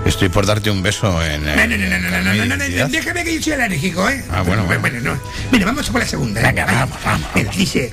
estoy 0.05 0.29
por 0.29 0.45
darte 0.45 0.69
un 0.69 0.83
beso 0.83 1.23
en. 1.23 1.43
No, 1.43 2.87
déjame 2.87 3.23
que 3.23 3.35
yo 3.35 3.41
soy 3.41 3.53
alérgico, 3.53 4.07
¿eh? 4.07 4.23
Ah, 4.29 4.43
bueno. 4.43 4.63
Bueno, 4.65 4.81
bueno, 4.81 4.99
no. 5.01 5.19
Mira, 5.51 5.65
vamos 5.65 5.89
a 5.89 5.91
por 5.91 6.01
la 6.01 6.07
segunda. 6.07 6.41
¿eh? 6.41 6.43
Venga, 6.43 6.65
vamos, 6.65 6.97
vamos. 7.03 7.57
dice: 7.57 7.91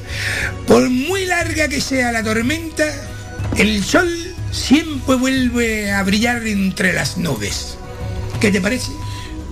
Por 0.66 0.90
muy 0.90 1.24
larga 1.24 1.68
que 1.68 1.80
sea 1.80 2.12
la 2.12 2.22
tormenta, 2.22 2.84
el 3.56 3.82
sol 3.82 4.34
siempre 4.50 5.14
vuelve 5.14 5.92
a 5.92 6.02
brillar 6.02 6.46
entre 6.46 6.92
las 6.92 7.16
nubes. 7.16 7.78
¿Qué 8.40 8.50
te 8.50 8.60
parece? 8.60 8.90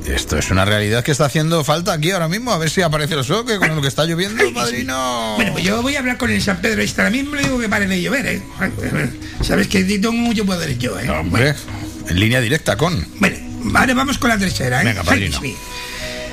Esto 0.06 0.36
es 0.36 0.50
una 0.50 0.64
realidad 0.64 1.02
que 1.02 1.12
está 1.12 1.24
haciendo 1.24 1.64
falta 1.64 1.94
aquí 1.94 2.10
ahora 2.10 2.28
mismo. 2.28 2.52
A 2.52 2.58
ver 2.58 2.68
si 2.68 2.82
aparece 2.82 3.14
el 3.14 3.24
sol, 3.24 3.46
que 3.46 3.58
con 3.58 3.74
lo 3.74 3.80
que 3.80 3.88
está 3.88 4.04
lloviendo, 4.04 4.42
padrino. 4.52 5.34
Bueno, 5.36 5.52
pues 5.52 5.64
yo 5.64 5.80
voy 5.82 5.96
a 5.96 6.00
hablar 6.00 6.18
con 6.18 6.30
el 6.30 6.42
San 6.42 6.60
Pedro 6.60 6.82
este 6.82 7.00
ahora 7.00 7.10
mismo 7.10 7.34
y 7.34 7.38
le 7.38 7.44
digo 7.44 7.58
que 7.58 7.68
pare 7.68 7.86
de 7.86 8.02
llover, 8.02 8.26
¿eh? 8.26 8.42
Sabes 9.42 9.68
que 9.68 9.82
tengo 9.84 10.12
mucho 10.12 10.44
poder 10.44 10.76
yo, 10.78 10.98
¿eh? 11.00 11.08
Hombre, 11.08 11.54
en 12.08 12.20
línea 12.20 12.40
directa 12.40 12.76
con. 12.76 13.06
Bueno, 13.18 13.36
ahora 13.74 13.94
vamos 13.94 14.18
con 14.18 14.28
la 14.28 14.38
tercera, 14.38 14.82
¿eh? 14.82 14.84
Venga, 14.84 15.02
padrino. 15.02 15.40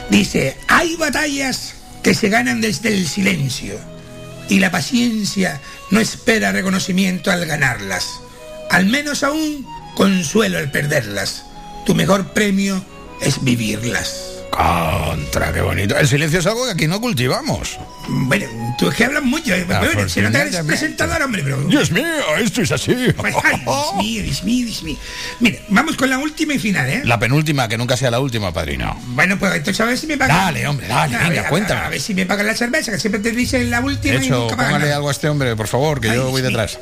Dice, 0.09 0.57
hay 0.67 0.97
batallas 0.97 1.75
que 2.03 2.13
se 2.13 2.27
ganan 2.27 2.59
desde 2.59 2.93
el 2.93 3.07
silencio 3.07 3.79
y 4.49 4.59
la 4.59 4.69
paciencia 4.69 5.61
no 5.91 6.01
espera 6.01 6.51
reconocimiento 6.51 7.31
al 7.31 7.45
ganarlas. 7.45 8.19
Al 8.69 8.85
menos 8.87 9.23
aún 9.23 9.65
consuelo 9.95 10.57
al 10.57 10.71
perderlas. 10.71 11.45
Tu 11.85 11.95
mejor 11.95 12.33
premio 12.33 12.83
es 13.21 13.43
vivirlas. 13.43 14.27
Contra, 14.51 15.53
qué 15.53 15.61
bonito. 15.61 15.95
El 15.97 16.07
silencio 16.09 16.39
es 16.39 16.45
algo 16.45 16.65
que 16.65 16.71
aquí 16.71 16.85
no 16.87 16.99
cultivamos. 16.99 17.79
Bueno, 18.09 18.45
tú 18.77 18.89
es 18.89 18.95
que 18.95 19.05
hablas 19.05 19.23
mucho, 19.23 19.53
¿eh? 19.55 19.63
Bueno, 19.63 20.09
se 20.09 20.21
nota 20.21 20.41
que 20.43 20.49
eres 20.49 20.65
presentador, 20.65 21.21
hombre, 21.21 21.41
pero... 21.41 21.61
Dios 21.63 21.89
mío, 21.91 22.03
esto 22.37 22.61
es 22.61 22.71
así. 22.73 22.93
Pues, 23.15 23.33
ay, 23.45 23.61
Dios 23.63 23.93
mío, 24.03 24.23
Dios 24.23 24.43
mío, 24.43 24.65
Dios 24.65 24.83
mío. 24.83 24.97
Mira, 25.39 25.59
vamos 25.69 25.95
con 25.95 26.09
la 26.09 26.17
última 26.17 26.53
y 26.53 26.59
final, 26.59 26.89
¿eh? 26.89 27.01
La 27.05 27.17
penúltima, 27.17 27.69
que 27.69 27.77
nunca 27.77 27.95
sea 27.95 28.11
la 28.11 28.19
última, 28.19 28.51
padrino. 28.51 28.99
Bueno, 29.07 29.39
pues 29.39 29.55
entonces 29.55 29.79
a 29.79 29.85
ver 29.85 29.97
si 29.97 30.05
me 30.07 30.17
pagan. 30.17 30.35
Dale, 30.35 30.67
hombre, 30.67 30.85
dale, 30.87 31.17
venga, 31.17 31.41
a- 31.43 31.49
cuéntame. 31.49 31.81
A, 31.81 31.89
ver 31.89 32.01
si 32.01 32.13
me 32.13 32.25
pagan 32.25 32.45
la 32.45 32.55
cerveza, 32.55 32.91
que 32.91 32.99
siempre 32.99 33.21
te 33.21 33.31
dicen 33.31 33.69
la 33.71 33.79
última 33.79 34.19
De 34.19 34.25
y 34.25 34.29
nunca 34.29 34.57
pagan 34.57 34.71
póngale 34.71 34.85
nada. 34.85 34.95
algo 34.97 35.07
a 35.07 35.11
este 35.13 35.29
hombre, 35.29 35.55
por 35.55 35.67
favor, 35.69 36.01
que 36.01 36.09
Ay, 36.09 36.17
yo 36.17 36.29
voy 36.29 36.41
detrás. 36.41 36.77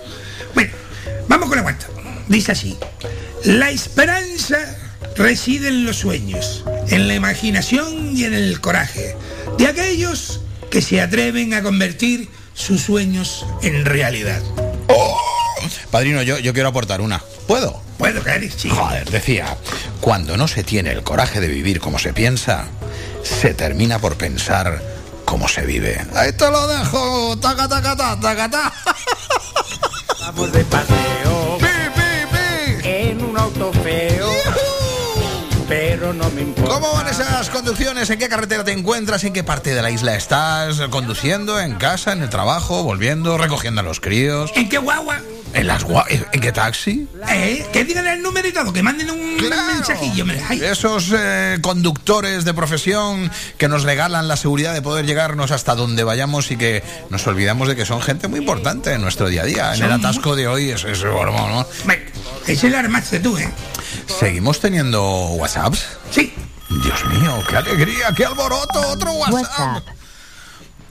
Vamos 1.28 1.48
con 1.48 1.58
la 1.58 1.64
cuenta. 1.64 1.86
Dice 2.28 2.52
así. 2.54 2.76
La 3.44 3.70
esperanza 3.70 4.58
reside 5.16 5.70
en 5.70 5.86
los 5.86 5.98
sueños, 5.98 6.64
en 6.88 7.08
la 7.08 7.16
imaginación 7.16 8.18
y 8.18 8.24
en 8.26 8.34
el 8.34 8.60
coraje 8.62 9.16
de 9.58 9.68
aquellos 9.68 10.42
que 10.72 10.82
se 10.82 11.02
atreven 11.02 11.54
a 11.54 11.64
convertir 11.64 12.30
sus 12.54 12.82
sueños 12.82 13.46
en 13.62 13.86
realidad. 13.86 14.42
Padrino, 15.92 16.22
yo, 16.22 16.40
yo 16.40 16.54
quiero 16.54 16.70
aportar 16.70 17.02
una. 17.02 17.22
¿Puedo? 17.48 17.82
Puedo 17.98 18.22
sí. 18.56 18.70
Joder, 18.70 19.10
decía, 19.10 19.58
cuando 20.00 20.38
no 20.38 20.48
se 20.48 20.64
tiene 20.64 20.92
el 20.92 21.04
coraje 21.04 21.40
de 21.42 21.48
vivir 21.48 21.80
como 21.80 22.00
se 22.00 22.14
piensa, 22.14 22.66
se 23.24 23.54
termina 23.54 24.00
por 24.00 24.16
pensar 24.16 24.82
como 25.26 25.48
se 25.48 25.66
vive. 25.66 26.00
Ahí 26.16 26.32
te 26.34 26.50
lo 26.50 26.68
dejo. 26.68 27.38
Taca, 27.40 27.68
taca, 27.68 27.96
ta, 27.96 28.20
taca, 28.20 28.50
ta. 28.50 28.74
Vamos 30.22 30.52
de 30.52 30.64
paseo 30.66 31.58
en 32.84 33.24
un 33.24 33.38
auto 33.38 33.72
feo, 33.74 34.29
babe. 35.70 35.89
Pero 36.00 36.14
no 36.14 36.30
me 36.32 36.42
importa. 36.42 36.74
¿Cómo 36.74 36.94
van 36.94 37.08
esas 37.08 37.50
conducciones? 37.50 38.10
¿En 38.10 38.18
qué 38.20 38.30
carretera 38.30 38.64
te 38.64 38.72
encuentras? 38.72 39.24
¿En 39.26 39.34
qué 39.34 39.44
parte 39.44 39.74
de 39.76 39.82
la 39.82 39.92
isla 39.92 40.16
estás? 40.16 40.80
¿Conduciendo? 40.90 41.60
¿En 41.60 41.76
casa? 41.76 42.14
¿En 42.14 42.22
el 42.22 42.30
trabajo? 42.30 42.84
¿Volviendo? 42.84 43.38
¿Recogiendo 43.38 43.82
a 43.82 43.84
los 43.84 44.00
críos? 44.00 44.52
¿En 44.56 44.70
qué 44.70 44.78
guagua? 44.78 45.20
¿En 45.54 45.66
las 45.68 45.84
gua- 45.86 46.06
¿En 46.08 46.42
qué 46.42 46.52
taxi? 46.52 47.08
¿Eh? 47.28 47.66
Que 47.74 47.84
digan 47.84 48.06
el 48.08 48.22
número 48.22 48.48
y 48.48 48.52
todo, 48.54 48.72
que 48.72 48.84
manden 48.84 49.10
un 49.10 49.36
mensajillo. 49.38 50.24
hombre. 50.24 50.42
Ay, 50.48 50.62
Esos 50.64 51.12
eh, 51.12 51.58
conductores 51.62 52.46
de 52.46 52.54
profesión 52.54 53.30
que 53.58 53.68
nos 53.68 53.82
regalan 53.84 54.28
la 54.28 54.38
seguridad 54.38 54.74
de 54.76 54.82
poder 54.84 55.06
llegarnos 55.08 55.50
hasta 55.52 55.74
donde 55.76 56.04
vayamos 56.04 56.52
y 56.52 56.56
que 56.58 56.84
nos 57.10 57.26
olvidamos 57.28 57.68
de 57.68 57.76
que 57.76 57.86
son 57.86 58.00
gente 58.02 58.28
muy 58.28 58.40
importante 58.40 58.94
en 58.94 59.02
nuestro 59.02 59.28
día 59.28 59.42
a 59.42 59.46
día. 59.46 59.76
En 59.76 59.84
el 59.84 59.92
atasco 59.92 60.36
de 60.36 60.48
hoy 60.48 60.70
es 60.70 60.84
eso, 60.84 61.08
¿no? 61.26 61.66
Ese 62.48 62.70
lo 62.70 62.78
armaste 62.78 63.20
tú, 63.20 63.36
¿eh? 63.38 63.50
¿Seguimos 64.20 64.60
teniendo 64.60 65.02
WhatsApps? 65.32 65.89
Sí. 66.12 66.34
Dios 66.84 67.06
mío, 67.06 67.42
qué 67.48 67.58
alegría, 67.58 68.14
qué 68.16 68.26
alboroto, 68.26 68.80
otro 68.90 69.12
WhatsApp. 69.14 69.84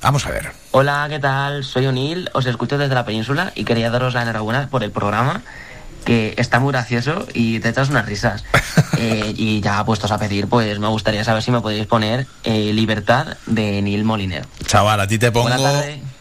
Vamos 0.01 0.26
a 0.26 0.30
ver. 0.30 0.53
Hola, 0.70 1.07
¿qué 1.09 1.18
tal? 1.18 1.64
Soy 1.64 1.86
O'Neill, 1.86 2.30
os 2.32 2.46
escucho 2.46 2.78
desde 2.78 2.94
la 2.94 3.05
península 3.05 3.53
y 3.55 3.64
quería 3.64 3.90
daros 3.90 4.14
la 4.14 4.22
enhorabuena 4.22 4.68
por 4.68 4.84
el 4.84 4.92
programa, 4.92 5.42
que 6.05 6.34
está 6.36 6.61
muy 6.61 6.72
gracioso 6.72 7.26
y 7.34 7.59
te 7.61 7.70
echas 7.70 7.90
unas 7.90 8.07
risas. 8.07 8.44
Eh, 9.01 9.32
y 9.36 9.61
ya 9.61 9.84
puestos 9.84 10.11
a 10.11 10.18
pedir, 10.18 10.49
pues 10.49 10.80
me 10.80 10.88
gustaría 10.88 11.22
saber 11.22 11.40
si 11.40 11.53
me 11.53 11.61
podéis 11.61 11.86
poner 11.86 12.26
eh, 12.42 12.72
Libertad 12.72 13.36
de 13.46 13.80
Neil 13.80 14.03
Moliner. 14.03 14.44
Chaval, 14.66 14.99
a 14.99 15.07
ti 15.07 15.20
te 15.20 15.30
pongo. 15.30 15.49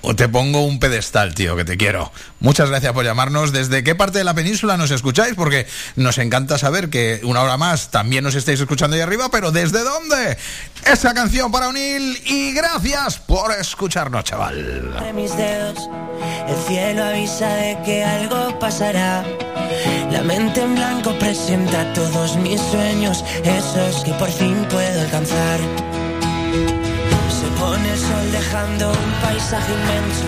O 0.09 0.15
te 0.15 0.29
pongo 0.29 0.61
un 0.61 0.79
pedestal, 0.79 1.35
tío, 1.35 1.57
que 1.57 1.65
te 1.65 1.75
quiero. 1.75 2.13
Muchas 2.39 2.69
gracias 2.69 2.93
por 2.93 3.03
llamarnos. 3.03 3.51
¿Desde 3.51 3.83
qué 3.83 3.93
parte 3.93 4.19
de 4.19 4.23
la 4.23 4.33
península 4.33 4.77
nos 4.77 4.89
escucháis? 4.89 5.35
Porque 5.35 5.67
nos 5.97 6.17
encanta 6.17 6.57
saber 6.57 6.89
que 6.89 7.19
una 7.23 7.41
hora 7.41 7.57
más 7.57 7.91
también 7.91 8.23
nos 8.23 8.33
estáis 8.33 8.61
escuchando 8.61 8.95
ahí 8.95 9.01
arriba, 9.01 9.27
pero 9.29 9.51
¿desde 9.51 9.83
dónde? 9.83 10.37
Esa 10.85 11.13
canción 11.13 11.51
para 11.51 11.67
Unil 11.67 12.21
y 12.23 12.53
gracias 12.53 13.19
por 13.19 13.51
escucharnos, 13.51 14.23
chaval. 14.23 14.95
mis 15.13 15.35
dedos. 15.35 15.89
El 16.47 16.55
cielo 16.67 17.03
avisa 17.03 17.49
de 17.55 17.77
que 17.83 18.05
algo 18.05 18.57
pasará. 18.59 19.25
La 20.09 20.21
mente 20.21 20.61
en 20.61 20.75
blanco 20.75 21.19
presenta 21.19 21.91
todos 21.91 22.37
mis 22.37 22.61
sueños, 22.61 23.25
esos 23.43 24.05
que 24.05 24.13
por 24.13 24.31
fin 24.31 24.65
puedo 24.69 25.01
alcanzar. 25.01 25.59
Sol 27.97 28.31
dejando 28.31 28.91
un 28.91 29.11
paisaje 29.23 29.73
inmenso, 29.73 30.27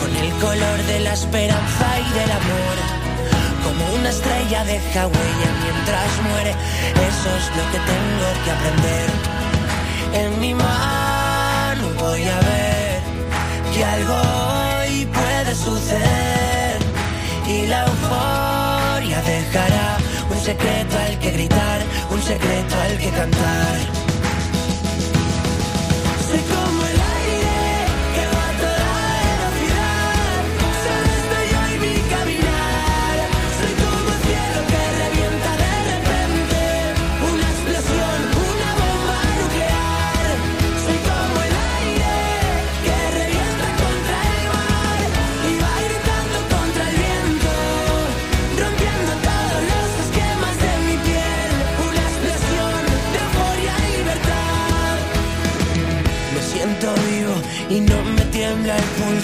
con 0.00 0.10
el 0.16 0.30
color 0.40 0.78
de 0.88 1.00
la 1.00 1.12
esperanza 1.12 1.86
y 2.00 2.18
del 2.18 2.30
amor. 2.32 2.76
Como 3.62 3.94
una 3.94 4.10
estrella 4.10 4.64
deja 4.64 5.06
huella 5.06 5.50
mientras 5.62 6.10
muere, 6.28 6.50
eso 6.50 7.28
es 7.38 7.46
lo 7.56 7.64
que 7.70 7.78
tengo 7.92 8.26
que 8.44 8.50
aprender. 8.50 9.08
En 10.14 10.40
mi 10.40 10.52
mano 10.52 11.84
voy 12.00 12.24
a 12.24 12.40
ver 12.50 13.00
que 13.72 13.84
algo 13.84 14.14
hoy 14.14 15.06
puede 15.06 15.54
suceder 15.54 16.78
y 17.46 17.66
la 17.66 17.86
euforia 17.86 19.22
dejará 19.22 19.96
un 20.28 20.40
secreto 20.40 20.98
al 20.98 21.18
que 21.20 21.30
gritar, 21.30 21.82
un 22.10 22.20
secreto 22.20 22.74
al 22.80 22.98
que 22.98 23.10
cantar. 23.10 24.09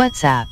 WhatsApp. 0.00 0.50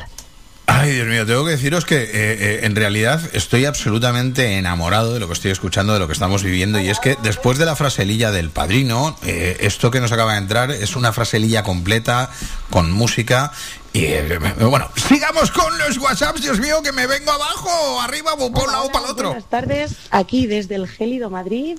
Ay, 0.67 0.93
Dios 0.93 1.07
mío, 1.07 1.25
tengo 1.25 1.43
que 1.47 1.53
deciros 1.53 1.87
que 1.87 1.97
eh, 1.97 2.09
eh, 2.13 2.61
en 2.65 2.77
realidad 2.77 3.19
estoy 3.33 3.65
absolutamente 3.65 4.59
enamorado 4.59 5.15
de 5.15 5.21
lo 5.21 5.27
que 5.27 5.33
estoy 5.33 5.51
escuchando, 5.51 5.95
de 5.95 5.99
lo 5.99 6.07
que 6.07 6.13
estamos 6.13 6.43
viviendo, 6.43 6.79
y 6.79 6.91
es 6.91 7.01
que 7.01 7.17
después 7.23 7.57
de 7.57 7.65
la 7.65 7.75
fraselilla 7.75 8.31
del 8.31 8.51
padrino, 8.51 9.17
eh, 9.25 9.57
esto 9.61 9.91
que 9.91 10.01
nos 10.01 10.13
acaba 10.13 10.33
de 10.33 10.41
entrar 10.41 10.71
es 10.71 10.97
una 10.97 11.15
fraselilla 11.15 11.63
completa, 11.63 12.29
con 12.69 12.93
música, 12.93 13.51
y 13.95 14.05
eh, 14.05 14.39
bueno, 14.61 14.91
sigamos 15.09 15.51
con 15.51 15.79
los 15.79 15.97
WhatsApps, 15.97 16.43
Dios 16.43 16.61
mío, 16.61 16.83
que 16.83 16.93
me 16.93 17.07
vengo 17.07 17.33
abajo, 17.33 18.03
arriba, 18.03 18.35
o 18.35 18.53
para 18.53 18.67
un 18.67 18.73
lado, 18.73 18.93
para 18.93 19.07
el 19.07 19.11
otro. 19.11 19.29
Buenas 19.29 19.49
tardes, 19.49 19.97
aquí 20.11 20.47
desde 20.47 20.75
el 20.75 20.87
gélido 20.87 21.31
Madrid. 21.31 21.79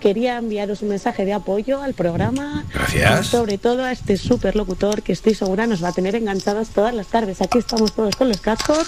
Quería 0.00 0.38
enviaros 0.38 0.82
un 0.82 0.90
mensaje 0.90 1.24
de 1.24 1.32
apoyo 1.32 1.82
al 1.82 1.92
programa. 1.94 2.64
Gracias. 2.72 3.26
Sobre 3.26 3.58
todo 3.58 3.84
a 3.84 3.90
este 3.90 4.16
súper 4.16 4.54
locutor 4.54 5.02
que 5.02 5.12
estoy 5.12 5.34
segura 5.34 5.66
nos 5.66 5.82
va 5.82 5.88
a 5.88 5.92
tener 5.92 6.14
enganchados 6.14 6.68
todas 6.68 6.94
las 6.94 7.08
tardes. 7.08 7.40
Aquí 7.42 7.58
estamos 7.58 7.92
todos 7.92 8.14
con 8.14 8.28
los 8.28 8.40
cascos, 8.40 8.86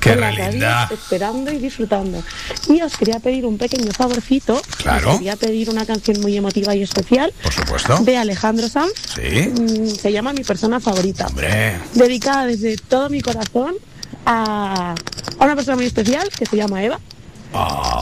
Qué 0.00 0.10
con 0.14 0.20
la 0.20 0.88
esperando 0.90 1.52
y 1.52 1.58
disfrutando. 1.58 2.22
Y 2.68 2.80
os 2.80 2.96
quería 2.96 3.20
pedir 3.20 3.44
un 3.44 3.58
pequeño 3.58 3.92
favorcito. 3.92 4.60
Claro. 4.78 5.10
Os 5.10 5.16
quería 5.18 5.36
pedir 5.36 5.68
una 5.68 5.84
canción 5.84 6.20
muy 6.20 6.36
emotiva 6.36 6.74
y 6.74 6.82
especial. 6.82 7.32
Por 7.42 7.52
supuesto. 7.52 7.98
De 7.98 8.16
Alejandro 8.16 8.68
Sanz. 8.68 8.92
Sí. 9.14 9.48
Mm, 9.48 9.88
Se 9.88 10.10
llama 10.10 10.32
Mi 10.32 10.42
persona 10.42 10.80
favorita. 10.80 11.26
Hombre. 11.26 11.76
Dedicada 11.94 12.46
desde 12.46 12.76
todo 12.76 13.10
mi 13.10 13.20
corazón 13.20 13.74
a, 14.24 14.94
a 15.38 15.44
una 15.44 15.54
persona 15.54 15.76
muy 15.76 15.86
especial 15.86 16.28
que 16.30 16.46
se 16.46 16.56
llama 16.56 16.82
Eva. 16.82 16.98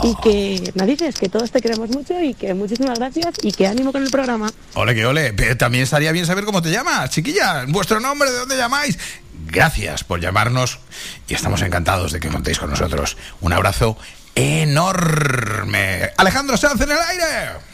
Y 0.02 0.14
que, 0.16 0.72
narices, 0.74 1.16
que 1.16 1.28
todos 1.28 1.50
te 1.50 1.60
queremos 1.60 1.90
mucho 1.90 2.20
y 2.20 2.34
que 2.34 2.54
muchísimas 2.54 2.98
gracias 2.98 3.34
y 3.42 3.52
que 3.52 3.66
ánimo 3.66 3.92
con 3.92 4.02
el 4.02 4.10
programa. 4.10 4.50
Ole, 4.74 4.94
que 4.94 5.06
ole. 5.06 5.32
Pero 5.32 5.56
También 5.56 5.84
estaría 5.84 6.12
bien 6.12 6.26
saber 6.26 6.44
cómo 6.44 6.60
te 6.62 6.70
llamas, 6.70 7.10
chiquilla. 7.10 7.64
Vuestro 7.68 8.00
nombre, 8.00 8.30
de 8.30 8.38
dónde 8.38 8.56
llamáis. 8.56 8.98
Gracias 9.46 10.04
por 10.04 10.20
llamarnos 10.20 10.80
y 11.28 11.34
estamos 11.34 11.62
encantados 11.62 12.12
de 12.12 12.20
que 12.20 12.28
contéis 12.28 12.58
con 12.58 12.70
nosotros. 12.70 13.16
Un 13.40 13.52
abrazo 13.52 13.96
enorme. 14.34 16.10
Alejandro 16.16 16.56
Sanz 16.56 16.80
en 16.80 16.90
el 16.90 16.98
aire. 16.98 17.73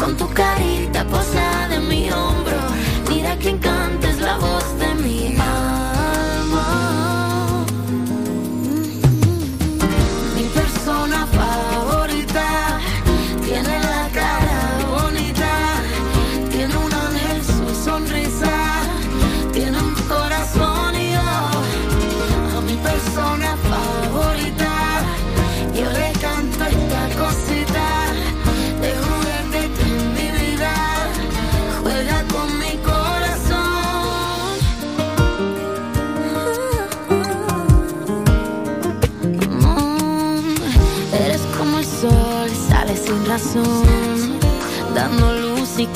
con 0.00 0.16
tu 0.16 0.26
carita 0.32 1.04
posada 1.04 1.76
en 1.76 1.86
mi 1.86 2.10
hombro. 2.10 2.56
Mira 3.08 3.36
que 3.38 3.50
encanta 3.50 4.08
es 4.08 4.18
la 4.20 4.38
voz 4.38 4.78
de 4.78 4.94
mi 4.94 5.19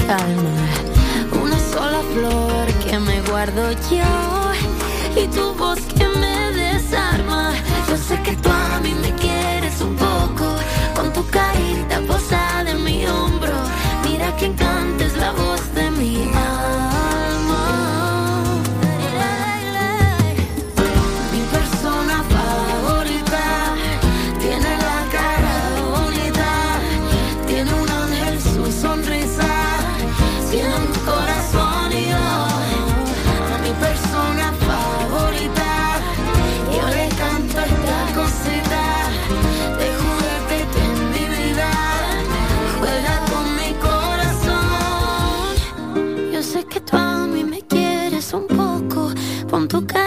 calma. 0.07 0.50
Una 1.42 1.59
sola 1.59 2.02
flor 2.12 2.66
que 2.84 2.98
me 2.98 3.20
guardo 3.22 3.72
yo 3.90 4.34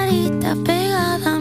carita 0.08 0.56
pegada. 0.64 1.37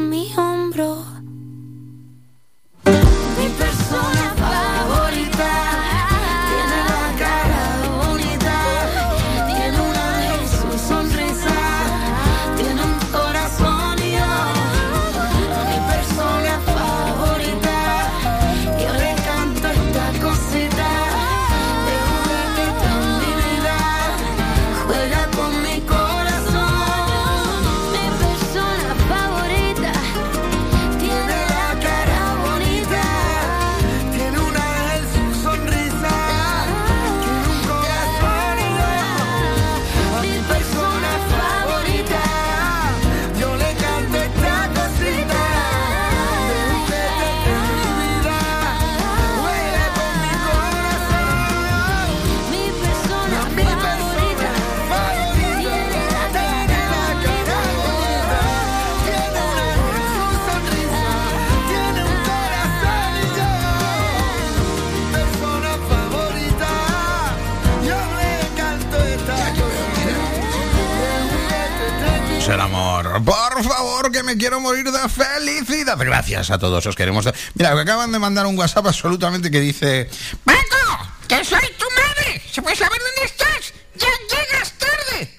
Favor, 72.46 73.24
por 73.24 73.64
favor, 73.64 74.12
que 74.12 74.22
me 74.22 74.36
quiero 74.36 74.60
morir 74.60 74.90
de 74.90 75.08
felicidad. 75.08 75.98
Gracias 75.98 76.50
a 76.50 76.58
todos, 76.58 76.86
os 76.86 76.94
queremos. 76.94 77.28
Mira, 77.54 77.74
me 77.74 77.82
acaban 77.82 78.12
de 78.12 78.18
mandar 78.18 78.46
un 78.46 78.56
WhatsApp 78.56 78.86
absolutamente 78.86 79.50
que 79.50 79.60
dice... 79.60 80.08
¡Paco! 80.44 81.08
¡Que 81.26 81.44
soy 81.44 81.66
tu 81.78 81.86
madre! 81.90 82.42
¿Se 82.52 82.62
puede 82.62 82.76
saber 82.76 83.00
dónde 83.00 83.24
estás? 83.24 83.74
¡Ya 83.96 84.08
llegas 84.30 84.72
tarde! 84.78 85.30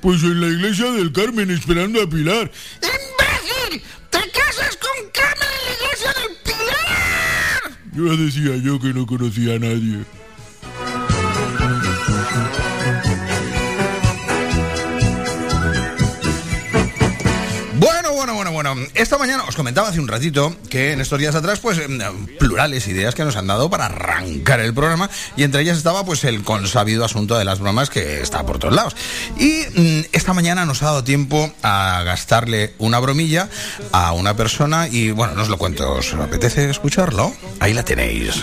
Pues 0.00 0.22
en 0.22 0.40
la 0.40 0.48
iglesia 0.48 0.90
del 0.92 1.12
Carmen 1.12 1.50
esperando 1.50 2.02
a 2.02 2.08
Pilar. 2.08 2.50
¡Imbécil! 2.82 3.82
¡Te 4.10 4.18
casas 4.30 4.76
con 4.76 5.10
Carmen 5.12 5.48
en 5.54 5.66
la 5.66 5.72
iglesia 5.84 6.12
del 6.14 6.36
Pilar! 6.42 7.78
Ya 7.92 8.24
decía 8.24 8.56
yo 8.64 8.80
que 8.80 8.88
no 8.88 9.06
conocía 9.06 9.54
a 9.54 9.58
nadie. 9.58 10.04
Esta 18.94 19.18
mañana 19.18 19.44
os 19.48 19.56
comentaba 19.56 19.88
hace 19.88 20.00
un 20.00 20.08
ratito 20.08 20.54
que 20.68 20.92
en 20.92 21.00
estos 21.00 21.18
días 21.18 21.34
atrás, 21.34 21.60
pues, 21.60 21.78
em, 21.78 21.98
plurales 22.38 22.86
ideas 22.88 23.14
que 23.14 23.24
nos 23.24 23.36
han 23.36 23.46
dado 23.46 23.70
para 23.70 23.86
arrancar 23.86 24.60
el 24.60 24.74
programa 24.74 25.10
y 25.36 25.42
entre 25.42 25.62
ellas 25.62 25.78
estaba, 25.78 26.04
pues, 26.04 26.24
el 26.24 26.42
consabido 26.42 27.04
asunto 27.04 27.38
de 27.38 27.44
las 27.44 27.60
bromas 27.60 27.90
que 27.90 28.20
está 28.20 28.44
por 28.44 28.58
todos 28.58 28.74
lados. 28.74 28.96
Y 29.38 29.64
mm, 29.74 30.06
esta 30.12 30.32
mañana 30.32 30.64
nos 30.64 30.82
ha 30.82 30.86
dado 30.86 31.04
tiempo 31.04 31.52
a 31.62 32.02
gastarle 32.04 32.74
una 32.78 32.98
bromilla 32.98 33.48
a 33.92 34.12
una 34.12 34.34
persona 34.36 34.88
y, 34.88 35.10
bueno, 35.10 35.34
no 35.34 35.42
os 35.42 35.48
lo 35.48 35.58
cuento, 35.58 35.92
¿os 35.92 36.12
apetece 36.14 36.70
escucharlo? 36.70 37.32
Ahí 37.60 37.72
la 37.72 37.84
tenéis. 37.84 38.42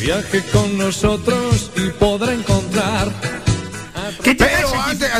Viaje 0.00 0.42
con 0.52 0.78
nosotros 0.78 1.70
y 1.76 1.90
podrá 1.90 2.32
encontrar. 2.32 3.37
Pero 4.22 4.80
antes, 4.80 5.10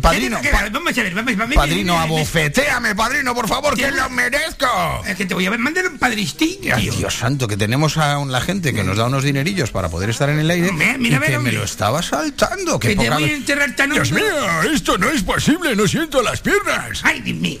padrino, 0.00 0.40
¿Qué 0.40 0.48
te? 0.48 0.70
Vamos 0.70 0.98
a 0.98 1.02
ver, 1.02 1.14
vamos, 1.14 1.36
vamos. 1.36 1.56
padrino, 1.56 1.98
abofeteame, 1.98 2.94
padrino, 2.94 3.34
por 3.34 3.48
favor, 3.48 3.74
que 3.74 3.90
lo 3.90 4.08
merezco. 4.10 5.02
Es 5.06 5.16
que 5.16 5.26
te 5.26 5.34
voy 5.34 5.46
a 5.46 5.50
mandar 5.56 5.86
un 5.86 5.98
padristillo. 5.98 6.76
Ay, 6.76 6.90
Dios 6.90 7.14
santo, 7.14 7.48
que 7.48 7.56
tenemos 7.56 7.96
a 7.96 8.24
la 8.24 8.40
gente 8.40 8.72
que 8.72 8.84
nos 8.84 8.96
da 8.96 9.06
unos 9.06 9.24
dinerillos 9.24 9.70
para 9.70 9.88
poder 9.88 10.10
estar 10.10 10.28
en 10.30 10.38
el 10.38 10.50
aire 10.50 10.72
mira, 10.72 10.96
y 10.98 11.30
que 11.30 11.38
me 11.38 11.52
lo 11.52 11.64
estaba 11.64 12.02
saltando. 12.02 12.78
Que 12.78 12.96
te 12.96 13.10
voy 13.10 13.24
a 13.24 13.34
enterrar 13.34 13.74
tan 13.76 13.90
Dios 13.90 14.12
mío, 14.12 14.62
esto 14.72 14.98
no 14.98 15.10
es 15.10 15.22
posible, 15.22 15.74
no 15.76 15.86
siento 15.86 16.22
las 16.22 16.40
piernas. 16.40 17.00
Ay, 17.04 17.20
Dios 17.20 17.38
mío. 17.38 17.60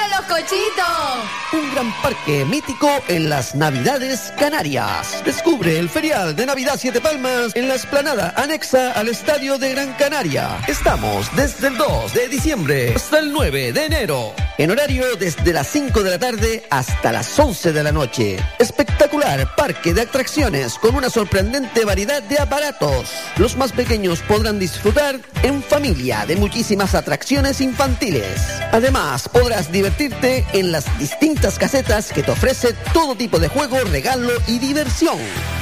Un 1.51 1.73
gran 1.73 1.91
parque 2.01 2.45
mítico 2.45 2.89
en 3.09 3.29
las 3.29 3.53
Navidades 3.53 4.31
Canarias. 4.39 5.21
Descubre 5.25 5.77
el 5.77 5.89
ferial 5.89 6.35
de 6.35 6.45
Navidad 6.45 6.75
Siete 6.77 7.01
Palmas 7.01 7.53
en 7.53 7.67
la 7.67 7.75
esplanada 7.75 8.33
anexa 8.37 8.93
al 8.93 9.09
Estadio 9.09 9.57
de 9.57 9.71
Gran 9.71 9.91
Canaria. 9.93 10.57
Estamos 10.69 11.27
desde 11.35 11.67
el 11.67 11.77
2 11.77 12.13
de 12.13 12.29
diciembre 12.29 12.93
hasta 12.95 13.19
el 13.19 13.33
9 13.33 13.73
de 13.73 13.85
enero. 13.85 14.33
En 14.61 14.69
horario 14.69 15.15
desde 15.15 15.53
las 15.53 15.65
5 15.69 16.03
de 16.03 16.11
la 16.11 16.19
tarde 16.19 16.67
hasta 16.69 17.11
las 17.11 17.39
11 17.39 17.73
de 17.73 17.81
la 17.81 17.91
noche. 17.91 18.37
Espectacular 18.59 19.55
parque 19.55 19.91
de 19.91 20.01
atracciones 20.01 20.75
con 20.75 20.93
una 20.93 21.09
sorprendente 21.09 21.83
variedad 21.83 22.21
de 22.21 22.37
aparatos. 22.37 23.11
Los 23.37 23.57
más 23.57 23.71
pequeños 23.71 24.21
podrán 24.21 24.59
disfrutar 24.59 25.19
en 25.41 25.63
familia 25.63 26.27
de 26.27 26.35
muchísimas 26.35 26.93
atracciones 26.93 27.59
infantiles. 27.59 28.39
Además, 28.71 29.27
podrás 29.27 29.71
divertirte 29.71 30.45
en 30.53 30.71
las 30.71 30.85
distintas 30.99 31.57
casetas 31.57 32.13
que 32.13 32.21
te 32.21 32.29
ofrece 32.29 32.75
todo 32.93 33.15
tipo 33.15 33.39
de 33.39 33.47
juego, 33.47 33.79
regalo 33.85 34.33
y 34.45 34.59
diversión. 34.59 35.17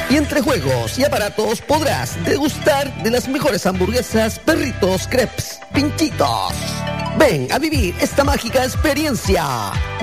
Y 0.10 0.18
entre 0.18 0.42
juegos 0.42 1.00
y 1.00 1.06
aparatos 1.06 1.62
podrás 1.62 2.22
degustar 2.26 3.02
de 3.02 3.12
las 3.12 3.30
mejores 3.30 3.66
hamburguesas, 3.66 4.40
perritos, 4.40 5.08
crepes, 5.08 5.62
pinchitos. 5.74 6.54
Ven 7.18 7.50
a 7.52 7.60
vivir 7.60 7.96
esta 8.02 8.26
mágica 8.26 8.64
experiencia. 8.64 8.89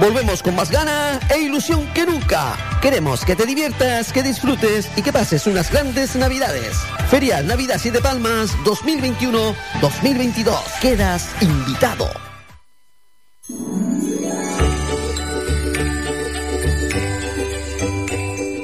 Volvemos 0.00 0.44
con 0.44 0.54
más 0.54 0.70
gana 0.70 1.18
e 1.34 1.40
ilusión 1.40 1.92
que 1.92 2.06
nunca. 2.06 2.56
Queremos 2.80 3.24
que 3.24 3.34
te 3.34 3.44
diviertas, 3.44 4.12
que 4.12 4.22
disfrutes 4.22 4.88
y 4.94 5.02
que 5.02 5.12
pases 5.12 5.48
unas 5.48 5.72
grandes 5.72 6.14
navidades. 6.14 6.76
Ferial 7.10 7.48
Navidad 7.48 7.78
Siete 7.80 8.00
Palmas 8.00 8.56
2021-2022. 8.64 10.56
Quedas 10.80 11.28
invitado. 11.40 12.08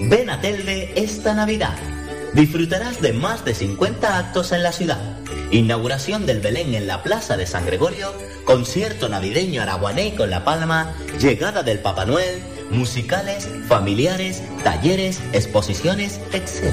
Ven 0.08 0.30
a 0.30 0.40
Telde 0.40 0.92
esta 0.94 1.34
Navidad. 1.34 1.91
Disfrutarás 2.34 3.02
de 3.02 3.12
más 3.12 3.44
de 3.44 3.54
50 3.54 4.18
actos 4.18 4.52
en 4.52 4.62
la 4.62 4.72
ciudad. 4.72 5.18
Inauguración 5.50 6.24
del 6.24 6.40
Belén 6.40 6.74
en 6.74 6.86
la 6.86 7.02
Plaza 7.02 7.36
de 7.36 7.46
San 7.46 7.66
Gregorio, 7.66 8.10
concierto 8.46 9.10
navideño 9.10 9.60
araguané 9.60 10.14
con 10.14 10.30
La 10.30 10.42
Palma, 10.42 10.94
llegada 11.20 11.62
del 11.62 11.80
Papá 11.80 12.06
Noel, 12.06 12.42
musicales, 12.70 13.46
familiares, 13.68 14.42
talleres, 14.64 15.20
exposiciones, 15.34 16.20
etc. 16.32 16.72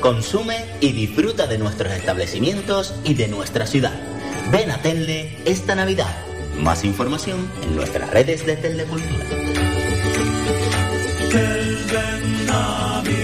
Consume 0.00 0.64
y 0.80 0.92
disfruta 0.92 1.46
de 1.46 1.58
nuestros 1.58 1.92
establecimientos 1.92 2.94
y 3.04 3.14
de 3.14 3.28
nuestra 3.28 3.68
ciudad. 3.68 3.94
Ven 4.50 4.72
a 4.72 4.78
Telde 4.78 5.38
esta 5.44 5.76
Navidad. 5.76 6.14
Más 6.58 6.84
información 6.84 7.48
en 7.62 7.76
nuestras 7.76 8.10
redes 8.10 8.44
de 8.44 8.56
Telde 8.56 8.84
Cultura. 8.84 9.63
De 11.34 13.23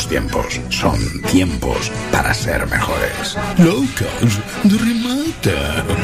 Malos 0.00 0.08
tiempos, 0.08 0.60
son 0.70 0.98
tiempos 1.30 1.90
para 2.12 2.32
ser 2.32 2.66
mejores. 2.66 3.36
Remate. 4.64 5.99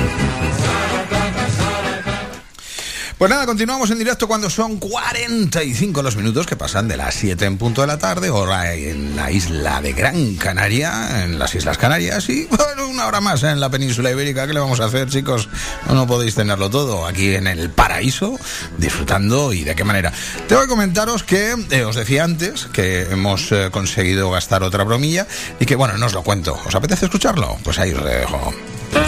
Pues 3.19 3.31
nada, 3.31 3.47
continuamos 3.47 3.91
en 3.91 3.99
directo 3.99 4.29
cuando 4.29 4.51
son 4.51 4.77
45 4.77 6.03
los 6.03 6.17
minutos 6.17 6.47
que 6.47 6.55
pasan 6.55 6.87
de 6.87 6.99
las 6.99 7.15
7 7.15 7.47
en 7.47 7.57
punto 7.57 7.81
de 7.81 7.87
la 7.87 7.97
tarde, 7.97 8.29
hora 8.29 8.75
en 8.75 9.17
la 9.17 9.31
isla 9.31 9.81
de 9.81 9.95
Gran 9.95 10.35
Canaria, 10.35 11.25
en 11.25 11.39
las 11.39 11.55
Islas 11.55 11.79
Canarias, 11.79 12.29
y 12.29 12.45
bueno, 12.45 12.89
una 12.89 13.07
hora 13.07 13.23
más 13.23 13.43
en 13.43 13.59
la 13.59 13.71
península 13.71 14.11
ibérica. 14.11 14.47
¿Qué 14.47 14.53
le 14.53 14.61
vamos 14.61 14.81
a 14.81 14.85
hacer, 14.85 15.09
chicos? 15.09 15.49
No, 15.91 16.07
podéis 16.07 16.35
tenerlo 16.35 16.69
todo 16.69 17.07
aquí 17.07 17.35
en 17.35 17.47
el 17.47 17.71
paraíso, 17.71 18.39
disfrutando 18.77 19.55
y 19.55 19.65
de 19.65 19.75
qué 19.75 19.85
manera. 19.85 20.13
Tengo 20.47 20.61
que 20.61 20.69
comentaros 20.69 21.23
que 21.23 21.55
eh, 21.71 21.85
os 21.85 21.97
decía 21.97 22.23
antes 22.23 22.67
que 22.67 23.05
hemos 23.05 23.51
eh, 23.51 23.71
conseguido 23.73 24.31
gastar 24.31 24.63
otra 24.63 24.85
bromilla 24.85 25.27
y 25.59 25.65
que, 25.65 25.75
bueno, 25.75 25.97
no 25.97 26.05
os 26.05 26.13
lo 26.13 26.23
cuento. 26.23 26.61
¿Os 26.67 26.75
apetece 26.75 27.07
escucharlo? 27.07 27.57
Pues 27.65 27.79
ahí 27.79 27.95
os 27.95 28.05
dejo 28.05 28.53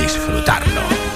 disfrutarlo. 0.00 1.07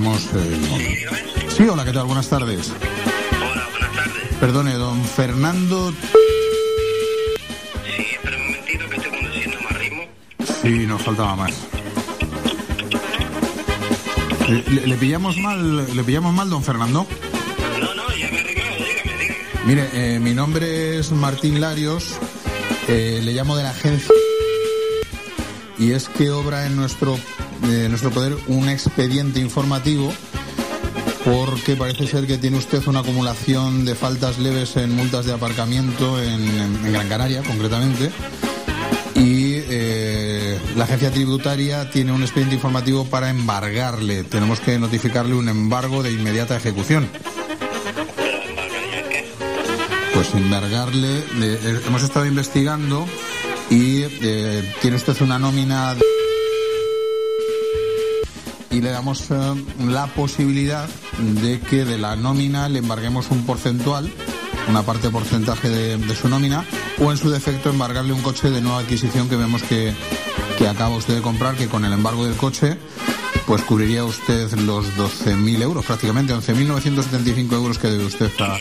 Eh, 0.00 1.06
Sí, 1.56 1.64
hola, 1.64 1.84
¿qué 1.84 1.92
tal? 1.92 2.06
Buenas 2.06 2.28
tardes. 2.28 2.70
Hola, 2.70 3.66
buenas 3.72 3.94
tardes. 3.96 4.34
Perdone, 4.38 4.74
don 4.74 5.04
Fernando. 5.04 5.90
Sí, 5.90 5.96
espera 8.14 8.36
un 8.36 8.46
momentito 8.46 8.88
que 8.88 8.96
estoy 8.96 9.10
conduciendo 9.10 9.58
más 9.60 9.72
ritmo. 9.76 10.04
Sí, 10.62 10.86
nos 10.86 11.02
faltaba 11.02 11.34
más. 11.34 11.52
¿Le, 14.70 14.86
le- 14.86 14.96
pillamos 14.96 15.36
mal, 15.38 15.96
le 15.96 16.04
pillamos 16.04 16.32
mal, 16.32 16.48
don 16.48 16.62
Fernando? 16.62 17.04
No, 17.80 17.94
no, 17.94 18.08
ya 18.14 18.30
me 18.30 18.44
Mire, 19.66 19.88
eh, 19.94 20.20
mi 20.20 20.32
nombre 20.32 21.00
es 21.00 21.10
Martín 21.10 21.60
Larios, 21.60 22.18
eh, 22.86 23.18
le 23.20 23.32
llamo 23.32 23.56
de 23.56 23.64
la 23.64 23.70
agencia 23.70 24.14
y 25.78 25.92
es 25.92 26.08
que 26.08 26.30
obra 26.30 26.66
en 26.66 26.76
nuestro, 26.76 27.18
eh, 27.70 27.86
nuestro 27.88 28.10
poder 28.10 28.36
un 28.48 28.68
expediente 28.68 29.40
informativo 29.40 30.12
porque 31.24 31.76
parece 31.76 32.06
ser 32.06 32.26
que 32.26 32.38
tiene 32.38 32.56
usted 32.56 32.86
una 32.86 33.00
acumulación 33.00 33.84
de 33.84 33.94
faltas 33.94 34.38
leves 34.38 34.76
en 34.76 34.94
multas 34.94 35.26
de 35.26 35.32
aparcamiento 35.32 36.22
en, 36.22 36.92
Gran 36.92 37.08
Canaria, 37.08 37.42
concretamente. 37.42 38.10
Y 39.14 39.54
eh, 39.68 40.58
la 40.76 40.84
agencia 40.84 41.10
tributaria 41.10 41.90
tiene 41.90 42.12
un 42.12 42.22
expediente 42.22 42.54
informativo 42.54 43.04
para 43.04 43.30
embargarle. 43.30 44.24
Tenemos 44.24 44.60
que 44.60 44.78
notificarle 44.78 45.34
un 45.34 45.48
embargo 45.48 46.02
de 46.02 46.12
inmediata 46.12 46.56
ejecución. 46.56 47.08
Pues 50.14 50.34
embargarle. 50.34 51.18
eh, 51.18 51.80
hemos 51.86 52.02
estado 52.02 52.26
investigando 52.26 53.06
y 53.70 54.02
eh, 54.04 54.74
tiene 54.80 54.96
usted 54.96 55.20
una 55.22 55.38
nómina. 55.38 55.94
de- 55.94 56.02
y 58.70 58.80
le 58.82 58.90
damos 58.90 59.30
eh, 59.30 59.34
la 59.86 60.06
posibilidad 60.08 60.88
de 61.18 61.58
que 61.60 61.84
de 61.84 61.96
la 61.98 62.16
nómina 62.16 62.68
le 62.68 62.80
embarguemos 62.80 63.30
un 63.30 63.44
porcentual, 63.46 64.10
una 64.68 64.82
parte 64.82 65.08
porcentaje 65.10 65.68
de, 65.70 65.96
de 65.96 66.14
su 66.14 66.28
nómina, 66.28 66.64
o 66.98 67.10
en 67.10 67.16
su 67.16 67.30
defecto 67.30 67.70
embargarle 67.70 68.12
un 68.12 68.20
coche 68.22 68.50
de 68.50 68.60
nueva 68.60 68.80
adquisición 68.80 69.28
que 69.28 69.36
vemos 69.36 69.62
que, 69.62 69.94
que 70.58 70.68
acaba 70.68 70.94
usted 70.96 71.14
de 71.14 71.22
comprar, 71.22 71.56
que 71.56 71.66
con 71.68 71.84
el 71.84 71.92
embargo 71.92 72.26
del 72.26 72.36
coche 72.36 72.76
pues 73.46 73.62
cubriría 73.62 74.04
usted 74.04 74.52
los 74.58 74.84
12.000 74.96 75.62
euros, 75.62 75.86
prácticamente 75.86 76.34
11.975 76.34 77.52
euros 77.54 77.78
que 77.78 77.88
debe 77.88 78.04
usted 78.04 78.30
a... 78.40 78.58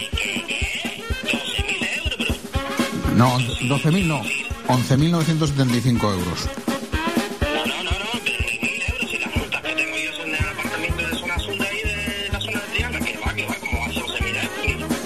No, 3.15 3.37
12.000 3.39 4.05
no, 4.05 4.21
11.975 4.67 6.13
euros. 6.13 6.49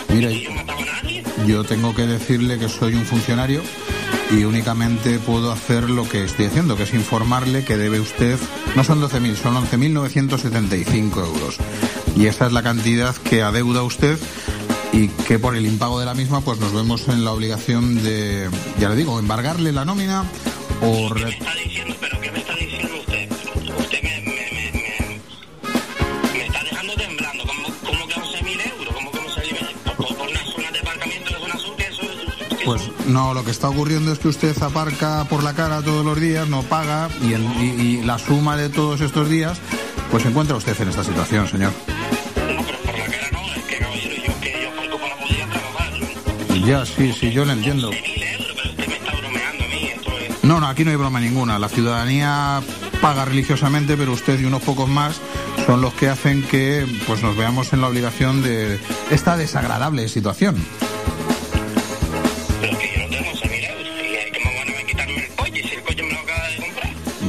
Mire, 0.09 0.47
yo 1.47 1.63
tengo 1.63 1.95
que 1.95 2.05
decirle 2.05 2.59
que 2.59 2.69
soy 2.69 2.95
un 2.95 3.05
funcionario 3.05 3.61
y 4.31 4.43
únicamente 4.43 5.19
puedo 5.19 5.51
hacer 5.51 5.89
lo 5.89 6.07
que 6.07 6.23
estoy 6.23 6.45
haciendo, 6.45 6.75
que 6.75 6.83
es 6.83 6.93
informarle 6.93 7.63
que 7.63 7.77
debe 7.77 7.99
usted, 7.99 8.39
no 8.75 8.83
son 8.83 9.01
12.000, 9.01 9.35
son 9.35 9.55
11.975 9.55 11.17
euros. 11.25 11.57
Y 12.15 12.27
esa 12.27 12.47
es 12.47 12.53
la 12.53 12.63
cantidad 12.63 13.15
que 13.15 13.41
adeuda 13.41 13.83
usted 13.83 14.17
y 14.93 15.07
que 15.07 15.39
por 15.39 15.55
el 15.55 15.65
impago 15.65 15.99
de 15.99 16.05
la 16.05 16.13
misma 16.13 16.41
pues 16.41 16.59
nos 16.59 16.73
vemos 16.73 17.07
en 17.07 17.23
la 17.23 17.31
obligación 17.31 18.03
de, 18.03 18.49
ya 18.80 18.89
le 18.89 18.95
digo, 18.95 19.19
embargarle 19.19 19.72
la 19.72 19.85
nómina 19.85 20.26
o... 20.81 21.09
re- 21.13 21.38
Pues 32.65 32.81
no, 33.07 33.34
lo 33.34 33.43
que 33.43 33.51
está 33.51 33.69
ocurriendo 33.69 34.11
es 34.13 34.19
que 34.19 34.27
usted 34.27 34.55
aparca 34.61 35.26
por 35.26 35.43
la 35.43 35.53
cara 35.53 35.81
todos 35.81 36.05
los 36.05 36.19
días, 36.19 36.47
no 36.47 36.61
paga 36.63 37.09
y, 37.22 37.34
en- 37.34 37.51
y- 37.59 37.81
y 37.81 38.01
la 38.03 38.19
suma 38.19 38.55
de 38.55 38.69
todos 38.69 39.01
estos 39.01 39.30
días, 39.30 39.57
pues 40.11 40.23
se 40.23 40.30
encuentra 40.30 40.55
usted 40.55 40.80
en 40.80 40.89
esta 40.89 41.03
situación, 41.03 41.47
señor. 41.47 41.72
Ya, 46.65 46.85
sí, 46.85 47.13
sí, 47.13 47.31
yo 47.31 47.45
lo 47.45 47.53
entiendo. 47.53 47.89
No, 50.43 50.59
no, 50.59 50.67
aquí 50.67 50.83
no 50.83 50.91
hay 50.91 50.97
broma 50.97 51.19
ninguna. 51.19 51.57
La 51.59 51.69
ciudadanía 51.69 52.61
paga 53.01 53.25
religiosamente, 53.25 53.97
pero 53.97 54.11
usted 54.11 54.39
y 54.39 54.45
unos 54.45 54.61
pocos 54.61 54.88
más 54.88 55.19
son 55.65 55.81
los 55.81 55.93
que 55.93 56.09
hacen 56.09 56.43
que 56.43 56.85
pues 57.07 57.21
nos 57.23 57.35
veamos 57.35 57.73
en 57.73 57.81
la 57.81 57.88
obligación 57.88 58.41
de 58.43 58.79
esta 59.09 59.38
desagradable 59.38 60.07
situación. 60.07 60.55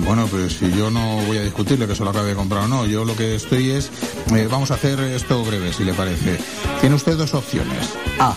Bueno, 0.05 0.27
pues 0.27 0.55
si 0.55 0.71
yo 0.73 0.91
no 0.91 1.17
voy 1.27 1.39
a 1.39 1.43
discutirle 1.43 1.87
que 1.87 1.95
se 1.95 2.05
lo 2.05 2.11
acabe 2.11 2.29
de 2.29 2.35
comprar 2.35 2.65
o 2.65 2.69
no, 2.69 2.87
yo 2.87 3.05
lo 3.05 3.17
que 3.17 3.35
estoy 3.35 3.71
es, 3.71 3.91
eh, 4.35 4.47
vamos 4.51 4.71
a 4.71 4.75
hacer 4.75 5.01
esto 5.01 5.43
breve, 5.43 5.73
si 5.73 5.85
le 5.85 5.95
parece. 5.95 6.39
Tiene 6.81 6.97
usted 6.97 7.17
dos 7.17 7.33
opciones. 7.33 7.89
A, 8.19 8.37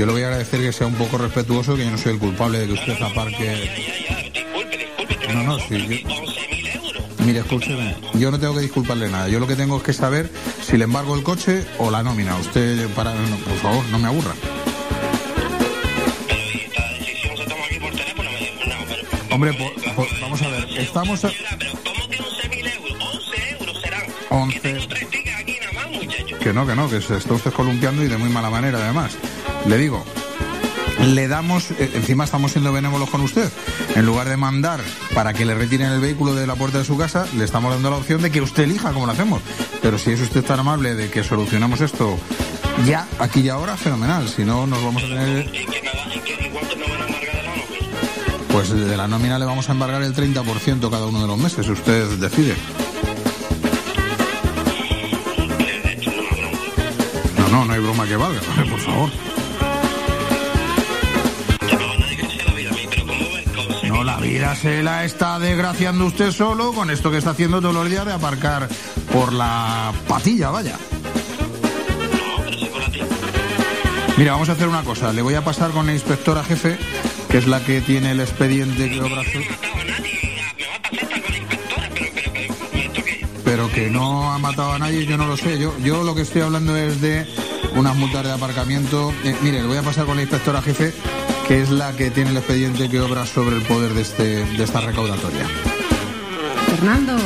Yo 0.00 0.06
le 0.06 0.12
voy 0.12 0.22
a 0.22 0.28
agradecer 0.28 0.62
que 0.62 0.72
sea 0.72 0.86
un 0.86 0.94
poco 0.94 1.18
respetuoso, 1.18 1.76
que 1.76 1.84
yo 1.84 1.90
no 1.90 1.98
soy 1.98 2.14
el 2.14 2.18
culpable 2.18 2.60
de 2.60 2.68
que 2.68 2.72
usted 2.72 3.02
aparque. 3.02 3.70
No, 5.34 5.42
no, 5.42 5.58
sí. 5.58 6.02
yo- 6.08 7.24
Mire, 7.26 7.40
escúcheme, 7.40 7.94
yo 8.14 8.30
no 8.30 8.40
tengo 8.40 8.54
que 8.54 8.60
disculparle 8.62 9.10
nada. 9.10 9.28
Yo 9.28 9.38
lo 9.40 9.46
que 9.46 9.56
tengo 9.56 9.76
es 9.76 9.82
que 9.82 9.92
saber 9.92 10.30
si 10.66 10.78
le 10.78 10.84
embargo 10.84 11.14
el 11.16 11.22
coche 11.22 11.66
o 11.76 11.90
la 11.90 12.02
nómina. 12.02 12.34
Usted, 12.36 12.88
para, 12.94 13.12
por 13.12 13.56
favor, 13.58 13.84
no 13.90 13.98
me 13.98 14.08
aburra. 14.08 14.32
Hombre, 19.30 19.52
po- 19.52 19.92
po- 19.96 20.06
vamos 20.22 20.40
a 20.40 20.48
ver, 20.48 20.66
estamos 20.78 21.24
a... 21.26 21.30
11... 24.30 24.78
Que 26.42 26.54
no, 26.54 26.66
que 26.66 26.74
no, 26.74 26.88
que 26.88 27.02
se 27.02 27.18
está 27.18 27.34
usted 27.34 27.52
columpiando 27.52 28.02
y 28.02 28.08
de 28.08 28.16
muy 28.16 28.30
mala 28.30 28.48
manera 28.48 28.78
además. 28.78 29.12
Le 29.66 29.76
digo, 29.76 30.04
le 31.06 31.28
damos, 31.28 31.70
eh, 31.72 31.90
encima 31.94 32.24
estamos 32.24 32.52
siendo 32.52 32.72
benévolos 32.72 33.08
con 33.10 33.20
usted. 33.20 33.50
En 33.94 34.06
lugar 34.06 34.28
de 34.28 34.36
mandar 34.36 34.80
para 35.14 35.32
que 35.32 35.44
le 35.44 35.54
retiren 35.54 35.92
el 35.92 36.00
vehículo 36.00 36.34
de 36.34 36.46
la 36.46 36.54
puerta 36.54 36.78
de 36.78 36.84
su 36.84 36.96
casa, 36.96 37.26
le 37.36 37.44
estamos 37.44 37.72
dando 37.72 37.90
la 37.90 37.96
opción 37.96 38.22
de 38.22 38.30
que 38.30 38.40
usted 38.40 38.64
elija 38.64 38.92
cómo 38.92 39.06
lo 39.06 39.12
hacemos. 39.12 39.42
Pero 39.82 39.98
si 39.98 40.12
es 40.12 40.20
usted 40.20 40.44
tan 40.44 40.60
amable 40.60 40.94
de 40.94 41.10
que 41.10 41.24
solucionamos 41.24 41.80
esto 41.80 42.18
ya, 42.86 43.06
aquí 43.18 43.40
y 43.40 43.48
ahora, 43.48 43.76
fenomenal. 43.76 44.28
Si 44.28 44.44
no, 44.44 44.66
nos 44.66 44.82
vamos 44.82 45.02
a 45.02 45.06
tener... 45.06 45.50
Pues 48.52 48.70
de 48.70 48.96
la 48.96 49.06
nómina 49.06 49.38
le 49.38 49.44
vamos 49.44 49.68
a 49.68 49.72
embargar 49.72 50.02
el 50.02 50.14
30% 50.14 50.90
cada 50.90 51.06
uno 51.06 51.20
de 51.20 51.26
los 51.26 51.38
meses. 51.38 51.68
Usted 51.68 52.08
decide. 52.18 52.54
No, 57.38 57.48
no, 57.48 57.64
no 57.64 57.72
hay 57.72 57.80
broma 57.80 58.06
que 58.06 58.16
valga, 58.16 58.40
por 58.70 58.80
favor. 58.80 59.29
Vida 64.30 64.54
se 64.54 64.80
la 64.84 65.04
está 65.04 65.40
desgraciando 65.40 66.06
usted 66.06 66.30
solo 66.30 66.72
con 66.72 66.88
esto 66.88 67.10
que 67.10 67.18
está 67.18 67.30
haciendo 67.30 67.60
todos 67.60 67.74
los 67.74 67.90
días 67.90 68.06
de 68.06 68.12
aparcar 68.12 68.68
por 69.12 69.32
la 69.32 69.92
patilla, 70.06 70.50
vaya. 70.50 70.76
Mira, 74.16 74.32
vamos 74.32 74.48
a 74.48 74.52
hacer 74.52 74.68
una 74.68 74.82
cosa. 74.82 75.12
Le 75.12 75.22
voy 75.22 75.34
a 75.34 75.42
pasar 75.42 75.72
con 75.72 75.86
la 75.86 75.94
inspectora 75.94 76.44
jefe, 76.44 76.78
que 77.28 77.38
es 77.38 77.48
la 77.48 77.58
que 77.64 77.80
tiene 77.80 78.12
el 78.12 78.20
expediente 78.20 78.88
que 78.88 79.00
obra 79.00 79.22
Pero 83.44 83.68
que 83.72 83.90
no 83.90 84.32
ha 84.32 84.38
matado 84.38 84.72
a 84.72 84.78
nadie, 84.78 85.06
yo 85.06 85.16
no 85.16 85.26
lo 85.26 85.36
sé. 85.36 85.58
Yo, 85.58 85.76
yo 85.80 86.04
lo 86.04 86.14
que 86.14 86.22
estoy 86.22 86.42
hablando 86.42 86.76
es 86.76 87.00
de 87.00 87.26
unas 87.74 87.96
multas 87.96 88.24
de 88.24 88.30
aparcamiento. 88.30 89.12
Eh, 89.24 89.34
mire, 89.42 89.60
le 89.60 89.66
voy 89.66 89.78
a 89.78 89.82
pasar 89.82 90.06
con 90.06 90.14
la 90.14 90.22
inspectora 90.22 90.62
jefe, 90.62 90.94
que 91.50 91.62
es 91.62 91.70
la 91.70 91.90
que 91.96 92.12
tiene 92.12 92.30
el 92.30 92.36
expediente 92.36 92.88
que 92.88 93.00
obra 93.00 93.26
sobre 93.26 93.56
el 93.56 93.62
poder 93.62 93.92
de, 93.92 94.02
este, 94.02 94.46
de 94.46 94.62
esta 94.62 94.82
recaudatoria. 94.82 95.48
Fernando, 96.68 97.16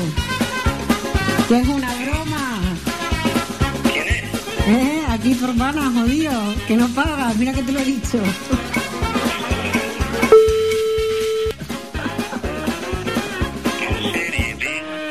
que 1.46 1.58
es 1.58 1.68
una 1.68 1.94
broma. 1.94 2.58
¿Quién 3.92 4.08
es? 4.08 4.24
Eh, 4.66 5.02
aquí 5.10 5.34
tu 5.34 5.44
hermana, 5.44 5.92
jodido, 5.94 6.32
que 6.66 6.74
no 6.74 6.88
paga, 6.88 7.34
mira 7.36 7.52
que 7.52 7.64
te 7.64 7.72
lo 7.72 7.80
he 7.80 7.84
dicho. 7.84 8.18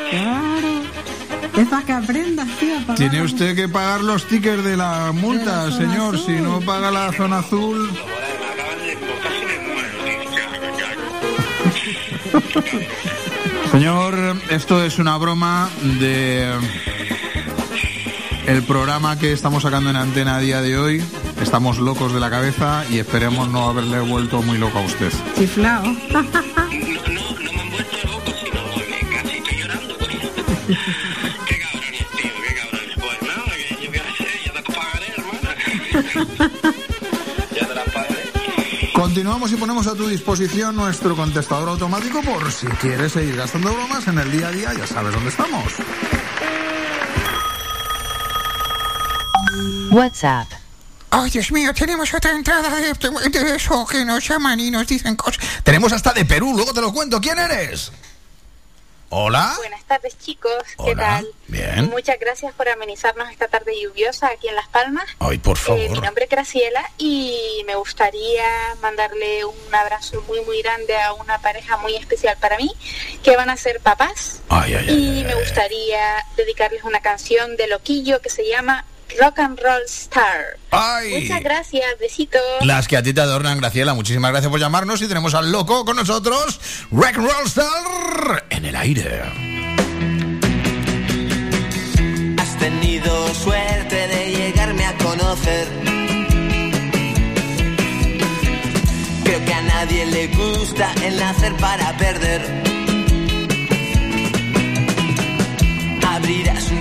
Claro, 0.10 0.82
es 1.58 1.68
para 1.68 1.86
que 1.86 1.92
aprendas, 1.92 2.48
tío. 2.60 2.76
pagar. 2.82 2.96
Tiene 2.96 3.22
usted 3.22 3.56
que 3.56 3.68
pagar 3.68 4.02
los 4.02 4.26
tickets 4.28 4.64
de 4.64 4.78
la 4.78 5.12
multa, 5.12 5.66
De 5.66 5.72
la 5.72 5.76
zona 5.78 5.92
señor. 5.92 6.16
azul. 6.16 6.26
Si 6.36 6.42
no 6.42 6.60
paga 6.62 6.92
la 6.92 7.12
zona 7.14 7.40
azul. 7.40 7.90
Señor, 13.72 14.38
esto 14.50 14.84
es 14.84 15.00
una 15.00 15.18
broma 15.18 15.70
de 16.00 16.52
el 18.46 18.64
programa 18.64 19.18
que 19.18 19.32
estamos 19.32 19.64
sacando 19.64 19.90
en 19.90 19.96
antena 19.96 20.36
a 20.36 20.40
día 20.40 20.62
de 20.62 20.78
hoy. 20.78 21.04
Estamos 21.42 21.80
locos 21.80 22.14
de 22.14 22.20
la 22.20 22.30
cabeza 22.30 22.86
y 22.90 23.00
esperemos 23.00 23.50
no 23.50 23.70
haberle 23.70 24.00
vuelto 24.02 24.42
muy 24.42 24.58
loco 24.58 24.80
a 24.80 24.82
usted. 24.82 25.12
Chiflao. 25.36 25.84
Continuamos 38.94 39.52
y 39.52 39.56
ponemos 39.56 39.88
a 39.88 39.96
tu 39.96 40.08
disposición 40.08 40.76
nuestro 40.76 41.16
contestador 41.16 41.70
automático 41.70 42.22
por 42.22 42.52
si 42.52 42.68
quieres 42.68 43.12
seguir 43.12 43.36
gastando 43.36 43.74
bromas 43.74 44.08
en 44.08 44.20
el 44.20 44.32
día 44.32 44.48
a 44.48 44.52
día, 44.52 44.74
ya 44.74 44.88
sabes 44.88 45.14
dónde 45.14 45.30
estamos. 45.30 45.64
WhatsApp. 49.92 50.48
Ay, 51.10 51.30
Dios 51.32 51.52
mío, 51.52 51.74
tenemos 51.74 52.14
otra 52.14 52.32
entrada 52.32 52.70
de, 52.76 53.30
de 53.30 53.56
eso 53.56 53.86
que 53.86 54.06
nos 54.06 54.28
llaman 54.28 54.60
y 54.60 54.72
nos 54.72 54.88
dicen 54.88 55.16
cosas. 55.16 55.44
Tenemos 55.64 55.92
hasta 55.92 56.14
de 56.14 56.26
Perú, 56.26 56.54
luego 56.56 56.74
te 56.74 56.82
lo 56.82 56.94
cuento. 56.94 57.20
¿Quién 57.20 57.38
eres? 57.40 57.92
Hola. 59.16 59.54
Buenas 59.58 59.84
tardes 59.84 60.18
chicos, 60.18 60.64
¿qué 60.70 60.92
Hola, 60.94 60.96
tal? 61.22 61.28
bien. 61.48 61.88
Muchas 61.92 62.18
gracias 62.20 62.52
por 62.56 62.68
amenizarnos 62.68 63.30
esta 63.30 63.48
tarde 63.48 63.80
lluviosa 63.80 64.30
aquí 64.30 64.48
en 64.48 64.56
Las 64.56 64.68
Palmas. 64.70 65.06
Ay, 65.20 65.38
por 65.38 65.56
Eh, 65.56 65.62
mi 65.78 65.86
favor. 65.88 66.04
nombre 66.04 66.24
es 66.24 66.32
Graciela 66.32 66.84
y 66.98 67.62
me 67.68 67.76
gustaría 67.76 68.44
mandarle 68.82 69.46
un 69.46 69.76
abrazo 69.76 70.20
muy 70.28 70.42
muy 70.42 70.64
grande 70.64 70.98
a 70.98 71.14
una 71.14 71.38
pareja 71.44 71.78
muy 71.78 71.96
especial 71.96 72.38
para 72.42 72.58
mí, 72.58 72.72
que 73.22 73.36
van 73.36 73.52
a 73.52 73.56
ser 73.58 73.82
papás. 73.82 74.42
Ay, 74.50 74.74
ay, 74.74 74.90
y 74.90 75.24
me 75.26 75.36
gustaría 75.36 76.26
dedicarles 76.36 76.84
una 76.84 77.02
canción 77.02 77.56
de 77.56 77.68
Loquillo 77.68 78.20
que 78.20 78.32
se 78.32 78.48
llama 78.50 78.84
Rock 79.20 79.40
and 79.40 79.60
Roll 79.60 79.84
Star. 79.88 80.58
Ay. 80.72 81.22
Muchas 81.22 81.44
gracias, 81.44 81.86
besitos. 82.00 82.42
Las 82.62 82.88
que 82.88 82.98
a 82.98 83.04
ti 83.04 83.14
te 83.14 83.22
adornan, 83.22 83.60
Graciela. 83.60 83.94
Muchísimas 83.94 84.32
gracias 84.32 84.50
por 84.50 84.60
llamarnos 84.60 85.02
y 85.02 85.08
tenemos 85.08 85.34
al 85.34 85.52
loco 85.52 85.86
con 85.86 85.96
nosotros. 85.96 86.60
Rock 86.92 87.18
and 87.18 87.30
Roll 87.30 87.46
Star 87.46 88.46
en 88.50 88.66
el 88.66 88.76
aire. 88.76 89.22
Has 92.38 92.58
tenido 92.58 93.34
suerte 93.34 94.08
de 94.08 94.32
llegarme 94.32 94.86
a 94.86 94.98
conocer. 94.98 95.68
Creo 99.24 99.46
que 99.46 99.54
a 99.54 99.62
nadie 99.62 100.06
le 100.08 100.28
gusta 100.28 100.94
el 101.04 101.18
nacer 101.18 101.54
para 101.58 101.96
perder. 101.98 102.73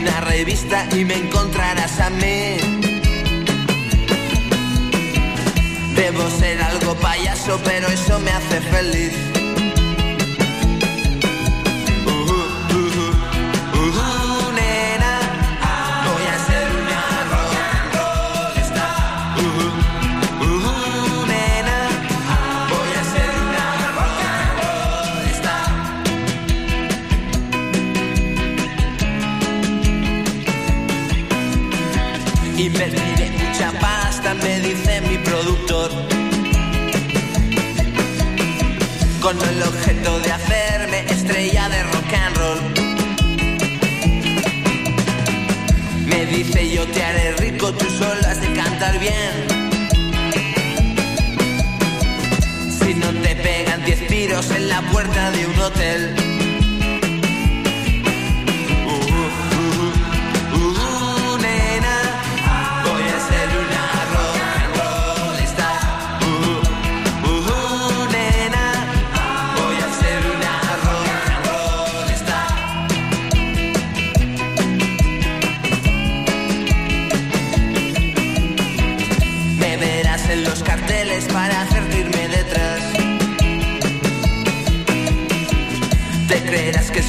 Una 0.02 0.20
revista 0.20 0.88
y 0.96 1.04
me 1.04 1.14
encontrarás 1.14 2.00
a 2.00 2.10
mí. 2.10 2.56
Debo 5.94 6.28
ser 6.30 6.60
algo 6.60 6.94
payaso, 6.96 7.60
pero 7.64 7.86
eso 7.88 8.18
me 8.18 8.30
hace 8.30 8.60
feliz. 8.60 9.41
Con 39.22 39.38
el 39.40 39.62
objeto 39.62 40.18
de 40.18 40.32
hacerme 40.32 41.04
estrella 41.08 41.68
de 41.68 41.82
rock 41.84 42.12
and 42.12 42.36
roll. 42.36 42.60
Me 46.06 46.26
dice 46.26 46.68
yo 46.68 46.84
te 46.88 47.04
haré 47.04 47.32
rico, 47.36 47.72
tú 47.72 47.86
solo 47.98 48.20
has 48.26 48.40
de 48.40 48.52
cantar 48.52 48.98
bien. 48.98 49.46
Si 52.80 52.94
no 52.94 53.12
te 53.22 53.36
pegan 53.36 53.84
10 53.84 54.06
tiros 54.08 54.50
en 54.50 54.68
la 54.68 54.82
puerta 54.90 55.30
de 55.30 55.46
un 55.46 55.58
hotel. 55.60 56.31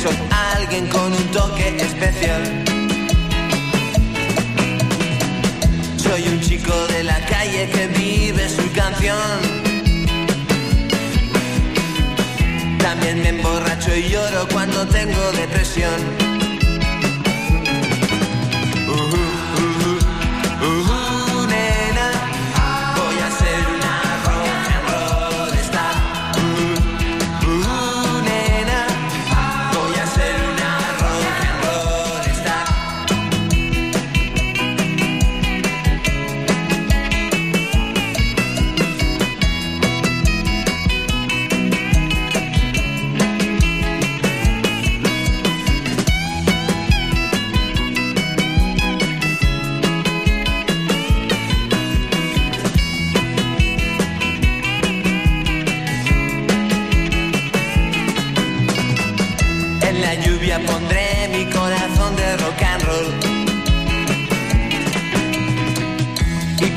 Soy 0.01 0.15
alguien 0.55 0.87
con 0.87 1.11
un 1.11 1.25
toque 1.31 1.75
especial. 1.77 2.41
Soy 5.97 6.27
un 6.27 6.41
chico 6.41 6.73
de 6.87 7.03
la 7.03 7.19
calle 7.25 7.69
que 7.69 7.87
vive 7.87 8.49
su 8.49 8.71
canción. 8.71 9.17
También 12.79 13.21
me 13.21 13.29
emborracho 13.29 13.95
y 13.95 14.09
lloro 14.09 14.47
cuando 14.51 14.87
tengo 14.87 15.31
depresión. 15.33 16.22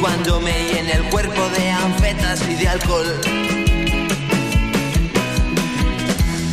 Cuando 0.07 0.41
me 0.41 0.53
llene 0.53 0.93
el 0.93 1.03
cuerpo 1.11 1.43
de 1.59 1.69
anfetas 1.69 2.41
y 2.49 2.55
de 2.55 2.69
alcohol, 2.69 3.21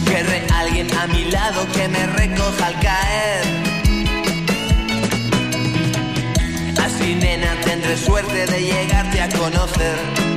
querré 0.08 0.44
alguien 0.56 0.88
a 0.98 1.06
mi 1.06 1.26
lado 1.26 1.68
que 1.72 1.88
me 1.88 2.08
recoja 2.08 2.66
al 2.66 2.80
caer. 2.80 3.44
Así, 6.84 7.14
nena, 7.14 7.54
tendré 7.64 7.96
suerte 7.96 8.48
de 8.48 8.60
llegarte 8.60 9.22
a 9.22 9.30
conocer. 9.30 10.33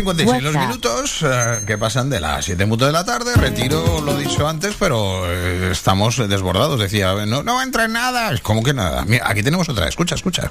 56 0.00 0.42
los 0.42 0.54
minutos 0.54 1.22
eh, 1.22 1.60
que 1.66 1.76
pasan 1.76 2.08
de 2.08 2.20
las 2.20 2.44
7 2.44 2.64
minutos 2.64 2.88
de 2.88 2.92
la 2.92 3.04
tarde. 3.04 3.34
Retiro 3.34 4.00
lo 4.00 4.16
dicho 4.16 4.48
antes, 4.48 4.74
pero 4.78 5.30
eh, 5.30 5.70
estamos 5.72 6.16
desbordados. 6.28 6.80
Decía, 6.80 7.26
no, 7.26 7.42
no 7.42 7.60
entra 7.60 7.84
en 7.84 7.92
nada. 7.92 8.32
¿Cómo 8.42 8.62
que 8.62 8.72
nada? 8.72 9.04
Mira, 9.04 9.28
aquí 9.28 9.42
tenemos 9.42 9.68
otra. 9.68 9.88
Escucha, 9.88 10.14
escucha. 10.14 10.50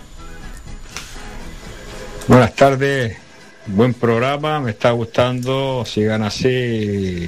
Buenas 2.28 2.54
tardes, 2.54 3.18
buen 3.66 3.96
programa, 3.96 4.60
me 4.60 4.70
está 4.70 4.92
gustando, 4.92 5.84
sigan 5.84 6.22
así. 6.22 7.28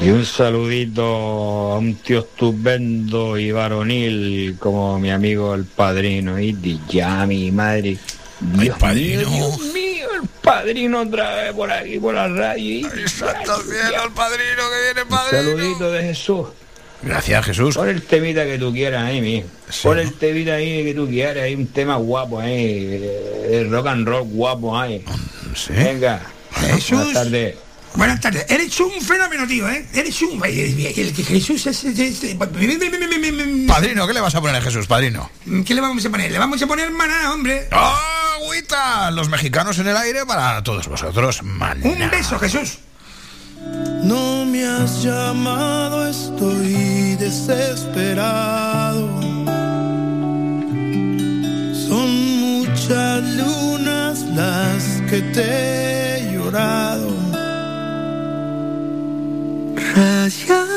Y 0.00 0.08
un 0.08 0.24
saludito 0.24 1.04
a 1.04 1.78
un 1.78 1.96
tío 1.96 2.20
estupendo 2.20 3.36
y 3.36 3.52
varonil 3.52 4.56
como 4.58 4.98
mi 4.98 5.10
amigo 5.10 5.54
el 5.54 5.66
padrino, 5.66 6.40
y 6.40 6.80
ya 6.88 7.26
mi 7.26 7.52
madre. 7.52 7.98
Dios 8.40 8.78
padrino. 8.78 9.28
Dios 9.28 9.73
padrino 10.44 11.00
otra 11.00 11.34
vez 11.36 11.52
por 11.52 11.72
aquí, 11.72 11.98
por 11.98 12.14
la 12.14 12.28
radio. 12.28 12.88
Ahí 12.92 13.08
santo 13.08 13.56
cielo, 13.62 14.04
el 14.04 14.12
padrino 14.12 14.62
que 14.70 14.84
viene, 14.94 15.10
padrino. 15.10 15.42
Saludito 15.42 15.90
de 15.90 16.02
Jesús. 16.02 16.46
Gracias, 17.02 17.44
Jesús. 17.46 17.74
Pon 17.74 17.88
el 17.88 18.02
temita 18.02 18.44
que 18.44 18.58
tú 18.58 18.72
quieras 18.72 19.02
ahí, 19.04 19.20
mi. 19.20 19.44
Pon 19.82 19.98
el 19.98 20.12
temita 20.14 20.54
ahí 20.54 20.84
que 20.84 20.94
tú 20.94 21.08
quieras, 21.08 21.42
hay 21.44 21.54
un 21.54 21.66
tema 21.66 21.96
guapo 21.96 22.40
ahí, 22.40 23.64
rock 23.68 23.86
and 23.88 24.06
roll 24.06 24.22
guapo 24.24 24.78
ahí. 24.78 25.04
Venga. 25.70 26.22
Jesús. 26.52 26.90
Buenas 26.98 27.12
tardes. 27.14 27.54
Buenas 27.94 28.20
tardes. 28.20 28.46
Eres 28.48 28.80
un 28.80 28.90
fenómeno, 29.00 29.46
tío, 29.46 29.68
¿eh? 29.68 29.86
Eres 29.94 30.20
un... 30.22 30.42
El, 30.44 31.12
que 31.14 31.22
Jesús 31.22 31.64
es... 31.66 31.84
es- 31.84 31.98
es- 32.24 32.34
Padrino, 33.68 34.06
¿qué 34.06 34.12
le 34.14 34.20
vas 34.20 34.34
a 34.34 34.40
poner 34.40 34.56
a 34.56 34.60
Jesús, 34.60 34.86
padrino? 34.86 35.30
¿Qué 35.64 35.74
le 35.74 35.80
vamos 35.80 36.04
a 36.04 36.10
poner? 36.10 36.32
Le 36.32 36.38
vamos 36.38 36.60
a 36.60 36.66
poner 36.66 36.90
maná, 36.90 37.32
hombre. 37.32 37.68
¡Ah, 37.70 38.23
agüita! 38.34 39.10
Los 39.10 39.28
mexicanos 39.28 39.78
en 39.78 39.88
el 39.88 39.96
aire 39.96 40.26
para 40.26 40.62
todos 40.62 40.88
vosotros. 40.88 41.42
Maná. 41.42 41.84
Un 41.84 42.10
beso, 42.10 42.38
Jesús. 42.38 42.78
No 44.02 44.44
me 44.44 44.64
has 44.66 45.02
llamado, 45.02 46.06
estoy 46.06 47.16
desesperado. 47.16 49.08
Son 51.88 52.10
muchas 52.40 53.22
lunas 53.22 54.20
las 54.34 54.84
que 55.08 55.22
te 55.32 56.18
he 56.18 56.32
llorado. 56.32 57.08
Rayando 59.94 60.74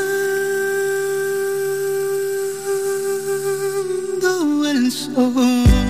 el 4.70 4.92
sol. 4.92 5.87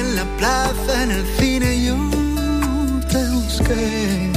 En 0.00 0.16
la 0.16 0.24
plaza, 0.38 1.02
en 1.04 1.10
el 1.10 1.24
cine 1.38 1.84
yo 1.86 1.96
te 3.12 3.22
busqué. 3.34 4.32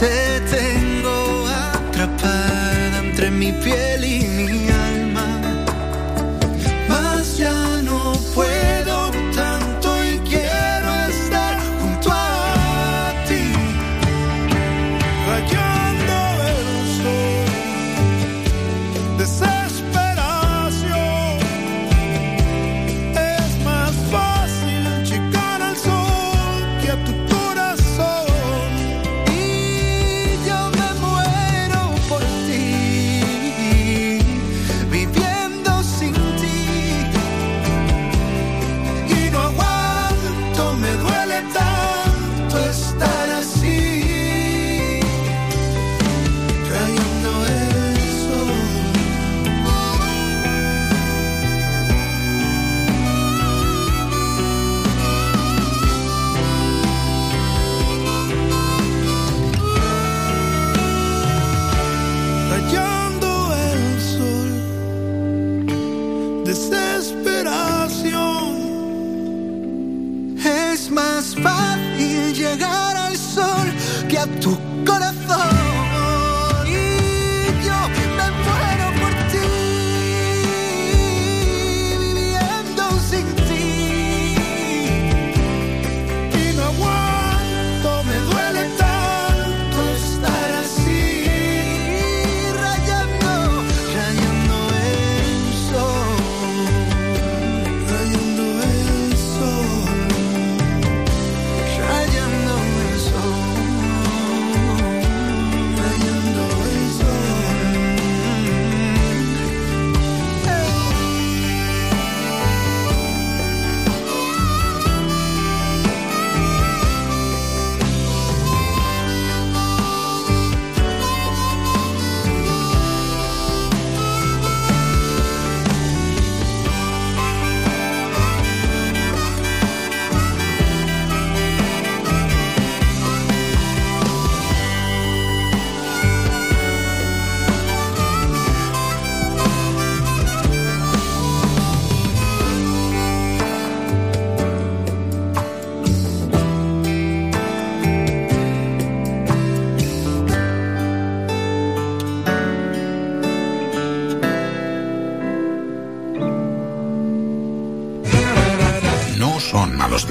Te 0.00 0.40
tengo 0.56 1.46
atrapada 1.46 2.98
entre 3.04 3.30
mi 3.30 3.52
piel 3.52 4.04
y 4.04 4.18
mi 4.36 4.68
alma. 4.68 4.81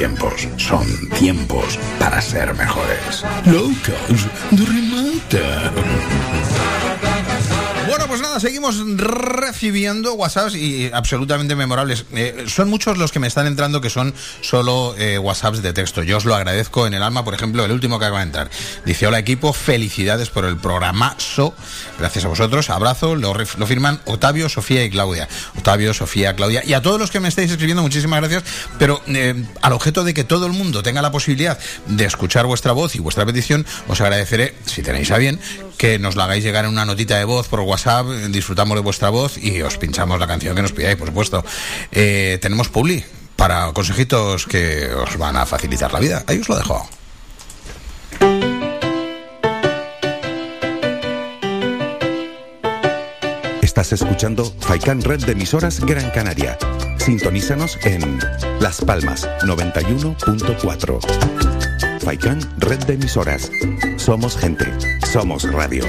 Tiempos, 0.01 0.47
son 0.57 0.87
tiempos 1.19 1.77
para 1.99 2.19
ser 2.19 2.55
mejores. 2.55 3.23
Pues 8.11 8.21
nada, 8.21 8.41
seguimos 8.41 8.75
recibiendo 8.97 10.15
WhatsApps 10.15 10.55
y 10.55 10.91
absolutamente 10.91 11.55
memorables. 11.55 12.03
Eh, 12.11 12.43
son 12.47 12.69
muchos 12.69 12.97
los 12.97 13.09
que 13.09 13.19
me 13.19 13.27
están 13.27 13.47
entrando 13.47 13.79
que 13.79 13.89
son 13.89 14.13
solo 14.41 14.93
eh, 14.97 15.17
WhatsApps 15.17 15.61
de 15.61 15.71
texto. 15.71 16.03
Yo 16.03 16.17
os 16.17 16.25
lo 16.25 16.35
agradezco 16.35 16.85
en 16.85 16.93
el 16.93 17.03
alma. 17.03 17.23
Por 17.23 17.33
ejemplo, 17.33 17.63
el 17.63 17.71
último 17.71 17.99
que 17.99 18.05
acaba 18.05 18.19
de 18.19 18.25
entrar. 18.25 18.49
Dice, 18.83 19.07
hola 19.07 19.17
equipo, 19.17 19.53
felicidades 19.53 20.29
por 20.29 20.43
el 20.43 20.57
programazo. 20.57 21.55
Gracias 21.99 22.25
a 22.25 22.27
vosotros. 22.27 22.69
Abrazo. 22.69 23.15
Lo, 23.15 23.33
firman 23.65 24.01
Octavio, 24.03 24.49
Sofía 24.49 24.83
y 24.83 24.89
Claudia. 24.89 25.29
Octavio, 25.55 25.93
Sofía, 25.93 26.35
Claudia. 26.35 26.63
Y 26.65 26.73
a 26.73 26.81
todos 26.81 26.99
los 26.99 27.11
que 27.11 27.21
me 27.21 27.29
estáis 27.29 27.49
escribiendo, 27.49 27.81
muchísimas 27.81 28.19
gracias. 28.19 28.43
Pero 28.77 29.01
eh, 29.07 29.41
al 29.61 29.71
objeto 29.71 30.03
de 30.03 30.13
que 30.13 30.25
todo 30.25 30.47
el 30.47 30.51
mundo 30.51 30.83
tenga 30.83 31.01
la 31.01 31.11
posibilidad 31.11 31.57
de 31.85 32.03
escuchar 32.03 32.45
vuestra 32.45 32.73
voz 32.73 32.93
y 32.93 32.99
vuestra 32.99 33.25
petición, 33.25 33.65
os 33.87 34.01
agradeceré, 34.01 34.53
si 34.65 34.81
tenéis 34.81 35.11
a 35.11 35.17
bien, 35.17 35.39
que 35.81 35.97
nos 35.97 36.15
la 36.15 36.25
hagáis 36.25 36.43
llegar 36.43 36.65
en 36.65 36.69
una 36.69 36.85
notita 36.85 37.17
de 37.17 37.25
voz 37.25 37.47
por 37.47 37.61
WhatsApp, 37.61 38.05
disfrutamos 38.29 38.75
de 38.75 38.83
vuestra 38.83 39.09
voz 39.09 39.39
y 39.39 39.63
os 39.63 39.79
pinchamos 39.79 40.19
la 40.19 40.27
canción 40.27 40.55
que 40.55 40.61
nos 40.61 40.73
pidáis, 40.73 40.95
por 40.95 41.07
supuesto. 41.07 41.43
Eh, 41.91 42.37
tenemos 42.39 42.69
Publi 42.69 43.03
para 43.35 43.73
consejitos 43.73 44.45
que 44.45 44.91
os 44.93 45.17
van 45.17 45.37
a 45.37 45.45
facilitar 45.47 45.91
la 45.91 45.99
vida. 45.99 46.23
Ahí 46.27 46.37
os 46.37 46.49
lo 46.49 46.55
dejo. 46.55 46.87
Estás 53.63 53.93
escuchando 53.93 54.53
Faikan 54.59 55.01
Red 55.01 55.25
de 55.25 55.31
emisoras 55.31 55.79
Gran 55.79 56.11
Canaria. 56.11 56.59
Sintonízanos 56.99 57.79
en 57.85 58.19
Las 58.59 58.81
Palmas 58.81 59.27
91.4. 59.41 61.40
Faikan 62.03 62.39
Red 62.57 62.85
de 62.85 62.93
emisoras. 62.93 63.51
Somos 63.97 64.35
gente. 64.35 64.65
Somos 65.05 65.43
radio. 65.51 65.83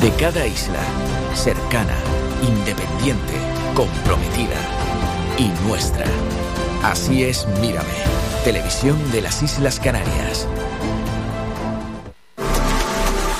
De 0.00 0.10
cada 0.18 0.46
isla, 0.46 0.80
cercana, 1.34 1.96
independiente, 2.42 3.34
comprometida 3.74 4.56
y 5.36 5.48
nuestra. 5.68 6.06
Así 6.82 7.24
es 7.24 7.46
Mírame, 7.60 7.86
televisión 8.42 8.96
de 9.12 9.20
las 9.20 9.42
Islas 9.42 9.78
Canarias. 9.80 10.48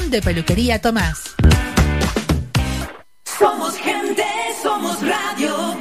de 0.00 0.22
peluquería 0.22 0.80
Tomás. 0.80 1.34
Somos 3.38 3.76
gente, 3.76 4.24
somos 4.62 4.96
radio. 5.02 5.76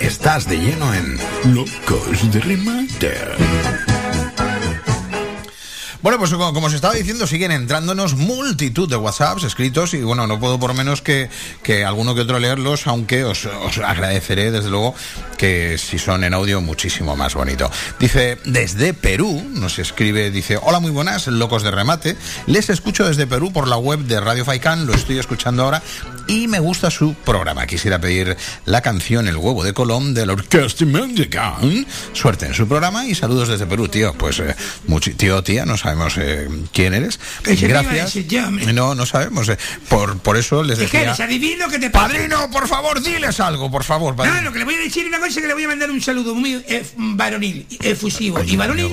Estás 0.00 0.48
de 0.48 0.56
lleno 0.56 0.94
en 0.94 1.54
Locos 1.54 2.32
de 2.32 2.40
remate. 2.40 3.85
Bueno, 6.06 6.20
pues 6.20 6.30
como, 6.30 6.52
como 6.52 6.68
os 6.68 6.72
estaba 6.72 6.94
diciendo, 6.94 7.26
siguen 7.26 7.50
entrándonos 7.50 8.14
multitud 8.14 8.88
de 8.88 8.94
WhatsApps 8.94 9.42
escritos 9.42 9.92
y 9.92 10.02
bueno, 10.02 10.28
no 10.28 10.38
puedo 10.38 10.56
por 10.56 10.72
menos 10.72 11.02
que, 11.02 11.28
que 11.64 11.84
alguno 11.84 12.14
que 12.14 12.20
otro 12.20 12.38
leerlos, 12.38 12.86
aunque 12.86 13.24
os, 13.24 13.48
agradeceré 13.84 14.52
desde 14.52 14.70
luego 14.70 14.94
que 15.36 15.78
si 15.78 15.98
son 15.98 16.22
en 16.22 16.32
audio 16.32 16.60
muchísimo 16.60 17.16
más 17.16 17.34
bonito. 17.34 17.72
Dice, 17.98 18.38
desde 18.44 18.94
Perú, 18.94 19.44
nos 19.50 19.80
escribe, 19.80 20.30
dice, 20.30 20.60
hola 20.62 20.78
muy 20.78 20.92
buenas, 20.92 21.26
locos 21.26 21.64
de 21.64 21.72
remate, 21.72 22.16
les 22.46 22.70
escucho 22.70 23.04
desde 23.04 23.26
Perú 23.26 23.52
por 23.52 23.66
la 23.66 23.76
web 23.76 23.98
de 23.98 24.20
Radio 24.20 24.44
Faicán, 24.44 24.86
lo 24.86 24.94
estoy 24.94 25.18
escuchando 25.18 25.64
ahora 25.64 25.82
y 26.28 26.46
me 26.46 26.60
gusta 26.60 26.88
su 26.88 27.14
programa. 27.14 27.66
Quisiera 27.66 28.00
pedir 28.00 28.36
la 28.64 28.80
canción 28.80 29.26
El 29.26 29.38
huevo 29.38 29.64
de 29.64 29.72
Colón 29.72 30.14
de 30.14 30.24
la 30.24 30.34
Orquesta 30.34 30.84
Mendicán. 30.84 31.84
Suerte 32.12 32.46
en 32.46 32.54
su 32.54 32.68
programa 32.68 33.06
y 33.06 33.16
saludos 33.16 33.48
desde 33.48 33.66
Perú, 33.66 33.88
tío. 33.88 34.14
Pues, 34.14 34.38
eh, 34.38 34.54
tío, 35.16 35.42
tía, 35.42 35.66
no 35.66 35.76
sabemos 35.76 35.95
eh, 36.18 36.48
quién 36.72 36.94
eres. 36.94 37.18
Gracias. 37.44 38.14
decir 38.14 38.26
yo, 38.28 38.46
hombre. 38.46 38.72
No, 38.72 38.94
no 38.94 39.06
sabemos. 39.06 39.48
eh. 39.48 39.58
Por, 39.88 40.18
por 40.18 40.36
eso 40.36 40.62
les 40.62 40.78
¿Qué 40.78 40.84
decía... 40.84 41.00
quieres? 41.00 41.20
Adivino 41.20 41.68
que 41.68 41.78
te 41.78 41.90
pasa. 41.90 42.08
Padrino, 42.08 42.50
por 42.50 42.68
favor, 42.68 43.02
diles 43.02 43.40
algo, 43.40 43.70
por 43.70 43.84
favor. 43.84 44.14
padrino. 44.16 44.36
No, 44.36 44.42
lo 44.42 44.52
que 44.52 44.58
le 44.60 44.64
voy 44.64 44.74
a 44.74 44.78
decir 44.78 45.06
una 45.06 45.18
cosa 45.18 45.40
que 45.40 45.46
le 45.46 45.54
voy 45.54 45.64
a 45.64 45.68
mandar 45.68 45.90
un 45.90 46.00
saludo 46.00 46.34
muy 46.34 46.64
varonil, 46.96 47.66
efusivo 47.82 48.42
y 48.42 48.56
varonil, 48.56 48.92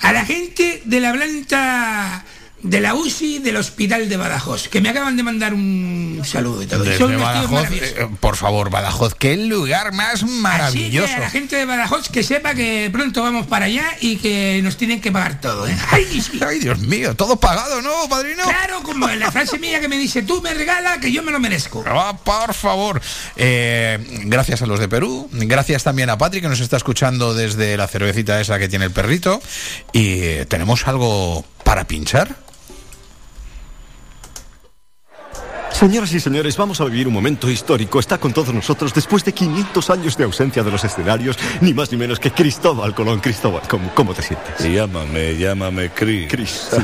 a 0.00 0.12
la 0.12 0.24
gente 0.24 0.82
de 0.84 1.00
la 1.00 1.12
planta 1.12 2.24
de 2.66 2.80
la 2.80 2.94
UCI 2.94 3.38
del 3.38 3.56
Hospital 3.56 4.08
de 4.08 4.16
Badajoz, 4.16 4.68
que 4.68 4.80
me 4.80 4.88
acaban 4.88 5.16
de 5.16 5.22
mandar 5.22 5.54
un 5.54 6.20
saludo 6.24 6.62
y 6.62 6.66
todo. 6.66 6.82
Desde 6.82 6.98
son 6.98 7.18
Badajoz, 7.18 7.68
eh, 7.70 8.08
por 8.20 8.36
favor, 8.36 8.70
Badajoz, 8.70 9.14
qué 9.14 9.36
lugar 9.36 9.92
más 9.92 10.14
Así 10.14 10.26
que 10.26 10.32
maravilloso. 10.32 11.14
a 11.14 11.18
la 11.20 11.30
gente 11.30 11.56
de 11.56 11.64
Badajoz 11.64 12.08
que 12.08 12.22
sepa 12.22 12.54
que 12.54 12.90
pronto 12.92 13.22
vamos 13.22 13.46
para 13.46 13.66
allá 13.66 13.84
y 14.00 14.16
que 14.16 14.60
nos 14.64 14.76
tienen 14.76 15.00
que 15.00 15.12
pagar 15.12 15.40
todo. 15.40 15.68
¿eh? 15.68 15.76
Ay, 15.90 16.20
sí. 16.20 16.40
Ay, 16.44 16.58
Dios 16.58 16.78
mío, 16.80 17.14
todo 17.14 17.38
pagado, 17.38 17.80
¿no, 17.82 18.08
padrino? 18.08 18.42
Claro, 18.42 18.82
como 18.82 19.08
en 19.08 19.20
la 19.20 19.30
frase 19.30 19.58
mía 19.58 19.80
que 19.80 19.88
me 19.88 19.96
dice, 19.96 20.22
tú 20.22 20.42
me 20.42 20.52
regala 20.52 20.98
que 20.98 21.12
yo 21.12 21.22
me 21.22 21.30
lo 21.30 21.38
merezco. 21.38 21.84
Ah, 21.86 22.18
por 22.24 22.52
favor. 22.52 23.00
Eh, 23.36 23.98
gracias 24.24 24.62
a 24.62 24.66
los 24.66 24.80
de 24.80 24.88
Perú. 24.88 25.28
Gracias 25.32 25.84
también 25.84 26.10
a 26.10 26.18
Patrick 26.18 26.42
que 26.42 26.48
nos 26.48 26.60
está 26.60 26.76
escuchando 26.76 27.34
desde 27.34 27.76
la 27.76 27.86
cervecita 27.86 28.40
esa 28.40 28.58
que 28.58 28.68
tiene 28.68 28.86
el 28.86 28.90
perrito. 28.90 29.40
Y 29.92 30.44
tenemos 30.46 30.86
algo 30.88 31.44
para 31.64 31.84
pinchar. 31.86 32.36
Señoras 35.72 36.10
y 36.14 36.20
señores, 36.20 36.56
vamos 36.56 36.80
a 36.80 36.84
vivir 36.86 37.06
un 37.06 37.12
momento 37.12 37.50
histórico. 37.50 38.00
Está 38.00 38.16
con 38.16 38.32
todos 38.32 38.52
nosotros 38.54 38.94
después 38.94 39.22
de 39.24 39.32
500 39.34 39.90
años 39.90 40.16
de 40.16 40.24
ausencia 40.24 40.62
de 40.62 40.70
los 40.70 40.82
escenarios, 40.84 41.36
ni 41.60 41.74
más 41.74 41.92
ni 41.92 41.98
menos 41.98 42.18
que 42.18 42.30
Cristóbal 42.30 42.94
Colón. 42.94 43.20
Cristóbal, 43.20 43.60
¿cómo, 43.68 43.92
cómo 43.94 44.14
te 44.14 44.22
sientes? 44.22 44.58
Llámame, 44.58 45.36
llámame 45.36 45.90
Chris. 45.90 46.28
Chris, 46.30 46.68
sí. 46.70 46.76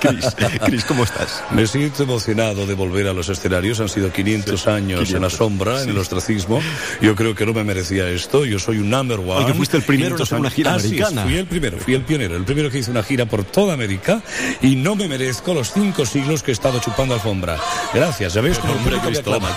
Chris, 0.00 0.26
Chris, 0.66 0.84
¿cómo 0.84 1.04
estás? 1.04 1.42
Me 1.52 1.66
siento 1.66 2.02
emocionado 2.02 2.66
de 2.66 2.74
volver 2.74 3.08
a 3.08 3.14
los 3.14 3.30
escenarios. 3.30 3.80
Han 3.80 3.88
sido 3.88 4.12
500 4.12 4.66
años 4.66 5.00
en 5.14 5.22
la 5.22 5.28
500, 5.28 5.32
sombra, 5.32 5.82
en 5.82 5.88
el 5.90 5.98
ostracismo. 5.98 6.60
Yo 7.00 7.14
creo 7.16 7.34
que 7.34 7.46
no 7.46 7.54
me 7.54 7.64
merecía 7.64 8.06
esto. 8.10 8.44
Yo 8.44 8.58
soy 8.58 8.78
un 8.78 8.90
number 8.90 9.18
one. 9.20 9.46
Oye, 9.46 9.54
fuiste 9.54 9.78
el 9.78 9.82
primero 9.82 10.16
en 10.16 10.16
500 10.16 10.28
hacer 10.28 10.40
una 10.40 10.50
gira 10.50 10.72
Ah, 10.72 10.74
americana. 10.74 11.22
fui 11.22 11.36
el 11.36 11.46
primero, 11.46 11.78
fui 11.78 11.94
el 11.94 12.02
pionero. 12.02 12.36
El 12.36 12.44
primero 12.44 12.70
que 12.70 12.78
hizo 12.80 12.90
una 12.90 13.02
gira 13.02 13.24
por 13.24 13.44
toda 13.44 13.72
América 13.72 14.20
y 14.60 14.76
no 14.76 14.94
me 14.94 15.08
merezco 15.08 15.54
los 15.54 15.72
cinco 15.72 16.04
siglos 16.04 16.42
que 16.42 16.50
he 16.50 16.54
estado 16.54 16.80
chupando 16.80 17.14
alfombra. 17.14 17.56
Gracias. 17.94 18.15
Gracias. 18.16 18.32
¿Sabéis 18.32 18.58
cómo 18.58 18.72
el 18.72 18.78
Hombre, 18.78 18.98
Cristóbal. 19.04 19.52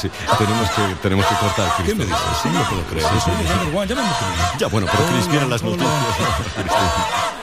sí. 0.00 0.10
Tenemos 0.38 0.70
que, 0.70 0.82
tenemos 1.02 1.26
que 1.26 1.34
cortar, 1.36 1.76
Cristóbal. 1.76 1.86
¿Qué 1.86 1.94
me 1.94 2.04
dices? 2.04 2.20
Sí, 2.42 2.48
no 2.48 2.62
puedo 2.64 2.82
creer. 2.84 3.06
Ya, 4.58 4.66
bueno, 4.68 4.86
pero 4.90 5.04
Cris, 5.08 5.28
vienen 5.28 5.50
las 5.50 5.62
noticias. 5.62 5.90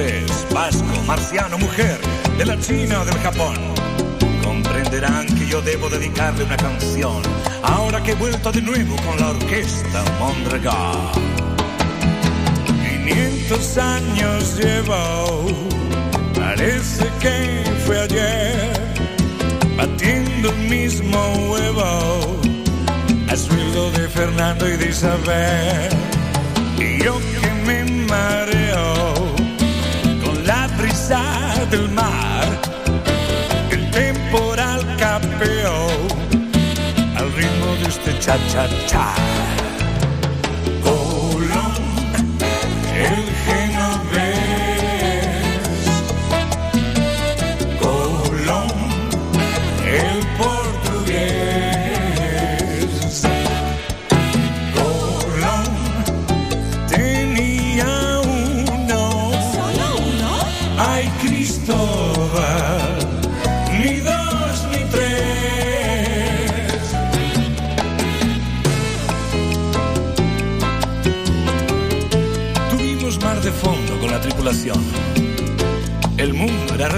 francés, 0.00 0.46
vasco, 0.52 1.02
marciano, 1.06 1.58
mujer, 1.58 1.98
de 2.38 2.46
la 2.46 2.58
China 2.58 3.02
o 3.02 3.04
del 3.04 3.18
Japón? 3.18 3.56
Comprenderán 4.42 5.26
que 5.26 5.46
yo 5.46 5.60
debo 5.62 5.88
dedicarle 5.88 6.44
una 6.44 6.56
canción, 6.56 7.22
ahora 7.62 8.02
que 8.02 8.12
he 8.12 8.14
vuelto 8.14 8.50
de 8.52 8.62
nuevo 8.62 8.96
con 9.04 9.18
la 9.18 9.30
orquesta 9.30 10.02
Mondragón. 10.18 11.10
500 13.04 13.78
años 13.78 14.56
llevo, 14.58 15.46
parece 16.34 17.06
que 17.20 17.64
fue 17.84 18.00
ayer, 18.00 18.94
batiendo 19.76 20.50
el 20.50 20.58
mismo 20.68 21.18
huevo, 21.50 22.40
a 23.28 23.36
sueldo 23.36 23.90
de 23.92 24.08
Fernando 24.08 24.68
y 24.68 24.76
de 24.76 24.88
Isabel. 24.88 25.90
Y 26.78 27.02
yo 27.04 27.18
que 27.18 27.50
me 27.66 27.84
mareo 28.06 28.89
del 31.70 31.88
mar, 31.90 32.44
el 33.70 33.90
temporal 33.90 34.96
capeó 34.98 35.86
al 37.16 37.32
ritmo 37.32 37.74
de 37.80 37.88
este 37.88 38.18
cha-cha-cha. 38.18 39.59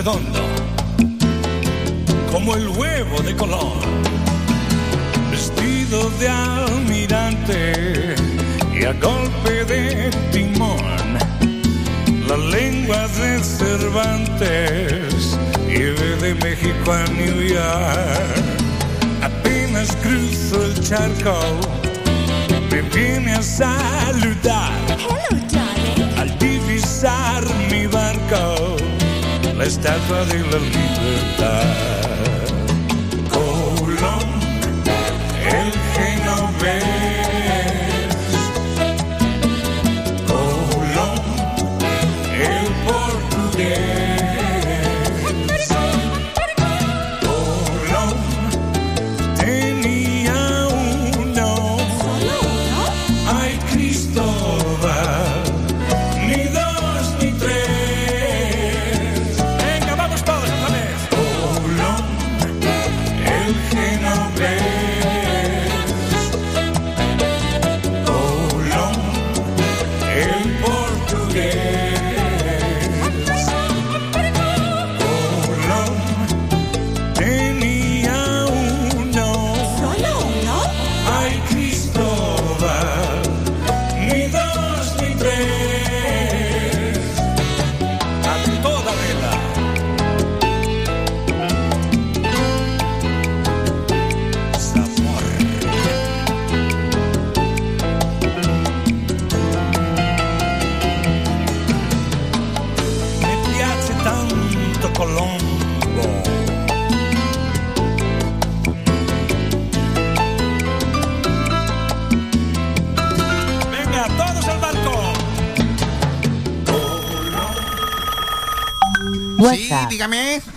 Redondo, 0.05 0.41
como 2.33 2.57
el 2.57 2.69
huevo 2.71 3.23
de 3.23 3.37
Colón, 3.37 3.79
vestido 5.31 6.11
de 6.19 6.29
almirante 6.29 8.17
y 8.75 8.85
a 8.85 8.93
golpe 8.95 9.65
de 9.65 10.11
timón. 10.33 10.83
La 12.27 12.37
lengua 12.37 13.07
de 13.07 13.45
Cervantes 13.45 15.39
lleve 15.69 16.17
de 16.17 16.35
México 16.35 16.93
a 16.93 17.05
New 17.13 17.41
York. 17.43 18.43
Apenas 19.23 19.97
cruzo 20.03 20.65
el 20.65 20.81
charco, 20.81 21.39
me 22.73 22.83
viene 22.83 23.35
a 23.35 23.43
saludar. 23.43 24.73
Al 26.17 26.39
divisar 26.39 27.45
mi 27.71 27.87
barco, 27.87 28.77
la 29.63 29.69
estatua 29.69 30.25
de 30.25 30.39
la 30.41 30.59
libertad. 30.59 31.63
Colón, 33.31 34.27
el. 35.47 37.02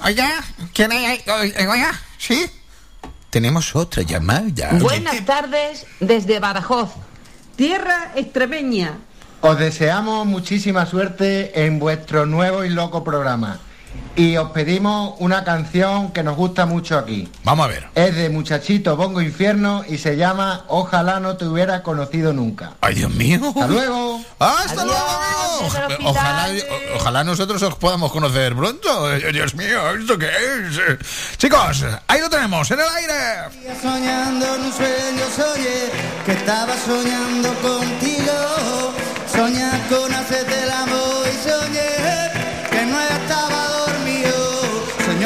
Oiga, 0.06 0.44
¿quién 0.72 0.92
hay 0.92 1.20
Oiga, 1.68 2.00
¿sí? 2.20 2.46
Tenemos 3.32 3.76
otra 3.76 4.04
llamada. 4.04 4.70
Buenas 4.74 5.26
tardes 5.26 5.88
desde 6.00 6.40
Badajoz, 6.40 6.92
tierra 7.56 8.12
extremeña. 8.14 9.00
Os 9.42 9.58
deseamos 9.58 10.28
muchísima 10.28 10.86
suerte 10.86 11.66
en 11.66 11.80
vuestro 11.80 12.28
nuevo 12.28 12.64
y 12.64 12.70
loco 12.70 13.04
programa. 13.04 13.60
Y 14.18 14.38
os 14.38 14.52
pedimos 14.52 15.16
una 15.20 15.44
canción 15.44 16.14
que 16.14 16.24
nos 16.24 16.38
gusta 16.38 16.66
mucho 16.66 16.98
aquí. 16.98 17.30
Vamos 17.44 17.66
a 17.66 17.68
ver. 17.68 17.88
Es 17.96 18.16
de 18.16 18.30
Muchachito 18.30 18.96
Bongo 18.96 19.20
Infierno 19.22 19.84
y 19.90 19.98
se 19.98 20.16
llama 20.16 20.64
Ojalá 20.70 21.20
no 21.20 21.36
te 21.36 21.46
hubiera 21.46 21.84
conocido 21.84 22.32
nunca. 22.32 22.72
Ay, 22.80 22.96
Dios 22.96 23.12
mío. 23.12 23.42
Hasta 23.50 23.68
luego. 23.68 24.22
¡Hasta 24.40 24.86
luego, 24.86 25.06
amigos! 25.06 26.00
Ojalá, 26.06 26.48
o- 26.48 26.96
ojalá 26.96 27.24
nosotros 27.26 27.62
os 27.62 27.76
podamos 27.76 28.10
conocer 28.14 28.56
pronto. 28.56 29.10
Dios 29.34 29.54
mío, 29.56 29.92
¿esto 30.00 30.18
qué 30.18 30.28
es? 30.30 31.38
Chicos, 31.38 31.86
ahí 32.08 32.22
lo 32.22 32.30
tenemos, 32.30 32.72
en 32.72 32.80
el 32.80 32.86
aire. 32.88 33.76
Soñando 33.82 34.56
en 34.56 34.62
un 34.62 34.72
sueño 34.72 35.26
soñé 35.36 35.92
que 36.26 36.32
estaba 36.32 36.74
soñando 36.86 37.54
contigo. 37.56 38.94
Soñé 39.30 39.70
con 39.90 40.14
hacerte 40.14 40.64
el 40.64 40.72
amor 40.72 41.26
y 41.28 41.50
soñé 41.50 42.70
que 42.72 42.86
no 42.86 43.02
estaba. 43.02 43.65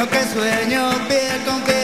Sueño 0.00 0.12
que 0.12 0.24
sueño 0.32 1.08
piel 1.08 1.44
con 1.44 1.60
piel, 1.60 1.79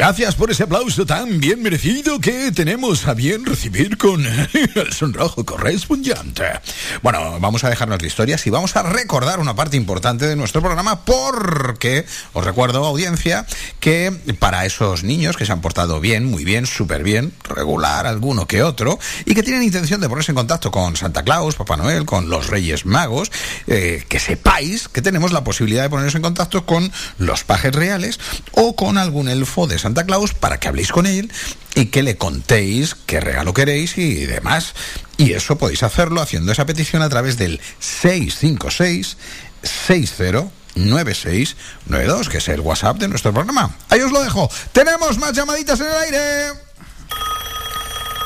Gracias 0.00 0.34
por 0.34 0.50
ese 0.50 0.62
aplauso 0.62 1.04
tan 1.04 1.40
bien 1.40 1.62
merecido 1.62 2.20
que 2.20 2.50
tenemos 2.52 3.06
a 3.06 3.12
bien 3.12 3.44
recibir 3.44 3.98
con 3.98 4.24
el 4.74 4.92
sonrojo 4.94 5.44
correspondiente. 5.44 6.46
Bueno, 7.02 7.38
vamos 7.38 7.64
a 7.64 7.68
dejarnos 7.68 7.98
de 7.98 8.06
historias 8.06 8.46
y 8.46 8.50
vamos 8.50 8.74
a 8.76 8.82
recordar 8.82 9.40
una 9.40 9.54
parte 9.54 9.76
importante 9.76 10.26
de 10.26 10.36
nuestro 10.36 10.62
programa 10.62 11.04
porque 11.04 12.06
os 12.32 12.42
recuerdo, 12.42 12.82
audiencia, 12.86 13.44
que 13.78 14.10
para 14.38 14.64
esos 14.64 15.04
niños 15.04 15.36
que 15.36 15.44
se 15.44 15.52
han 15.52 15.60
portado 15.60 16.00
bien, 16.00 16.24
muy 16.24 16.44
bien, 16.46 16.64
súper 16.64 17.02
bien, 17.02 17.34
regular 17.44 18.06
alguno 18.06 18.46
que 18.46 18.62
otro, 18.62 18.98
y 19.26 19.34
que 19.34 19.42
tienen 19.42 19.62
intención 19.62 20.00
de 20.00 20.08
ponerse 20.08 20.32
en 20.32 20.36
contacto 20.36 20.70
con 20.70 20.96
Santa 20.96 21.24
Claus, 21.24 21.56
Papá 21.56 21.76
Noel, 21.76 22.06
con 22.06 22.30
los 22.30 22.46
Reyes 22.46 22.86
Magos, 22.86 23.30
eh, 23.66 24.06
que 24.08 24.18
sepáis 24.18 24.88
que 24.88 25.02
tenemos 25.02 25.30
la 25.30 25.44
posibilidad 25.44 25.82
de 25.82 25.90
ponernos 25.90 26.14
en 26.14 26.22
contacto 26.22 26.64
con 26.64 26.90
los 27.18 27.44
pajes 27.44 27.74
reales 27.74 28.18
o 28.52 28.74
con 28.74 28.96
algún 28.96 29.28
elfo 29.28 29.66
de 29.66 29.78
Santa 29.78 29.89
Claus 29.94 30.34
para 30.34 30.58
que 30.58 30.68
habléis 30.68 30.92
con 30.92 31.06
él 31.06 31.30
y 31.74 31.86
que 31.86 32.02
le 32.02 32.16
contéis 32.16 32.94
qué 33.06 33.20
regalo 33.20 33.54
queréis 33.54 33.98
y 33.98 34.26
demás. 34.26 34.74
Y 35.16 35.32
eso 35.32 35.58
podéis 35.58 35.82
hacerlo 35.82 36.20
haciendo 36.20 36.52
esa 36.52 36.66
petición 36.66 37.02
a 37.02 37.08
través 37.08 37.36
del 37.36 37.60
656 37.78 39.16
60 39.62 40.50
9692, 40.74 42.28
que 42.28 42.38
es 42.38 42.48
el 42.48 42.60
WhatsApp 42.60 42.98
de 42.98 43.08
nuestro 43.08 43.32
programa. 43.32 43.76
Ahí 43.88 44.00
os 44.00 44.12
lo 44.12 44.22
dejo. 44.22 44.48
Tenemos 44.72 45.18
más 45.18 45.32
llamaditas 45.32 45.80
en 45.80 45.86
el 45.86 45.92
aire. 45.92 46.52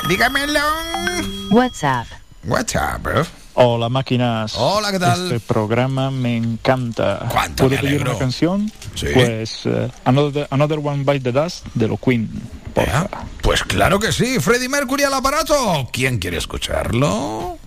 Dígamelo. 0.09 0.61
WhatsApp. 1.51 2.07
WhatsApp. 2.45 3.07
¿eh? 3.07 3.25
Hola 3.57 3.89
máquinas. 3.89 4.55
Hola, 4.57 4.91
¿qué 4.91 4.99
tal? 4.99 5.33
Este 5.33 5.41
programa 5.41 6.11
me 6.11 6.37
encanta. 6.37 7.27
¿Cuánto 7.31 7.65
¿Puedo 7.69 7.77
me 7.77 7.89
pedir 7.89 8.03
una 8.03 8.19
canción? 8.19 8.71
Sí. 8.97 9.07
Pues 9.15 9.61
eh, 9.67 9.91
Another, 10.05 10.49
Another 10.51 10.81
One 10.83 11.05
Bite 11.05 11.21
the 11.21 11.33
Dust 11.33 11.65
de 11.75 11.87
los 11.87 12.01
Queen. 12.01 12.29
porfa. 12.75 13.07
Pues 13.43 13.63
claro 13.63 14.01
que 14.01 14.11
sí. 14.11 14.41
Freddie 14.41 14.69
Mercury 14.69 15.05
al 15.05 15.15
aparato. 15.15 15.89
¿Quién 15.93 16.19
quiere 16.19 16.39
escucharlo? 16.39 17.59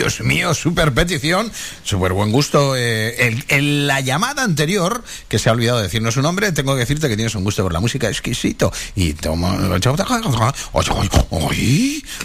Dios 0.00 0.22
mío, 0.22 0.54
super 0.54 0.94
petición, 0.94 1.52
súper 1.84 2.14
buen 2.14 2.32
gusto. 2.32 2.74
Eh, 2.74 3.26
el- 3.26 3.44
en 3.48 3.86
la 3.86 4.00
llamada 4.00 4.42
anterior, 4.44 5.04
que 5.28 5.38
se 5.38 5.50
ha 5.50 5.52
olvidado 5.52 5.76
de 5.76 5.84
decirnos 5.84 6.14
su 6.14 6.22
nombre, 6.22 6.52
tengo 6.52 6.72
que 6.72 6.80
decirte 6.80 7.06
que 7.06 7.16
tienes 7.16 7.34
un 7.34 7.44
gusto 7.44 7.62
por 7.62 7.74
la 7.74 7.80
música 7.80 8.08
exquisito. 8.08 8.72
Y 8.96 9.12
toma. 9.12 9.58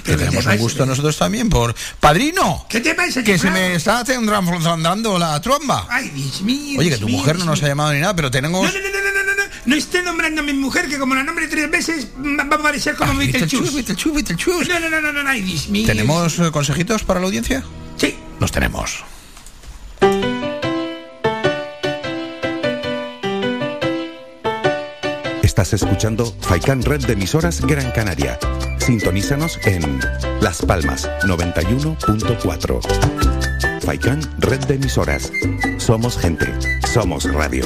Tenemos 0.05 0.45
un 0.45 0.57
gusto 0.57 0.85
nosotros 0.85 1.17
también 1.17 1.49
por. 1.49 1.75
¡Padrino! 1.99 2.65
¿Qué 2.69 2.79
te 2.79 2.95
pasa, 2.95 3.21
Que 3.25 3.37
se 3.37 3.51
me 3.51 3.75
está 3.75 4.05
dando 4.05 5.19
la 5.19 5.41
tromba. 5.41 5.85
Ay, 5.89 6.09
Dios 6.11 6.41
mío. 6.43 6.79
Oye, 6.79 6.91
que 6.91 6.97
tu 6.97 7.09
mujer 7.09 7.37
no 7.39 7.43
nos 7.43 7.61
ha 7.61 7.67
llamado 7.67 7.91
ni 7.91 7.99
nada, 7.99 8.15
pero 8.15 8.31
tenemos. 8.31 8.73
No, 8.73 8.79
no, 8.79 8.87
no, 8.87 8.94
no, 9.65 9.65
no, 9.65 9.65
no, 9.65 9.67
no. 9.67 9.67
no 9.67 9.75
esté 9.75 10.03
nombrando 10.03 10.41
a 10.41 10.43
mi 10.43 10.53
mujer, 10.53 10.87
que 10.87 10.97
como 10.97 11.15
la 11.15 11.23
nombre 11.23 11.47
tres 11.47 11.69
veces, 11.69 12.07
va 12.17 12.43
a 12.43 12.61
parecer 12.61 12.95
como 12.95 13.15
Beetlejuice. 13.15 14.69
No, 14.69 14.79
no, 14.79 14.89
no, 14.89 15.01
no, 15.01 15.11
no, 15.11 15.23
no, 15.23 15.29
ay, 15.29 15.41
Dios 15.41 15.67
mío. 15.69 15.85
¿Tenemos 15.85 16.39
eh, 16.39 16.51
consejitos 16.51 17.03
para 17.03 17.19
la 17.19 17.27
audiencia? 17.27 17.63
Sí. 17.97 18.15
Los 18.39 18.51
tenemos. 18.51 19.03
Estás 25.41 25.73
escuchando 25.73 26.35
Faikan 26.41 26.83
Red 26.83 27.05
de 27.05 27.13
emisoras 27.13 27.61
Gran 27.61 27.91
Canaria. 27.91 28.37
Sintonízanos 28.77 29.57
en 29.65 29.99
Las 30.41 30.61
Palmas 30.61 31.09
91.4. 31.23 33.81
Faikan 33.81 34.21
Red 34.39 34.65
de 34.65 34.75
emisoras. 34.75 35.31
Somos 35.77 36.17
gente. 36.17 36.53
Somos 36.93 37.23
radio. 37.33 37.65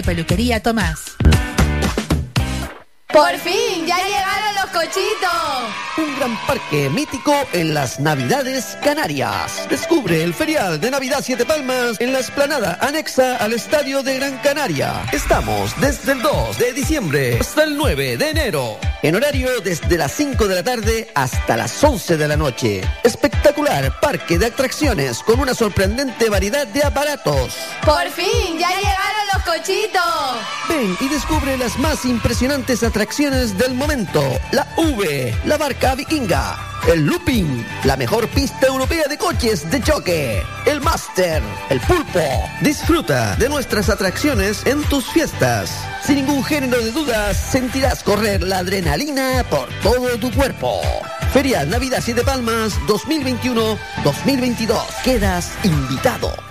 peluquería 0.01 0.61
Tomás. 0.61 1.17
Por 3.11 3.37
fin, 3.39 3.85
ya 3.85 3.97
llegaron 3.97 4.55
los 4.55 4.65
cochitos. 4.67 5.67
Un 5.97 6.15
gran 6.15 6.37
parque 6.47 6.89
mítico 6.89 7.35
en 7.51 7.73
las 7.73 7.99
Navidades 7.99 8.77
Canarias. 8.81 9.67
Descubre 9.69 10.23
el 10.23 10.33
ferial 10.33 10.79
de 10.79 10.91
Navidad 10.91 11.19
Siete 11.21 11.45
Palmas 11.45 11.99
en 11.99 12.13
la 12.13 12.19
esplanada 12.19 12.77
anexa 12.79 13.35
al 13.35 13.51
Estadio 13.51 14.01
de 14.01 14.15
Gran 14.15 14.37
Canaria. 14.37 15.03
Estamos 15.11 15.73
desde 15.81 16.13
el 16.13 16.21
2 16.21 16.57
de 16.57 16.71
diciembre 16.71 17.37
hasta 17.41 17.65
el 17.65 17.75
9 17.75 18.15
de 18.15 18.29
enero. 18.29 18.79
En 19.03 19.15
horario 19.15 19.59
desde 19.59 19.97
las 19.97 20.13
5 20.13 20.47
de 20.47 20.55
la 20.55 20.63
tarde 20.63 21.11
hasta 21.13 21.57
las 21.57 21.83
11 21.83 22.15
de 22.15 22.27
la 22.29 22.37
noche. 22.37 22.81
Espectacular 23.03 23.99
parque 23.99 24.37
de 24.37 24.45
atracciones 24.45 25.21
con 25.23 25.39
una 25.39 25.53
sorprendente 25.53 26.29
variedad 26.29 26.65
de 26.65 26.83
aparatos. 26.85 27.57
Por 27.83 28.09
fin, 28.11 28.57
ya 28.57 28.69
llegaron 28.69 29.27
los 29.33 29.43
cochitos. 29.43 30.37
Ven 30.69 30.95
y 31.01 31.09
descubre 31.09 31.57
las 31.57 31.77
más 31.77 32.05
impresionantes 32.05 32.83
atracciones 32.83 33.00
del 33.01 33.73
momento. 33.73 34.21
La 34.51 34.67
V, 34.77 35.33
la 35.45 35.57
barca 35.57 35.95
vikinga, 35.95 36.55
el 36.87 37.03
looping, 37.03 37.65
la 37.83 37.97
mejor 37.97 38.27
pista 38.27 38.67
europea 38.67 39.07
de 39.09 39.17
coches 39.17 39.69
de 39.71 39.81
choque, 39.81 40.43
el 40.67 40.81
Master, 40.81 41.41
el 41.71 41.79
pulpo. 41.79 42.21
Disfruta 42.61 43.35
de 43.37 43.49
nuestras 43.49 43.89
atracciones 43.89 44.63
en 44.67 44.83
tus 44.83 45.07
fiestas. 45.07 45.83
Sin 46.05 46.17
ningún 46.17 46.43
género 46.43 46.77
de 46.77 46.91
dudas, 46.91 47.37
sentirás 47.37 48.03
correr 48.03 48.43
la 48.43 48.59
adrenalina 48.59 49.43
por 49.49 49.67
todo 49.81 50.19
tu 50.19 50.31
cuerpo. 50.31 50.79
Feria 51.33 51.65
Navidad 51.65 52.03
Siete 52.03 52.23
Palmas 52.23 52.79
2021-2022. 52.85 54.77
Quedas 55.03 55.53
invitado. 55.63 56.50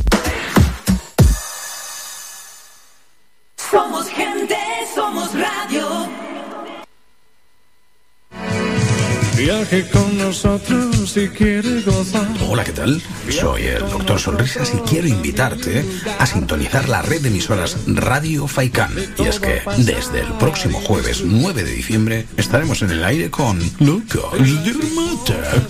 Viaje 9.71 9.89
con 9.89 10.17
nosotros 10.17 11.09
si 11.09 11.29
quiere 11.29 11.81
gozar. 11.81 12.27
Hola, 12.49 12.63
¿qué 12.63 12.73
tal? 12.73 13.01
Soy 13.29 13.63
el 13.63 13.79
doctor 13.79 14.19
Sonrisas 14.19 14.73
y 14.73 14.77
quiero 14.89 15.07
invitarte 15.07 15.85
a 16.19 16.25
sintonizar 16.25 16.89
la 16.89 17.01
red 17.01 17.21
de 17.21 17.29
emisoras 17.29 17.77
Radio 17.87 18.47
Faikan. 18.47 18.91
Y 19.17 19.23
es 19.23 19.39
que 19.39 19.61
desde 19.77 20.21
el 20.21 20.33
próximo 20.33 20.81
jueves 20.81 21.23
9 21.23 21.63
de 21.63 21.71
diciembre 21.71 22.27
estaremos 22.35 22.81
en 22.81 22.91
el 22.91 23.03
aire 23.03 23.29
con 23.29 23.59
Lucas 23.79 24.33
del 24.33 24.77
Mata. 24.93 25.67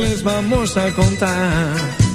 Les 0.00 0.22
vamos 0.24 0.76
a 0.76 0.90
contar. 0.94 2.05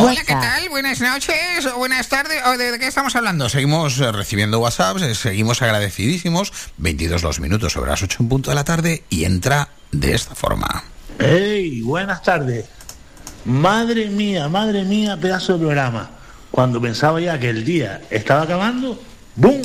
Hola, 0.00 0.22
¿qué 0.24 0.32
tal? 0.32 0.68
Buenas 0.68 1.00
noches 1.00 1.66
o 1.66 1.76
buenas 1.76 2.08
tardes. 2.08 2.40
¿O 2.46 2.56
de, 2.56 2.70
de 2.70 2.78
qué 2.78 2.86
estamos 2.86 3.16
hablando? 3.16 3.48
Seguimos 3.48 3.98
eh, 3.98 4.12
recibiendo 4.12 4.60
WhatsApps, 4.60 5.02
eh, 5.02 5.12
seguimos 5.16 5.60
agradecidísimos. 5.60 6.52
22 6.76 7.20
los 7.24 7.40
minutos 7.40 7.72
sobre 7.72 7.90
las 7.90 8.00
8 8.00 8.18
en 8.20 8.28
punto 8.28 8.50
de 8.50 8.54
la 8.54 8.62
tarde 8.62 9.02
y 9.10 9.24
entra 9.24 9.70
de 9.90 10.14
esta 10.14 10.36
forma. 10.36 10.84
¡Hey! 11.18 11.80
Buenas 11.82 12.22
tardes. 12.22 12.66
Madre 13.44 14.06
mía, 14.06 14.48
madre 14.48 14.84
mía, 14.84 15.16
pedazo 15.16 15.54
de 15.54 15.58
programa. 15.58 16.10
Cuando 16.52 16.80
pensaba 16.80 17.20
ya 17.20 17.36
que 17.40 17.50
el 17.50 17.64
día 17.64 18.00
estaba 18.08 18.42
acabando, 18.42 19.02
¡boom! 19.34 19.62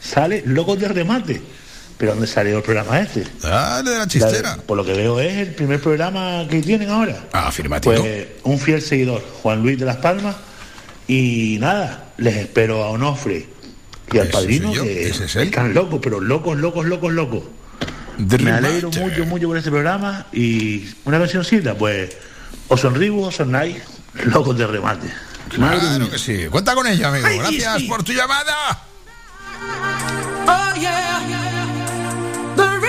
Sale 0.00 0.44
Locos 0.46 0.78
de 0.80 0.88
Remate. 0.88 1.42
¿Pero 1.96 2.12
dónde 2.12 2.26
salió 2.26 2.56
el 2.56 2.62
programa 2.62 3.00
este? 3.00 3.24
Ah, 3.44 3.80
de 3.84 3.96
la 3.96 4.06
chistera. 4.08 4.56
por 4.66 4.76
lo 4.76 4.84
que 4.84 4.92
veo 4.94 5.20
es 5.20 5.36
el 5.38 5.54
primer 5.54 5.80
programa 5.80 6.44
que 6.50 6.60
tienen 6.60 6.90
ahora. 6.90 7.24
Afirmativo. 7.32 7.94
Pues 7.94 8.26
un 8.42 8.58
fiel 8.58 8.82
seguidor, 8.82 9.22
Juan 9.42 9.62
Luis 9.62 9.78
de 9.78 9.84
las 9.86 9.96
Palmas. 9.98 10.34
Y 11.06 11.58
nada, 11.60 12.06
les 12.16 12.36
espero 12.36 12.82
a 12.82 12.88
Onofre 12.90 13.46
y 14.12 14.18
al 14.18 14.24
Ese 14.24 14.32
padrino, 14.32 14.72
que 14.72 15.08
ese 15.08 15.26
es 15.26 15.36
él. 15.36 15.48
están 15.48 15.72
locos, 15.74 16.00
pero 16.02 16.20
locos, 16.20 16.56
locos, 16.58 16.84
locos, 16.86 17.12
locos. 17.12 17.42
Me 18.40 18.50
alegro 18.52 18.90
mucho, 18.90 19.24
mucho 19.26 19.46
por 19.48 19.56
este 19.56 19.70
programa. 19.70 20.26
Y 20.32 20.88
una 21.04 21.18
cancioncita, 21.18 21.74
pues, 21.76 22.10
o 22.68 22.76
sonribo 22.76 23.26
o 23.26 23.30
sonáis, 23.30 23.76
locos 24.26 24.56
de 24.58 24.66
remate. 24.66 25.08
Claro 25.50 26.10
que 26.10 26.18
sí. 26.18 26.46
Cuenta 26.50 26.74
con 26.74 26.86
ello, 26.86 27.06
amigo. 27.08 27.26
Ay, 27.26 27.38
Gracias 27.38 27.78
sí. 27.82 27.86
por 27.88 28.02
tu 28.02 28.12
llamada. 28.12 28.82
Oh 30.46 30.74
yeah, 30.80 31.20
the 32.56 32.83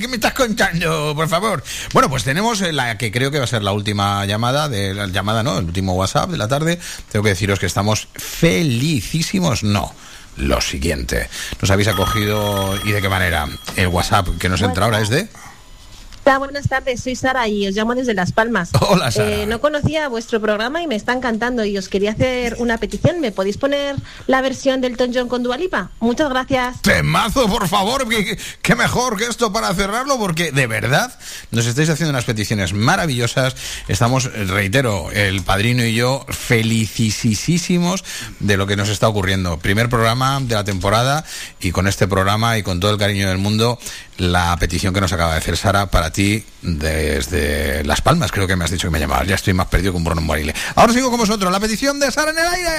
¿Qué 0.00 0.08
me 0.08 0.16
estás 0.16 0.34
contando, 0.34 1.14
por 1.14 1.28
favor? 1.28 1.62
Bueno, 1.92 2.10
pues 2.10 2.24
tenemos 2.24 2.60
eh, 2.62 2.72
la 2.72 2.98
que 2.98 3.12
creo 3.12 3.30
que 3.30 3.38
va 3.38 3.44
a 3.44 3.46
ser 3.46 3.62
la 3.62 3.72
última 3.72 4.26
llamada, 4.26 4.68
de 4.68 4.92
la 4.92 5.06
llamada, 5.06 5.42
¿no? 5.42 5.58
El 5.58 5.66
último 5.66 5.94
WhatsApp 5.94 6.30
de 6.30 6.36
la 6.36 6.48
tarde. 6.48 6.80
Tengo 7.10 7.22
que 7.22 7.30
deciros 7.30 7.58
que 7.58 7.66
estamos 7.66 8.08
felicísimos. 8.14 9.62
No. 9.62 9.94
Lo 10.36 10.60
siguiente, 10.60 11.28
nos 11.60 11.70
habéis 11.70 11.86
acogido 11.86 12.76
y 12.84 12.90
de 12.90 13.00
qué 13.00 13.08
manera. 13.08 13.46
El 13.76 13.86
WhatsApp 13.86 14.30
que 14.38 14.48
nos 14.48 14.62
entra 14.62 14.86
ahora 14.86 15.00
es 15.00 15.08
de. 15.08 15.28
Hola, 16.26 16.38
buenas 16.38 16.68
tardes, 16.68 17.02
soy 17.02 17.16
Sara 17.16 17.46
y 17.48 17.66
os 17.68 17.74
llamo 17.74 17.94
desde 17.94 18.14
Las 18.14 18.32
Palmas. 18.32 18.70
Hola, 18.80 19.10
Sara. 19.10 19.28
Eh, 19.30 19.46
no 19.46 19.60
conocía 19.60 20.08
vuestro 20.08 20.40
programa 20.40 20.80
y 20.82 20.86
me 20.86 20.94
está 20.96 21.12
encantando 21.12 21.66
y 21.66 21.76
os 21.76 21.90
quería 21.90 22.12
hacer 22.12 22.56
una 22.58 22.78
petición. 22.78 23.20
¿Me 23.20 23.30
podéis 23.30 23.58
poner 23.58 23.94
la 24.26 24.40
versión 24.40 24.80
del 24.80 24.96
Ton 24.96 25.10
John 25.14 25.28
con 25.28 25.42
Dualipa? 25.42 25.90
Muchas 26.00 26.30
gracias. 26.30 26.80
Temazo, 26.80 27.46
por 27.46 27.68
favor, 27.68 28.08
que, 28.08 28.24
que- 28.24 28.38
que 28.62 28.74
mejor 28.74 29.18
que 29.18 29.24
esto 29.26 29.52
para 29.52 29.74
cerrarlo, 29.74 30.18
porque 30.18 30.50
de 30.50 30.66
verdad 30.66 31.14
nos 31.50 31.66
estáis 31.66 31.90
haciendo 31.90 32.10
unas 32.10 32.24
peticiones 32.24 32.72
maravillosas. 32.72 33.54
Estamos, 33.88 34.32
reitero, 34.48 35.10
el 35.12 35.42
padrino 35.42 35.84
y 35.84 35.94
yo 35.94 36.24
felicísimos 36.30 38.02
de 38.40 38.56
lo 38.56 38.66
que 38.66 38.76
nos 38.76 38.88
está 38.88 39.08
ocurriendo. 39.08 39.58
Primer 39.58 39.90
programa 39.90 40.40
de 40.40 40.54
la 40.54 40.64
temporada 40.64 41.22
y 41.60 41.70
con 41.70 41.86
este 41.86 42.08
programa 42.08 42.56
y 42.56 42.62
con 42.62 42.80
todo 42.80 42.92
el 42.92 42.98
cariño 42.98 43.28
del 43.28 43.38
mundo, 43.38 43.78
la 44.18 44.56
petición 44.58 44.94
que 44.94 45.00
nos 45.00 45.12
acaba 45.12 45.32
de 45.32 45.38
hacer 45.38 45.56
Sara 45.56 45.86
para 45.86 46.10
ti 46.10 46.44
desde 46.62 47.84
Las 47.84 48.00
Palmas, 48.00 48.32
creo 48.32 48.46
que 48.46 48.56
me 48.56 48.64
has 48.64 48.70
dicho 48.70 48.88
que 48.88 48.92
me 48.92 49.00
llamabas. 49.00 49.26
Ya 49.26 49.34
estoy 49.34 49.54
más 49.54 49.66
perdido 49.66 49.92
que 49.92 49.98
un 49.98 50.04
Bruno 50.04 50.20
Morile. 50.20 50.54
Ahora 50.74 50.92
sigo 50.92 51.10
con 51.10 51.18
vosotros, 51.18 51.50
la 51.50 51.60
petición 51.60 51.98
de 52.00 52.10
Sara 52.10 52.30
en 52.30 52.38
el 52.38 52.46
aire. 52.46 52.70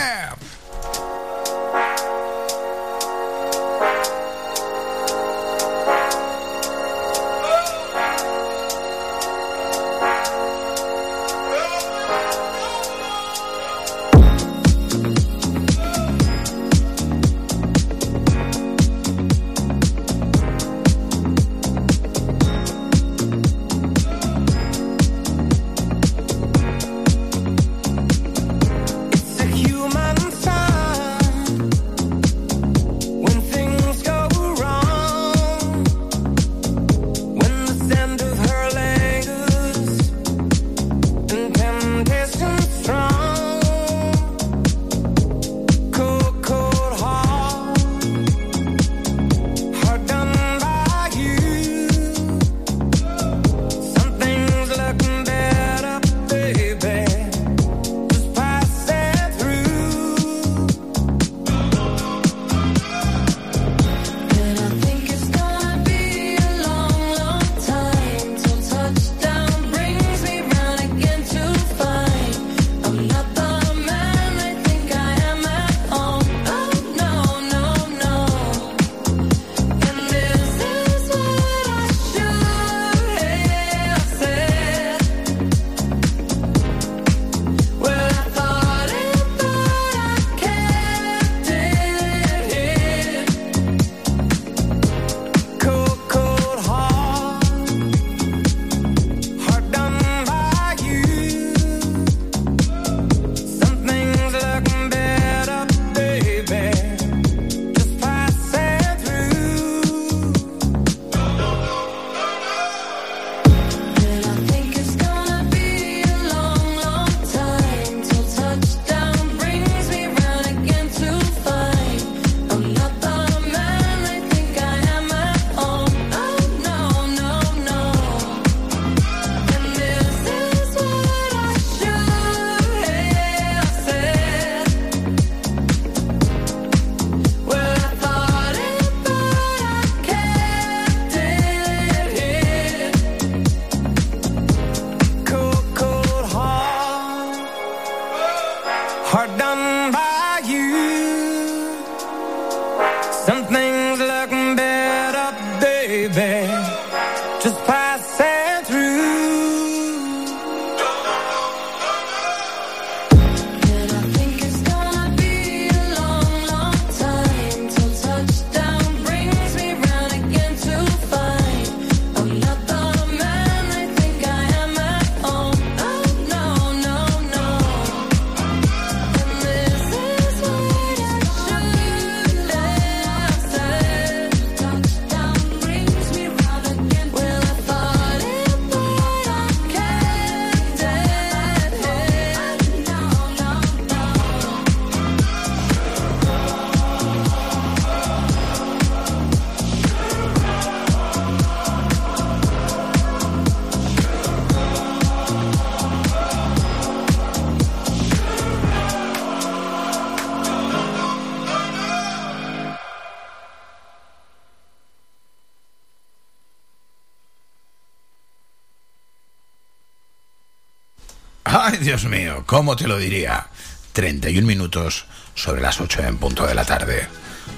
¿Cómo 222.56 222.78
te 222.78 222.88
lo 222.88 222.98
diría? 222.98 223.48
31 223.92 224.48
minutos 224.48 225.08
sobre 225.34 225.62
las 225.62 225.82
8 225.82 226.04
en 226.04 226.18
punto 226.18 226.48
de 226.48 226.56
la 226.56 226.64
tarde. 226.64 227.06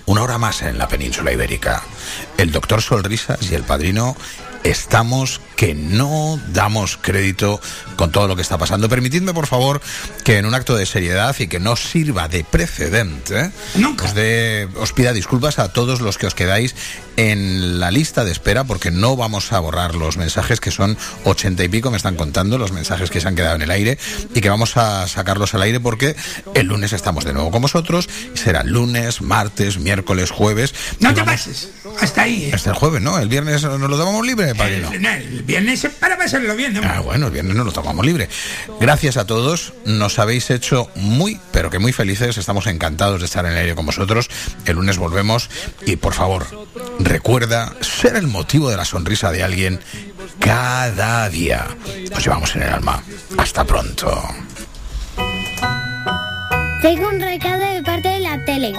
Una 0.08 0.24
hora 0.24 0.40
más 0.40 0.64
en 0.64 0.80
la 0.80 0.88
península 0.88 1.32
ibérica. 1.32 1.84
El 2.36 2.52
doctor 2.52 2.82
Solrisas 2.82 3.52
y 3.52 3.54
el 3.54 3.62
padrino 3.62 4.18
estamos 4.64 5.40
que 5.56 5.76
no 5.76 6.40
damos 6.48 6.98
crédito 6.98 7.62
con 7.96 8.12
todo 8.12 8.28
lo 8.28 8.36
que 8.36 8.42
está 8.42 8.58
pasando. 8.58 8.90
Permitidme, 8.90 9.36
por 9.36 9.46
favor, 9.46 9.82
que 10.24 10.40
en 10.40 10.48
un 10.48 10.56
acto 10.56 10.76
de 10.76 10.88
seriedad 10.88 11.36
y 11.38 11.48
que 11.48 11.60
no 11.60 11.76
sirva 11.76 12.28
de 12.28 12.44
precedente, 12.44 13.52
Os, 14.78 14.94
pida 14.94 15.14
disculpas 15.14 15.60
a 15.60 15.72
todos 15.72 16.02
los 16.02 16.18
que 16.18 16.26
os 16.26 16.34
quedáis 16.34 16.76
en 17.18 17.80
la 17.80 17.92
lista 17.92 18.24
de 18.24 18.32
espera, 18.32 18.64
porque 18.64 18.92
no 18.92 19.16
vamos 19.18 19.52
a 19.52 19.60
borrar 19.60 19.96
los 19.96 20.18
mensajes, 20.18 20.60
que 20.60 20.72
son 20.72 20.98
ochenta 21.26 21.64
y 21.64 21.68
pico, 21.68 21.92
me 21.92 21.98
están 21.98 22.16
contando, 22.16 22.58
los 22.58 22.72
mensajes 22.72 23.10
que 23.10 23.20
se 23.20 23.28
han 23.28 23.36
quedado 23.36 23.56
en 23.56 23.64
el 23.64 23.72
aire, 23.72 23.98
y 24.34 24.40
que 24.42 24.50
vamos 24.50 24.78
a 24.78 25.08
sacarlos 25.08 25.54
al 25.54 25.64
aire 25.64 25.80
porque 25.80 26.16
el 26.54 26.68
lunes 26.68 26.94
estamos 26.94 27.26
de 27.26 27.34
nuevo 27.34 27.52
con 27.52 27.62
vosotros, 27.62 28.08
será 28.34 28.64
lunes, 28.64 29.22
martes, 29.22 29.78
miércoles, 29.80 30.32
jueves. 30.32 30.74
No 31.00 31.10
te 31.14 31.22
vamos- 31.22 31.34
pases. 31.42 31.70
Hasta 32.00 32.22
ahí. 32.24 32.46
¿eh? 32.46 32.52
Hasta 32.54 32.70
el 32.70 32.76
jueves, 32.76 33.02
¿no? 33.02 33.18
El 33.18 33.28
viernes 33.28 33.64
nos 33.64 33.80
lo 33.90 33.98
tomamos 33.98 34.26
libre, 34.26 34.54
padrino. 34.54 34.92
El, 34.92 35.04
el 35.06 35.44
viernes 35.44 35.84
es 35.84 35.92
para 35.94 36.18
pasarlo 36.18 36.56
bien. 36.56 36.76
hombre. 36.78 36.92
Ah, 36.94 37.00
bueno, 37.00 37.26
el 37.28 37.32
viernes 37.34 37.56
nos 37.56 37.66
lo 37.66 37.72
tomamos 37.72 38.06
libre. 38.06 38.30
Gracias 38.80 39.18
a 39.18 39.26
todos, 39.26 39.74
nos 39.86 40.20
habéis 40.20 40.52
hecho 40.52 40.90
muy, 40.96 41.40
pero 41.52 41.72
que 41.72 41.80
muy 41.80 41.94
felices. 41.94 42.38
Estamos 42.38 42.68
encantados 42.68 43.20
de 43.22 43.26
estar 43.26 43.46
en 43.46 43.54
el 43.54 43.58
aire 43.58 43.74
con 43.76 43.86
vosotros. 43.88 44.30
El 44.66 44.76
lunes 44.76 44.98
volvemos 45.00 45.50
y 45.88 45.96
por 45.96 46.14
favor, 46.14 46.46
recuerda 47.08 47.74
ser 47.82 48.16
el 48.16 48.28
motivo 48.28 48.70
de 48.70 48.78
la 48.78 48.86
sonrisa 48.86 49.32
de 49.32 49.44
alguien 49.44 49.80
cada 50.40 51.30
día. 51.30 51.68
Os 52.16 52.24
llevamos 52.24 52.56
en 52.56 52.64
el 52.64 52.70
alma. 52.70 53.04
Hasta 53.38 53.64
pronto. 53.64 54.22
Tengo 56.82 57.10
un 57.10 57.20
recado 57.20 57.74
de 57.74 57.84
parte 57.84 58.10
de 58.10 58.20
la 58.20 58.44
tele. 58.46 58.74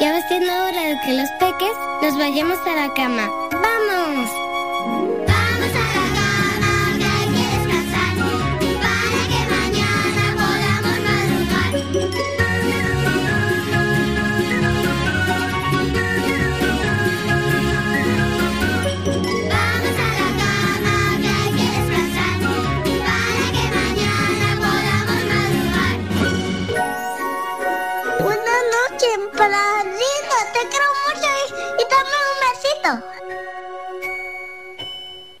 Ya 0.00 0.12
va 0.12 0.28
siendo 0.28 0.52
hora 0.52 0.82
de 0.88 0.96
que 1.04 1.12
los 1.12 1.30
peques 1.38 1.72
nos 2.02 2.18
vayamos 2.18 2.58
a 2.66 2.74
la 2.74 2.94
cama. 2.94 3.30